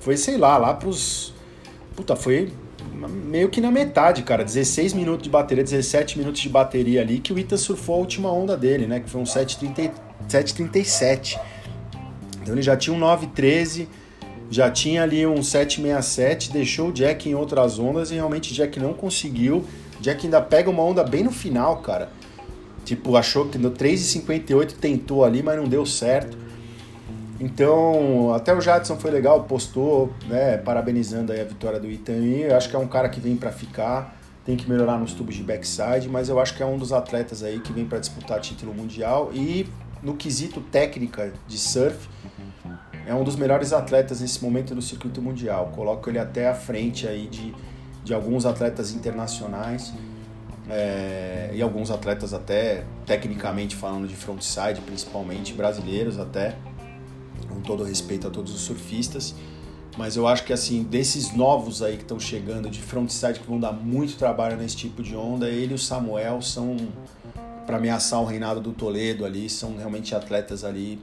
foi, 0.00 0.16
sei 0.16 0.36
lá, 0.36 0.58
lá 0.58 0.74
pros. 0.74 1.32
Puta, 1.96 2.14
foi 2.14 2.52
meio 3.08 3.48
que 3.48 3.60
na 3.60 3.70
metade, 3.70 4.22
cara. 4.22 4.44
16 4.44 4.92
minutos 4.92 5.22
de 5.22 5.30
bateria, 5.30 5.64
17 5.64 6.18
minutos 6.18 6.40
de 6.40 6.48
bateria 6.48 7.00
ali, 7.00 7.20
que 7.20 7.32
o 7.32 7.38
Ita 7.38 7.56
surfou 7.56 7.94
a 7.96 7.98
última 7.98 8.32
onda 8.32 8.56
dele, 8.56 8.86
né? 8.86 9.00
Que 9.00 9.08
foi 9.08 9.20
um 9.20 9.24
7,37. 9.24 11.38
Então 12.42 12.54
ele 12.54 12.62
já 12.62 12.76
tinha 12.76 12.96
um 12.96 13.00
9,13, 13.00 13.86
já 14.50 14.70
tinha 14.70 15.02
ali 15.02 15.26
um 15.26 15.40
7,67, 15.40 16.50
deixou 16.50 16.88
o 16.88 16.92
Jack 16.92 17.28
em 17.28 17.34
outras 17.34 17.78
ondas 17.78 18.10
e 18.10 18.14
realmente 18.14 18.52
o 18.52 18.54
Jack 18.54 18.80
não 18.80 18.94
conseguiu. 18.94 19.64
O 19.98 20.02
Jack 20.02 20.24
ainda 20.24 20.40
pega 20.40 20.70
uma 20.70 20.82
onda 20.82 21.04
bem 21.04 21.22
no 21.22 21.30
final, 21.30 21.76
cara. 21.78 22.10
Tipo, 22.88 23.18
achou 23.18 23.46
que 23.46 23.58
no 23.58 23.70
3,58 23.72 24.72
tentou 24.72 25.22
ali, 25.22 25.42
mas 25.42 25.58
não 25.58 25.68
deu 25.68 25.84
certo. 25.84 26.38
Então, 27.38 28.32
até 28.32 28.54
o 28.54 28.62
Jadson 28.62 28.96
foi 28.96 29.10
legal, 29.10 29.44
postou, 29.44 30.10
né, 30.26 30.56
parabenizando 30.56 31.30
aí 31.30 31.38
a 31.38 31.44
vitória 31.44 31.78
do 31.78 31.86
Itami. 31.86 32.44
Eu 32.44 32.56
acho 32.56 32.70
que 32.70 32.74
é 32.74 32.78
um 32.78 32.88
cara 32.88 33.10
que 33.10 33.20
vem 33.20 33.36
para 33.36 33.52
ficar, 33.52 34.18
tem 34.42 34.56
que 34.56 34.66
melhorar 34.66 34.96
nos 34.96 35.12
tubos 35.12 35.34
de 35.34 35.42
backside, 35.42 36.08
mas 36.08 36.30
eu 36.30 36.40
acho 36.40 36.56
que 36.56 36.62
é 36.62 36.66
um 36.66 36.78
dos 36.78 36.90
atletas 36.90 37.42
aí 37.42 37.60
que 37.60 37.74
vem 37.74 37.84
para 37.84 37.98
disputar 37.98 38.40
título 38.40 38.72
mundial 38.72 39.30
e 39.34 39.68
no 40.02 40.16
quesito 40.16 40.62
técnica 40.62 41.30
de 41.46 41.58
surf, 41.58 42.08
é 43.06 43.12
um 43.12 43.22
dos 43.22 43.36
melhores 43.36 43.74
atletas 43.74 44.22
nesse 44.22 44.42
momento 44.42 44.74
do 44.74 44.80
circuito 44.80 45.20
mundial. 45.20 45.72
Coloco 45.76 46.08
ele 46.08 46.18
até 46.18 46.48
à 46.48 46.54
frente 46.54 47.06
aí 47.06 47.26
de, 47.26 47.54
de 48.02 48.14
alguns 48.14 48.46
atletas 48.46 48.92
internacionais 48.92 49.92
é, 50.70 51.50
e 51.54 51.62
alguns 51.62 51.90
atletas 51.90 52.34
até 52.34 52.84
tecnicamente 53.06 53.74
falando 53.74 54.06
de 54.06 54.14
frontside, 54.14 54.80
principalmente 54.84 55.52
brasileiros 55.52 56.18
até, 56.18 56.56
com 57.48 57.60
todo 57.60 57.82
respeito 57.84 58.26
a 58.26 58.30
todos 58.30 58.54
os 58.54 58.60
surfistas, 58.60 59.34
mas 59.96 60.16
eu 60.16 60.28
acho 60.28 60.44
que 60.44 60.52
assim, 60.52 60.82
desses 60.82 61.34
novos 61.34 61.82
aí 61.82 61.96
que 61.96 62.02
estão 62.02 62.20
chegando 62.20 62.70
de 62.70 62.80
frontside 62.80 63.40
que 63.40 63.46
vão 63.46 63.58
dar 63.58 63.72
muito 63.72 64.16
trabalho 64.16 64.56
nesse 64.56 64.76
tipo 64.76 65.02
de 65.02 65.16
onda, 65.16 65.48
ele 65.48 65.72
e 65.72 65.74
o 65.74 65.78
Samuel 65.78 66.40
são 66.42 66.76
para 67.66 67.76
ameaçar 67.76 68.20
o 68.20 68.24
reinado 68.24 68.60
do 68.60 68.72
Toledo 68.72 69.24
ali, 69.24 69.50
são 69.50 69.76
realmente 69.76 70.14
atletas 70.14 70.64
ali 70.64 70.98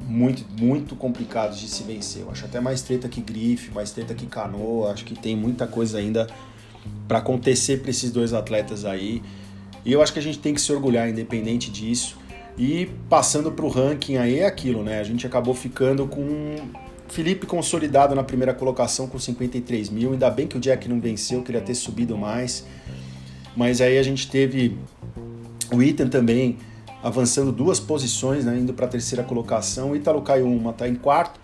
muito, 0.00 0.44
muito 0.58 0.94
complicados 0.94 1.58
de 1.58 1.68
se 1.68 1.82
vencer. 1.82 2.22
Eu 2.22 2.30
acho 2.30 2.44
até 2.44 2.60
mais 2.60 2.80
treta 2.80 3.08
que 3.08 3.20
grife, 3.20 3.70
mais 3.72 3.90
treta 3.90 4.14
que 4.14 4.26
canoa, 4.26 4.92
acho 4.92 5.04
que 5.04 5.14
tem 5.14 5.36
muita 5.36 5.66
coisa 5.66 5.98
ainda 5.98 6.28
para 7.06 7.18
acontecer 7.18 7.78
para 7.78 7.90
esses 7.90 8.10
dois 8.10 8.32
atletas 8.32 8.84
aí. 8.84 9.22
E 9.84 9.92
eu 9.92 10.02
acho 10.02 10.12
que 10.12 10.18
a 10.18 10.22
gente 10.22 10.38
tem 10.38 10.52
que 10.52 10.60
se 10.60 10.72
orgulhar, 10.72 11.08
independente 11.08 11.70
disso. 11.70 12.16
E 12.58 12.86
passando 13.08 13.52
para 13.52 13.64
o 13.64 13.68
ranking 13.68 14.16
aí 14.16 14.40
é 14.40 14.46
aquilo, 14.46 14.82
né? 14.82 14.98
A 14.98 15.04
gente 15.04 15.26
acabou 15.26 15.54
ficando 15.54 16.06
com 16.06 16.56
Felipe 17.08 17.46
consolidado 17.46 18.14
na 18.14 18.24
primeira 18.24 18.52
colocação 18.52 19.06
com 19.06 19.18
53 19.18 19.90
mil. 19.90 20.12
Ainda 20.12 20.30
bem 20.30 20.46
que 20.46 20.56
o 20.56 20.60
Jack 20.60 20.88
não 20.88 21.00
venceu, 21.00 21.42
queria 21.42 21.60
ter 21.60 21.74
subido 21.74 22.16
mais. 22.16 22.66
Mas 23.54 23.80
aí 23.80 23.98
a 23.98 24.02
gente 24.02 24.28
teve 24.28 24.76
o 25.72 25.82
Ethan 25.82 26.08
também 26.08 26.58
avançando 27.02 27.52
duas 27.52 27.78
posições, 27.78 28.44
né? 28.44 28.58
indo 28.58 28.74
para 28.74 28.86
a 28.86 28.88
terceira 28.88 29.22
colocação. 29.22 29.92
O 29.92 29.96
Ítalo 29.96 30.20
caiu 30.22 30.46
uma, 30.46 30.72
tá 30.72 30.88
em 30.88 30.96
quarto. 30.96 31.38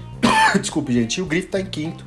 Desculpe, 0.60 0.92
gente. 0.92 1.18
E 1.18 1.22
o 1.22 1.26
Griff 1.26 1.48
tá 1.48 1.60
em 1.60 1.66
quinto 1.66 2.04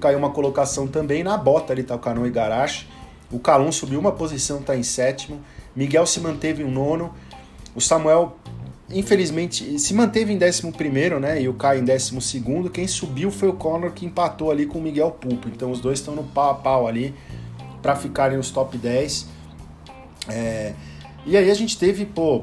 caiu 0.00 0.18
uma 0.18 0.30
colocação 0.30 0.86
também. 0.86 1.22
Na 1.22 1.36
bota 1.36 1.72
ali 1.72 1.82
tá 1.82 1.94
o 1.94 1.98
Cano 1.98 2.26
Igarashi. 2.26 2.86
O 3.30 3.38
Calum 3.38 3.72
subiu 3.72 3.98
uma 3.98 4.12
posição, 4.12 4.60
está 4.60 4.76
em 4.76 4.82
sétimo. 4.82 5.40
Miguel 5.74 6.06
se 6.06 6.20
manteve 6.20 6.62
em 6.62 6.70
nono. 6.70 7.12
O 7.74 7.80
Samuel, 7.80 8.36
infelizmente, 8.90 9.78
se 9.78 9.92
manteve 9.92 10.32
em 10.32 10.38
décimo 10.38 10.72
primeiro, 10.72 11.18
né? 11.18 11.42
E 11.42 11.48
o 11.48 11.54
Caio 11.54 11.80
em 11.80 11.84
décimo 11.84 12.20
segundo. 12.20 12.70
Quem 12.70 12.86
subiu 12.86 13.30
foi 13.30 13.48
o 13.48 13.54
Conor, 13.54 13.92
que 13.92 14.06
empatou 14.06 14.50
ali 14.50 14.66
com 14.66 14.78
o 14.78 14.82
Miguel 14.82 15.10
Pulpo. 15.10 15.48
Então 15.48 15.70
os 15.70 15.80
dois 15.80 15.98
estão 15.98 16.14
no 16.14 16.22
pau 16.22 16.50
a 16.50 16.54
pau 16.54 16.86
ali 16.86 17.14
para 17.82 17.96
ficarem 17.96 18.36
nos 18.36 18.50
top 18.50 18.78
10. 18.78 19.26
É... 20.28 20.74
E 21.26 21.36
aí 21.36 21.50
a 21.50 21.54
gente 21.54 21.78
teve, 21.78 22.04
pô, 22.04 22.42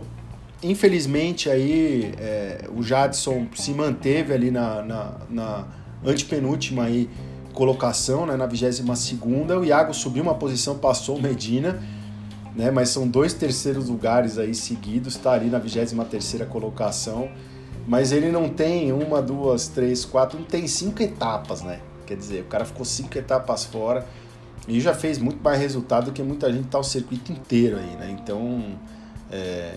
infelizmente 0.64 1.50
aí 1.50 2.14
é, 2.18 2.68
o 2.76 2.84
Jadson 2.84 3.48
se 3.56 3.72
manteve 3.72 4.34
ali 4.34 4.52
na, 4.52 4.82
na, 4.82 5.14
na 5.30 5.68
antepenúltima 6.04 6.86
aí 6.86 7.10
colocação, 7.54 8.26
né, 8.26 8.36
na 8.36 8.46
22 8.46 8.98
segunda, 8.98 9.60
o 9.60 9.66
Iago 9.66 9.94
subiu 9.94 10.24
uma 10.24 10.36
posição, 10.36 10.78
passou 10.78 11.18
o 11.18 11.22
Medina, 11.22 11.82
né, 12.56 12.72
mas 12.72 12.90
são 12.90 13.08
dois 13.08 13.34
terceiros 13.34 13.90
lugares 13.90 14.38
aí 14.38 14.54
seguidos, 14.54 15.16
está 15.16 15.34
ali 15.34 15.50
na 15.50 15.60
23 15.60 16.10
terceira 16.10 16.46
colocação, 16.46 17.30
mas 17.88 18.12
ele 18.12 18.32
não 18.32 18.50
tem 18.50 18.92
uma, 18.92 19.22
duas, 19.22 19.68
três, 19.68 20.06
quatro, 20.06 20.38
não 20.40 20.46
tem 20.46 20.68
cinco 20.68 21.02
etapas, 21.02 21.62
né, 21.62 21.80
quer 22.06 22.18
dizer, 22.18 22.42
o 22.42 22.46
cara 22.46 22.66
ficou 22.66 22.86
cinco 22.86 23.18
etapas 23.18 23.66
fora 23.66 24.06
e 24.68 24.80
já 24.80 24.94
fez 24.94 25.18
muito 25.18 25.42
mais 25.44 25.60
resultado 25.60 26.06
do 26.06 26.12
que 26.12 26.22
muita 26.22 26.52
gente 26.52 26.68
tá 26.68 26.80
o 26.80 26.84
circuito 26.84 27.32
inteiro 27.32 27.78
aí, 27.78 27.96
né, 27.96 28.18
então 28.20 28.78
é 29.32 29.76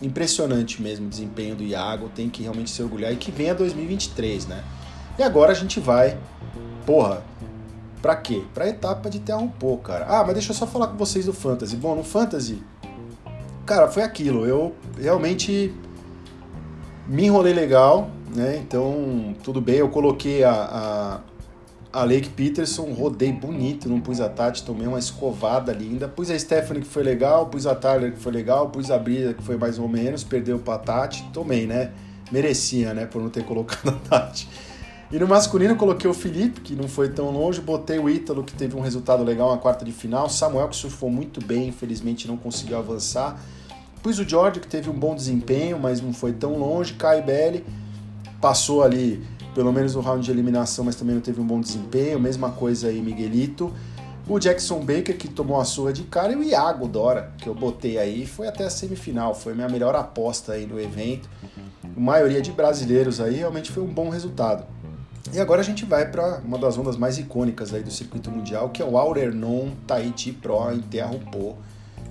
impressionante 0.00 0.80
mesmo 0.80 1.06
o 1.06 1.08
desempenho 1.08 1.56
do 1.56 1.64
Iago, 1.64 2.08
tem 2.14 2.28
que 2.28 2.42
realmente 2.42 2.70
se 2.70 2.82
orgulhar 2.82 3.12
e 3.12 3.16
que 3.16 3.30
venha 3.30 3.54
2023, 3.54 4.46
né, 4.46 4.62
e 5.18 5.22
agora 5.22 5.52
a 5.52 5.54
gente 5.54 5.80
vai 5.80 6.16
porra, 6.88 7.22
pra 8.00 8.16
quê? 8.16 8.42
Pra 8.54 8.66
etapa 8.66 9.10
de 9.10 9.18
terra 9.18 9.38
um 9.38 9.48
pouco, 9.48 9.84
cara. 9.84 10.06
Ah, 10.08 10.24
mas 10.24 10.32
deixa 10.32 10.52
eu 10.52 10.56
só 10.56 10.66
falar 10.66 10.86
com 10.86 10.96
vocês 10.96 11.26
do 11.26 11.34
Fantasy. 11.34 11.76
Bom, 11.76 11.94
no 11.94 12.02
Fantasy, 12.02 12.62
cara, 13.66 13.88
foi 13.88 14.02
aquilo. 14.02 14.46
Eu 14.46 14.74
realmente 14.98 15.74
me 17.06 17.26
enrolei 17.26 17.52
legal, 17.52 18.08
né? 18.34 18.56
Então, 18.56 19.34
tudo 19.42 19.60
bem, 19.60 19.76
eu 19.76 19.90
coloquei 19.90 20.44
a, 20.44 21.20
a 21.92 22.04
Lake 22.04 22.30
Peterson, 22.30 22.92
rodei 22.92 23.32
bonito, 23.32 23.86
não 23.86 24.00
pus 24.00 24.18
a 24.20 24.30
Tati, 24.30 24.62
tomei 24.62 24.86
uma 24.86 24.98
escovada 24.98 25.72
linda. 25.72 26.08
Pus 26.08 26.30
a 26.30 26.38
Stephanie 26.38 26.82
que 26.82 26.88
foi 26.88 27.02
legal, 27.02 27.46
pus 27.46 27.66
a 27.66 27.74
Tyler 27.74 28.12
que 28.12 28.18
foi 28.18 28.32
legal, 28.32 28.70
pus 28.70 28.90
a 28.90 28.98
Brisa 28.98 29.34
que 29.34 29.42
foi 29.42 29.58
mais 29.58 29.78
ou 29.78 29.88
menos, 29.88 30.24
perdeu 30.24 30.58
pra 30.58 30.78
Tati, 30.78 31.22
tomei, 31.34 31.66
né? 31.66 31.92
Merecia, 32.32 32.94
né, 32.94 33.04
por 33.04 33.20
não 33.20 33.28
ter 33.28 33.44
colocado 33.44 33.88
a 33.88 34.08
Tati. 34.08 34.48
E 35.10 35.18
no 35.18 35.26
masculino 35.26 35.74
coloquei 35.74 36.08
o 36.08 36.12
Felipe, 36.12 36.60
que 36.60 36.74
não 36.74 36.86
foi 36.86 37.08
tão 37.08 37.30
longe, 37.30 37.60
botei 37.60 37.98
o 37.98 38.10
Ítalo, 38.10 38.44
que 38.44 38.52
teve 38.52 38.76
um 38.76 38.80
resultado 38.80 39.24
legal 39.24 39.50
na 39.50 39.56
quarta 39.56 39.84
de 39.84 39.92
final, 39.92 40.28
Samuel, 40.28 40.68
que 40.68 40.76
surfou 40.76 41.10
muito 41.10 41.42
bem, 41.44 41.68
infelizmente 41.68 42.28
não 42.28 42.36
conseguiu 42.36 42.76
avançar. 42.76 43.40
Pus 44.02 44.18
o 44.18 44.28
George, 44.28 44.60
que 44.60 44.68
teve 44.68 44.90
um 44.90 44.98
bom 44.98 45.14
desempenho, 45.14 45.78
mas 45.78 46.00
não 46.02 46.12
foi 46.12 46.32
tão 46.32 46.58
longe, 46.58 46.92
Kai 46.94 47.22
Belli 47.22 47.64
passou 48.40 48.82
ali 48.82 49.22
pelo 49.54 49.72
menos 49.72 49.94
no 49.94 50.00
round 50.00 50.24
de 50.24 50.30
eliminação, 50.30 50.84
mas 50.84 50.94
também 50.94 51.14
não 51.14 51.22
teve 51.22 51.40
um 51.40 51.46
bom 51.46 51.60
desempenho. 51.60 52.20
Mesma 52.20 52.52
coisa 52.52 52.88
aí, 52.88 53.00
Miguelito. 53.00 53.72
O 54.28 54.38
Jackson 54.38 54.80
Baker, 54.80 55.16
que 55.16 55.26
tomou 55.26 55.60
a 55.60 55.64
surra 55.64 55.92
de 55.92 56.04
cara, 56.04 56.32
e 56.32 56.36
o 56.36 56.42
Iago 56.44 56.86
Dora, 56.86 57.32
que 57.38 57.48
eu 57.48 57.54
botei 57.54 57.98
aí, 57.98 58.24
foi 58.24 58.46
até 58.46 58.64
a 58.64 58.70
semifinal. 58.70 59.34
Foi 59.34 59.54
minha 59.54 59.68
melhor 59.68 59.96
aposta 59.96 60.52
aí 60.52 60.66
no 60.66 60.78
evento. 60.78 61.28
A 61.82 61.98
maioria 61.98 62.40
de 62.40 62.52
brasileiros 62.52 63.20
aí 63.20 63.34
realmente 63.34 63.72
foi 63.72 63.82
um 63.82 63.92
bom 63.92 64.10
resultado. 64.10 64.64
E 65.32 65.40
agora 65.40 65.60
a 65.60 65.64
gente 65.64 65.84
vai 65.84 66.10
para 66.10 66.40
uma 66.44 66.58
das 66.58 66.78
ondas 66.78 66.96
mais 66.96 67.18
icônicas 67.18 67.74
aí 67.74 67.82
do 67.82 67.90
circuito 67.90 68.30
mundial, 68.30 68.70
que 68.70 68.80
é 68.80 68.84
o 68.84 68.96
Aurernon 68.96 69.70
Tahiti 69.86 70.32
Pro 70.32 70.72
em 70.72 70.80
Terra-Pô, 70.80 71.54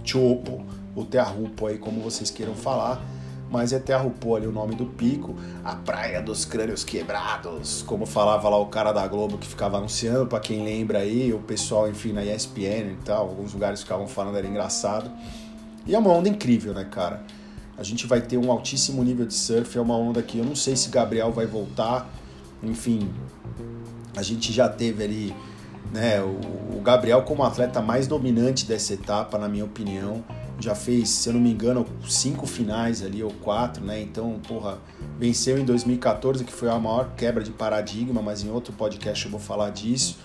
Chopo, 0.04 0.64
ou 0.96 1.06
Terra-Rupo 1.06 1.68
aí, 1.68 1.78
como 1.78 2.02
vocês 2.02 2.30
queiram 2.30 2.56
falar 2.56 3.02
mas 3.50 3.72
é 3.72 3.80
Terra-Rupô 3.80 4.36
ali 4.36 4.48
o 4.48 4.52
nome 4.52 4.76
do 4.76 4.86
pico, 4.86 5.36
a 5.64 5.76
praia 5.76 6.22
dos 6.22 6.46
crânios 6.46 6.84
quebrados, 6.84 7.82
como 7.84 8.06
falava 8.06 8.50
lá 8.50 8.58
o 8.58 8.68
cara 8.68 8.92
da 8.92 9.08
Globo 9.08 9.38
que 9.38 9.48
ficava 9.48 9.78
anunciando, 9.78 10.28
para 10.28 10.40
quem 10.40 10.64
lembra 10.64 11.00
aí, 11.00 11.34
o 11.34 11.40
pessoal, 11.40 11.90
enfim, 11.90 12.12
na 12.12 12.24
ESPN 12.24 12.92
e 12.92 12.98
tal, 13.06 13.30
alguns 13.30 13.54
lugares 13.54 13.82
ficavam 13.82 14.08
falando, 14.08 14.38
era 14.38 14.48
engraçado. 14.48 15.10
E 15.86 15.96
é 15.96 16.00
uma 16.00 16.12
onda 16.12 16.28
incrível, 16.28 16.74
né, 16.74 16.86
cara? 16.90 17.24
A 17.78 17.84
gente 17.84 18.06
vai 18.08 18.22
ter 18.22 18.38
um 18.38 18.52
altíssimo 18.52 19.04
nível 19.04 19.26
de 19.26 19.34
surf, 19.34 19.78
é 19.78 19.82
uma 19.82 19.96
onda 19.96 20.22
que 20.22 20.40
eu 20.40 20.46
não 20.46 20.56
sei 20.56 20.76
se 20.76 20.90
Gabriel 20.90 21.32
vai 21.32 21.46
voltar, 21.46 22.10
enfim, 22.64 23.10
a 24.16 24.22
gente 24.22 24.52
já 24.52 24.68
teve 24.68 25.04
ali, 25.04 25.36
né, 25.92 26.22
o 26.22 26.82
Gabriel 26.82 27.22
como 27.24 27.44
atleta 27.44 27.82
mais 27.82 28.08
dominante 28.08 28.66
dessa 28.66 28.94
etapa, 28.94 29.38
na 29.38 29.48
minha 29.48 29.66
opinião, 29.66 30.24
já 30.60 30.74
fez, 30.74 31.10
se 31.10 31.30
eu 31.30 31.34
não 31.34 31.40
me 31.40 31.52
engano, 31.52 31.86
cinco 32.08 32.48
finais 32.48 33.04
ali, 33.04 33.24
ou 33.24 33.32
quatro, 33.32 33.84
né? 33.84 34.02
Então, 34.02 34.40
porra, 34.48 34.80
venceu 35.20 35.58
em 35.58 35.64
2014, 35.64 36.44
que 36.44 36.52
foi 36.52 36.70
a 36.70 36.80
maior 36.80 37.12
quebra 37.16 37.44
de 37.44 37.52
paradigma, 37.52 38.22
mas 38.22 38.44
em 38.44 38.50
outro 38.50 38.74
podcast 38.74 39.24
eu 39.26 39.32
vou 39.32 39.40
falar 39.40 39.70
disso. 39.70 40.18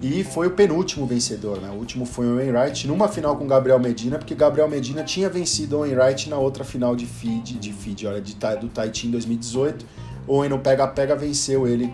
E 0.00 0.24
foi 0.24 0.46
o 0.46 0.52
penúltimo 0.52 1.06
vencedor, 1.06 1.60
né? 1.60 1.68
O 1.70 1.74
último 1.74 2.06
foi 2.06 2.26
o 2.26 2.36
Wainwright, 2.36 2.86
numa 2.86 3.08
final 3.08 3.36
com 3.36 3.46
Gabriel 3.46 3.78
Medina, 3.78 4.16
porque 4.16 4.34
Gabriel 4.34 4.68
Medina 4.68 5.02
tinha 5.02 5.28
vencido 5.28 5.76
o 5.76 5.80
Wainwright 5.80 6.30
na 6.30 6.38
outra 6.38 6.64
final 6.64 6.96
de 6.96 7.04
feed, 7.04 7.58
de 7.58 7.72
feed, 7.72 8.06
olha, 8.06 8.20
de, 8.20 8.34
do 8.60 8.68
Tahiti 8.68 9.06
em 9.06 9.10
2018. 9.10 9.84
O 10.28 10.34
Owen 10.34 10.50
no 10.50 10.58
pega-pega 10.58 11.16
venceu 11.16 11.66
ele 11.66 11.92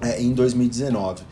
é, 0.00 0.20
em 0.20 0.34
2019. 0.34 1.22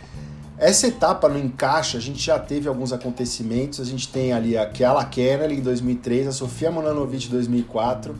Essa 0.56 0.86
etapa 0.86 1.28
no 1.28 1.36
encaixe, 1.38 1.96
a 1.96 2.00
gente 2.00 2.20
já 2.20 2.38
teve 2.38 2.68
alguns 2.68 2.92
acontecimentos. 2.92 3.80
A 3.80 3.84
gente 3.84 4.08
tem 4.08 4.32
ali 4.32 4.56
a 4.56 4.64
Kiala 4.66 5.04
Kennelly 5.04 5.56
em 5.56 5.60
2003, 5.60 6.28
a 6.28 6.32
Sofia 6.32 6.70
Monanovic 6.70 7.26
em 7.26 7.30
2004, 7.30 8.14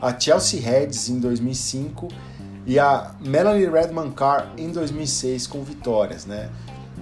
a 0.00 0.20
Chelsea 0.20 0.60
Heads 0.60 1.08
em 1.08 1.18
2005 1.18 2.08
e 2.66 2.78
a 2.78 3.14
Melanie 3.20 3.66
Redman 3.66 4.10
Carr 4.10 4.52
em 4.58 4.70
2006 4.70 5.46
com 5.46 5.62
vitórias, 5.62 6.26
né? 6.26 6.50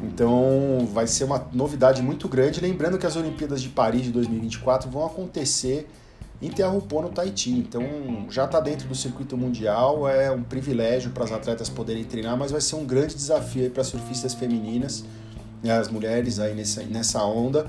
Então 0.03 0.89
vai 0.93 1.07
ser 1.07 1.25
uma 1.25 1.45
novidade 1.53 2.03
muito 2.03 2.29
grande. 2.29 2.61
Lembrando 2.61 2.99
que 2.99 3.07
as 3.07 3.17
Olimpíadas 3.17 3.61
de 3.61 3.69
Paris 3.69 4.03
de 4.03 4.13
2024 4.13 4.89
vão 4.89 5.05
acontecer 5.05 5.89
interrompou 6.43 7.01
no 7.01 7.09
Tahiti. 7.09 7.51
Então 7.51 7.83
já 8.29 8.45
está 8.45 8.61
dentro 8.61 8.89
do 8.89 8.95
circuito 8.95 9.37
mundial, 9.37 10.09
é 10.09 10.31
um 10.31 10.43
privilégio 10.43 11.11
para 11.13 11.25
as 11.25 11.33
atletas 11.33 11.69
poderem 11.69 12.05
treinar, 12.05 12.37
mas 12.37 12.51
vai 12.51 12.61
ser 12.61 12.75
um 12.75 12.85
grande 12.85 13.15
desafio 13.15 13.71
para 13.71 13.85
surfistas 13.85 14.35
femininas, 14.35 15.05
né, 15.63 15.73
as 15.79 15.89
mulheres 15.89 16.39
aí 16.39 16.55
nessa, 16.55 16.83
nessa 16.83 17.25
onda. 17.25 17.67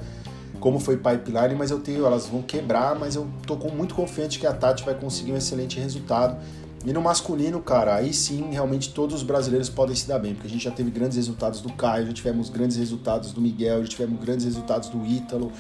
Como 0.60 0.80
foi 0.80 0.98
pipeline, 0.98 1.56
mas 1.56 1.72
eu 1.72 1.80
tenho, 1.80 2.06
elas 2.06 2.28
vão 2.28 2.42
quebrar, 2.42 2.98
mas 2.98 3.16
eu 3.16 3.28
tô 3.46 3.56
muito 3.70 3.94
confiante 3.94 4.40
que 4.40 4.48
a 4.48 4.54
Tati 4.54 4.84
vai 4.84 4.96
conseguir 4.96 5.34
um 5.34 5.38
excelente 5.38 5.78
resultado. 5.80 6.38
E 6.86 6.92
no 6.92 7.02
masculino, 7.02 7.62
cara, 7.62 7.96
aí 7.96 8.14
sim, 8.14 8.52
realmente 8.52 8.94
todos 8.94 9.16
os 9.16 9.24
brasileiros 9.24 9.70
podem 9.70 9.96
se 9.96 10.08
dar 10.08 10.20
bem, 10.20 10.34
porque 10.34 10.48
a 10.48 10.50
gente 10.50 10.64
já 10.64 10.72
teve 10.72 10.90
grandes 10.90 11.16
resultados 11.16 11.62
do 11.62 11.72
Caio, 11.74 12.08
já 12.08 12.14
tivemos 12.14 12.50
grandes 12.50 12.78
resultados 12.78 13.32
do 13.32 13.42
Miguel, 13.42 13.84
já 13.84 13.90
tivemos 13.90 14.20
grandes 14.22 14.46
resultados 14.46 14.90
do 14.90 15.06
Ítalo, 15.06 15.52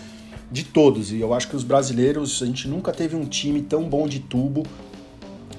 de 0.54 0.64
todos. 0.64 1.12
E 1.12 1.20
eu 1.20 1.34
acho 1.34 1.50
que 1.50 1.56
os 1.56 1.64
brasileiros, 1.64 2.44
a 2.44 2.46
gente 2.46 2.68
nunca 2.68 2.92
teve 2.92 3.16
um 3.16 3.26
time 3.26 3.64
tão 3.64 3.90
bom 3.90 4.08
de 4.08 4.20
tubo 4.20 4.62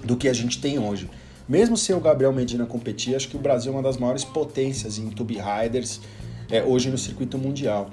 do 0.05 0.17
que 0.17 0.29
a 0.29 0.33
gente 0.33 0.61
tem 0.61 0.79
hoje. 0.79 1.11
Mesmo 1.49 1.77
sem 1.77 1.95
o 1.97 2.01
Gabriel 2.01 2.33
Medina 2.33 2.65
competir, 2.65 3.17
acho 3.17 3.29
que 3.29 3.37
o 3.37 3.41
Brasil 3.41 3.73
é 3.73 3.75
uma 3.75 3.83
das 3.83 3.97
maiores 3.97 4.25
potências 4.25 4.97
em 4.97 5.11
tube 5.11 5.37
riders 5.37 6.01
é, 6.49 6.63
hoje 6.63 6.91
no 6.91 6.97
circuito 6.97 7.37
mundial. 7.37 7.91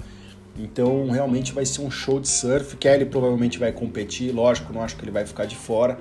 Então 0.56 1.10
realmente 1.10 1.52
vai 1.52 1.66
ser 1.66 1.82
um 1.82 1.90
show 1.90 2.20
de 2.20 2.28
surf. 2.28 2.76
Kelly 2.76 3.06
provavelmente 3.06 3.58
vai 3.58 3.72
competir, 3.72 4.32
lógico, 4.32 4.72
não 4.72 4.80
acho 4.80 4.96
que 4.96 5.02
ele 5.04 5.10
vai 5.10 5.26
ficar 5.26 5.44
de 5.44 5.56
fora. 5.56 5.98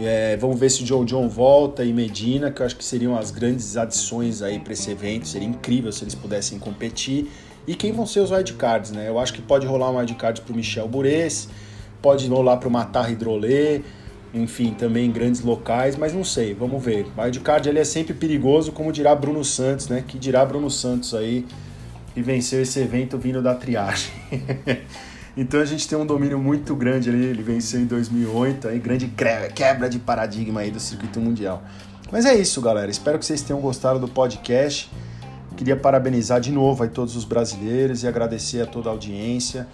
É, 0.00 0.38
vamos 0.38 0.58
ver 0.58 0.70
se 0.70 0.82
o 0.82 0.86
Joe 0.86 1.04
John 1.04 1.28
volta 1.28 1.84
e 1.84 1.92
Medina, 1.92 2.50
que 2.50 2.62
eu 2.62 2.66
acho 2.66 2.76
que 2.76 2.84
seriam 2.84 3.16
as 3.16 3.30
grandes 3.30 3.76
adições 3.76 4.40
aí 4.40 4.58
para 4.58 4.72
esse 4.72 4.90
evento. 4.90 5.28
Seria 5.28 5.46
incrível 5.46 5.92
se 5.92 6.02
eles 6.02 6.14
pudessem 6.14 6.58
competir. 6.58 7.28
E 7.66 7.74
quem 7.74 7.92
vão 7.92 8.06
ser 8.06 8.20
os 8.20 8.30
wildcards, 8.30 8.90
né? 8.90 9.08
Eu 9.08 9.18
acho 9.18 9.32
que 9.32 9.40
pode 9.40 9.66
rolar 9.66 9.90
um 9.90 9.96
wildcard 9.96 10.40
para 10.42 10.52
o 10.52 10.56
Michel 10.56 10.86
Bures, 10.86 11.48
pode 12.02 12.28
rolar 12.28 12.58
para 12.58 12.68
o 12.68 12.70
Matar 12.70 13.10
Hidrolê, 13.10 13.80
enfim, 14.34 14.74
também 14.74 15.06
em 15.06 15.12
grandes 15.12 15.40
locais, 15.40 15.96
mas 15.96 16.12
não 16.12 16.24
sei, 16.24 16.52
vamos 16.52 16.84
ver. 16.84 17.06
Wildcard 17.16 17.68
ele 17.68 17.78
é 17.78 17.84
sempre 17.84 18.12
perigoso, 18.12 18.72
como 18.72 18.92
dirá 18.92 19.14
Bruno 19.14 19.44
Santos, 19.44 19.88
né? 19.88 20.04
Que 20.06 20.18
dirá 20.18 20.44
Bruno 20.44 20.70
Santos 20.70 21.14
aí, 21.14 21.46
que 22.12 22.20
venceu 22.20 22.60
esse 22.60 22.80
evento 22.80 23.16
vindo 23.16 23.40
da 23.40 23.54
triagem. 23.54 24.12
então 25.36 25.60
a 25.60 25.64
gente 25.64 25.88
tem 25.88 25.96
um 25.96 26.04
domínio 26.04 26.38
muito 26.38 26.74
grande 26.74 27.08
ali, 27.08 27.24
ele 27.24 27.42
venceu 27.42 27.80
em 27.80 27.86
2008, 27.86 28.68
aí 28.68 28.78
grande 28.78 29.06
quebra 29.54 29.88
de 29.88 29.98
paradigma 29.98 30.60
aí 30.60 30.70
do 30.70 30.80
circuito 30.80 31.20
mundial. 31.20 31.62
Mas 32.12 32.26
é 32.26 32.34
isso, 32.34 32.60
galera. 32.60 32.90
Espero 32.90 33.18
que 33.18 33.24
vocês 33.24 33.40
tenham 33.40 33.60
gostado 33.60 33.98
do 33.98 34.08
podcast. 34.08 34.90
Queria 35.56 35.76
parabenizar 35.76 36.40
de 36.40 36.50
novo 36.50 36.82
aí 36.82 36.88
todos 36.88 37.14
os 37.16 37.24
brasileiros 37.24 38.02
e 38.02 38.08
agradecer 38.08 38.62
a 38.62 38.66
toda 38.66 38.88
a 38.88 38.92
audiência. 38.92 39.66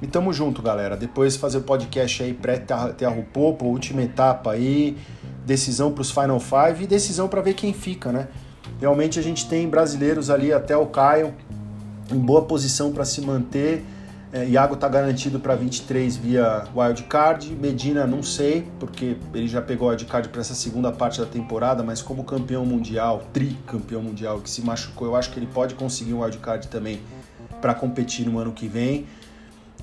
E 0.00 0.06
tamo 0.06 0.32
junto, 0.32 0.60
galera. 0.62 0.96
Depois 0.96 1.36
fazer 1.36 1.58
o 1.58 1.62
podcast 1.62 2.22
aí 2.22 2.34
pré-Terra 2.34 3.16
Popo, 3.32 3.64
última 3.64 4.02
etapa 4.02 4.52
aí, 4.52 4.96
decisão 5.44 5.90
para 5.90 6.02
os 6.02 6.10
Final 6.10 6.38
Five 6.38 6.84
e 6.84 6.86
decisão 6.86 7.28
para 7.28 7.40
ver 7.40 7.54
quem 7.54 7.72
fica, 7.72 8.12
né? 8.12 8.28
Realmente 8.80 9.18
a 9.18 9.22
gente 9.22 9.48
tem 9.48 9.68
brasileiros 9.68 10.28
ali 10.28 10.52
até 10.52 10.76
o 10.76 10.86
Caio 10.86 11.34
em 12.12 12.18
boa 12.18 12.42
posição 12.42 12.92
para 12.92 13.04
se 13.04 13.20
manter 13.20 13.84
é, 14.36 14.44
Iago 14.44 14.74
está 14.74 14.86
garantido 14.86 15.40
para 15.40 15.54
23 15.54 16.14
via 16.16 16.64
wildcard. 16.76 17.56
Medina 17.56 18.06
não 18.06 18.22
sei, 18.22 18.68
porque 18.78 19.16
ele 19.32 19.48
já 19.48 19.62
pegou 19.62 19.88
wildcard 19.88 20.28
para 20.28 20.42
essa 20.42 20.54
segunda 20.54 20.92
parte 20.92 21.18
da 21.18 21.26
temporada, 21.26 21.82
mas 21.82 22.02
como 22.02 22.22
campeão 22.22 22.66
mundial, 22.66 23.22
tricampeão 23.32 24.02
mundial 24.02 24.40
que 24.40 24.50
se 24.50 24.60
machucou, 24.60 25.08
eu 25.08 25.16
acho 25.16 25.30
que 25.30 25.38
ele 25.38 25.46
pode 25.46 25.74
conseguir 25.74 26.12
um 26.12 26.20
wildcard 26.20 26.68
também 26.68 27.00
para 27.62 27.72
competir 27.72 28.26
no 28.26 28.38
ano 28.38 28.52
que 28.52 28.68
vem. 28.68 29.06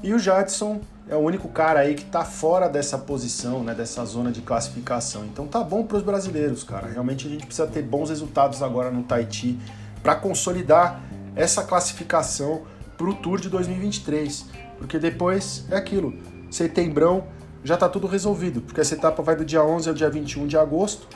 E 0.04 0.14
o 0.14 0.20
Jadson 0.20 0.82
é 1.10 1.16
o 1.16 1.20
único 1.20 1.48
cara 1.48 1.80
aí 1.80 1.96
que 1.96 2.04
está 2.04 2.24
fora 2.24 2.70
dessa 2.70 3.00
posição, 3.00 3.64
né, 3.64 3.74
dessa 3.74 4.06
zona 4.06 4.32
de 4.32 4.42
classificação. 4.42 5.26
Então 5.26 5.48
tá 5.48 5.64
bom 5.64 5.84
para 5.84 5.98
os 5.98 6.04
brasileiros, 6.04 6.64
cara. 6.64 6.88
Realmente 6.88 7.26
a 7.26 7.30
gente 7.32 7.48
precisa 7.48 7.66
ter 7.66 7.82
bons 7.82 8.12
resultados 8.12 8.62
agora 8.62 8.92
no 8.92 9.02
Tahiti 9.02 9.58
para 10.04 10.14
consolidar 10.16 11.02
essa 11.36 11.64
classificação 11.64 12.62
para 12.98 13.08
o 13.08 13.14
Tour 13.14 13.40
de 13.40 13.50
2023, 13.50 14.46
porque 14.78 15.00
depois 15.00 15.66
é 15.70 15.76
aquilo, 15.76 16.14
setembrão 16.50 17.24
já 17.64 17.76
está 17.76 17.88
tudo 17.88 18.08
resolvido, 18.08 18.62
porque 18.62 18.82
essa 18.82 18.94
etapa 18.94 19.24
vai 19.24 19.36
do 19.36 19.46
dia 19.46 19.64
11 19.64 19.90
ao 19.90 19.96
dia 19.96 20.10
21 20.10 20.48
de 20.48 20.58
agosto. 20.58 21.08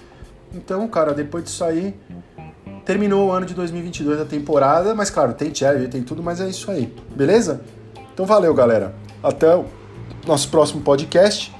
Então, 0.54 0.88
cara, 0.88 1.14
depois 1.14 1.44
disso 1.44 1.64
aí, 1.64 1.94
terminou 2.86 3.28
o 3.28 3.32
ano 3.32 3.46
de 3.46 3.54
2022 3.54 4.22
a 4.22 4.26
temporada, 4.26 4.96
mas 4.96 5.10
claro, 5.10 5.34
tem 5.34 5.54
challenge, 5.54 5.90
tem 5.90 6.02
tudo, 6.04 6.24
mas 6.24 6.40
é 6.40 6.48
isso 6.48 6.72
aí, 6.72 6.94
beleza? 7.14 7.62
Então 8.14 8.26
valeu, 8.26 8.54
galera. 8.54 8.96
Até 9.22 9.54
o 9.56 9.66
nosso 10.26 10.50
próximo 10.50 10.82
podcast. 10.82 11.54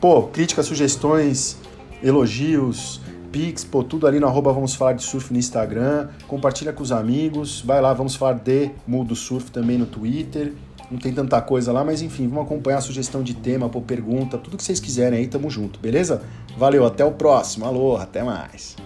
Pô, 0.00 0.24
críticas, 0.24 0.66
sugestões, 0.66 1.56
elogios, 2.02 3.00
Pix, 3.34 3.64
pô, 3.64 3.82
tudo 3.82 4.06
ali 4.06 4.20
no 4.20 4.28
arroba 4.28 4.52
Vamos 4.52 4.76
Falar 4.76 4.92
de 4.92 5.02
Surf 5.02 5.32
no 5.32 5.38
Instagram. 5.40 6.06
Compartilha 6.28 6.72
com 6.72 6.84
os 6.84 6.92
amigos. 6.92 7.60
Vai 7.62 7.80
lá, 7.80 7.92
vamos 7.92 8.14
falar 8.14 8.34
de 8.34 8.70
Mudo 8.86 9.16
Surf 9.16 9.50
também 9.50 9.76
no 9.76 9.86
Twitter. 9.86 10.52
Não 10.88 11.00
tem 11.00 11.12
tanta 11.12 11.42
coisa 11.42 11.72
lá, 11.72 11.82
mas 11.82 12.00
enfim, 12.00 12.28
vamos 12.28 12.44
acompanhar 12.44 12.78
a 12.78 12.80
sugestão 12.80 13.24
de 13.24 13.34
tema, 13.34 13.68
pô, 13.68 13.80
pergunta, 13.80 14.38
tudo 14.38 14.56
que 14.56 14.62
vocês 14.62 14.78
quiserem 14.78 15.18
aí, 15.18 15.26
tamo 15.26 15.50
junto, 15.50 15.80
beleza? 15.80 16.22
Valeu, 16.56 16.86
até 16.86 17.04
o 17.04 17.10
próximo. 17.10 17.64
Alô, 17.64 17.96
até 17.96 18.22
mais. 18.22 18.76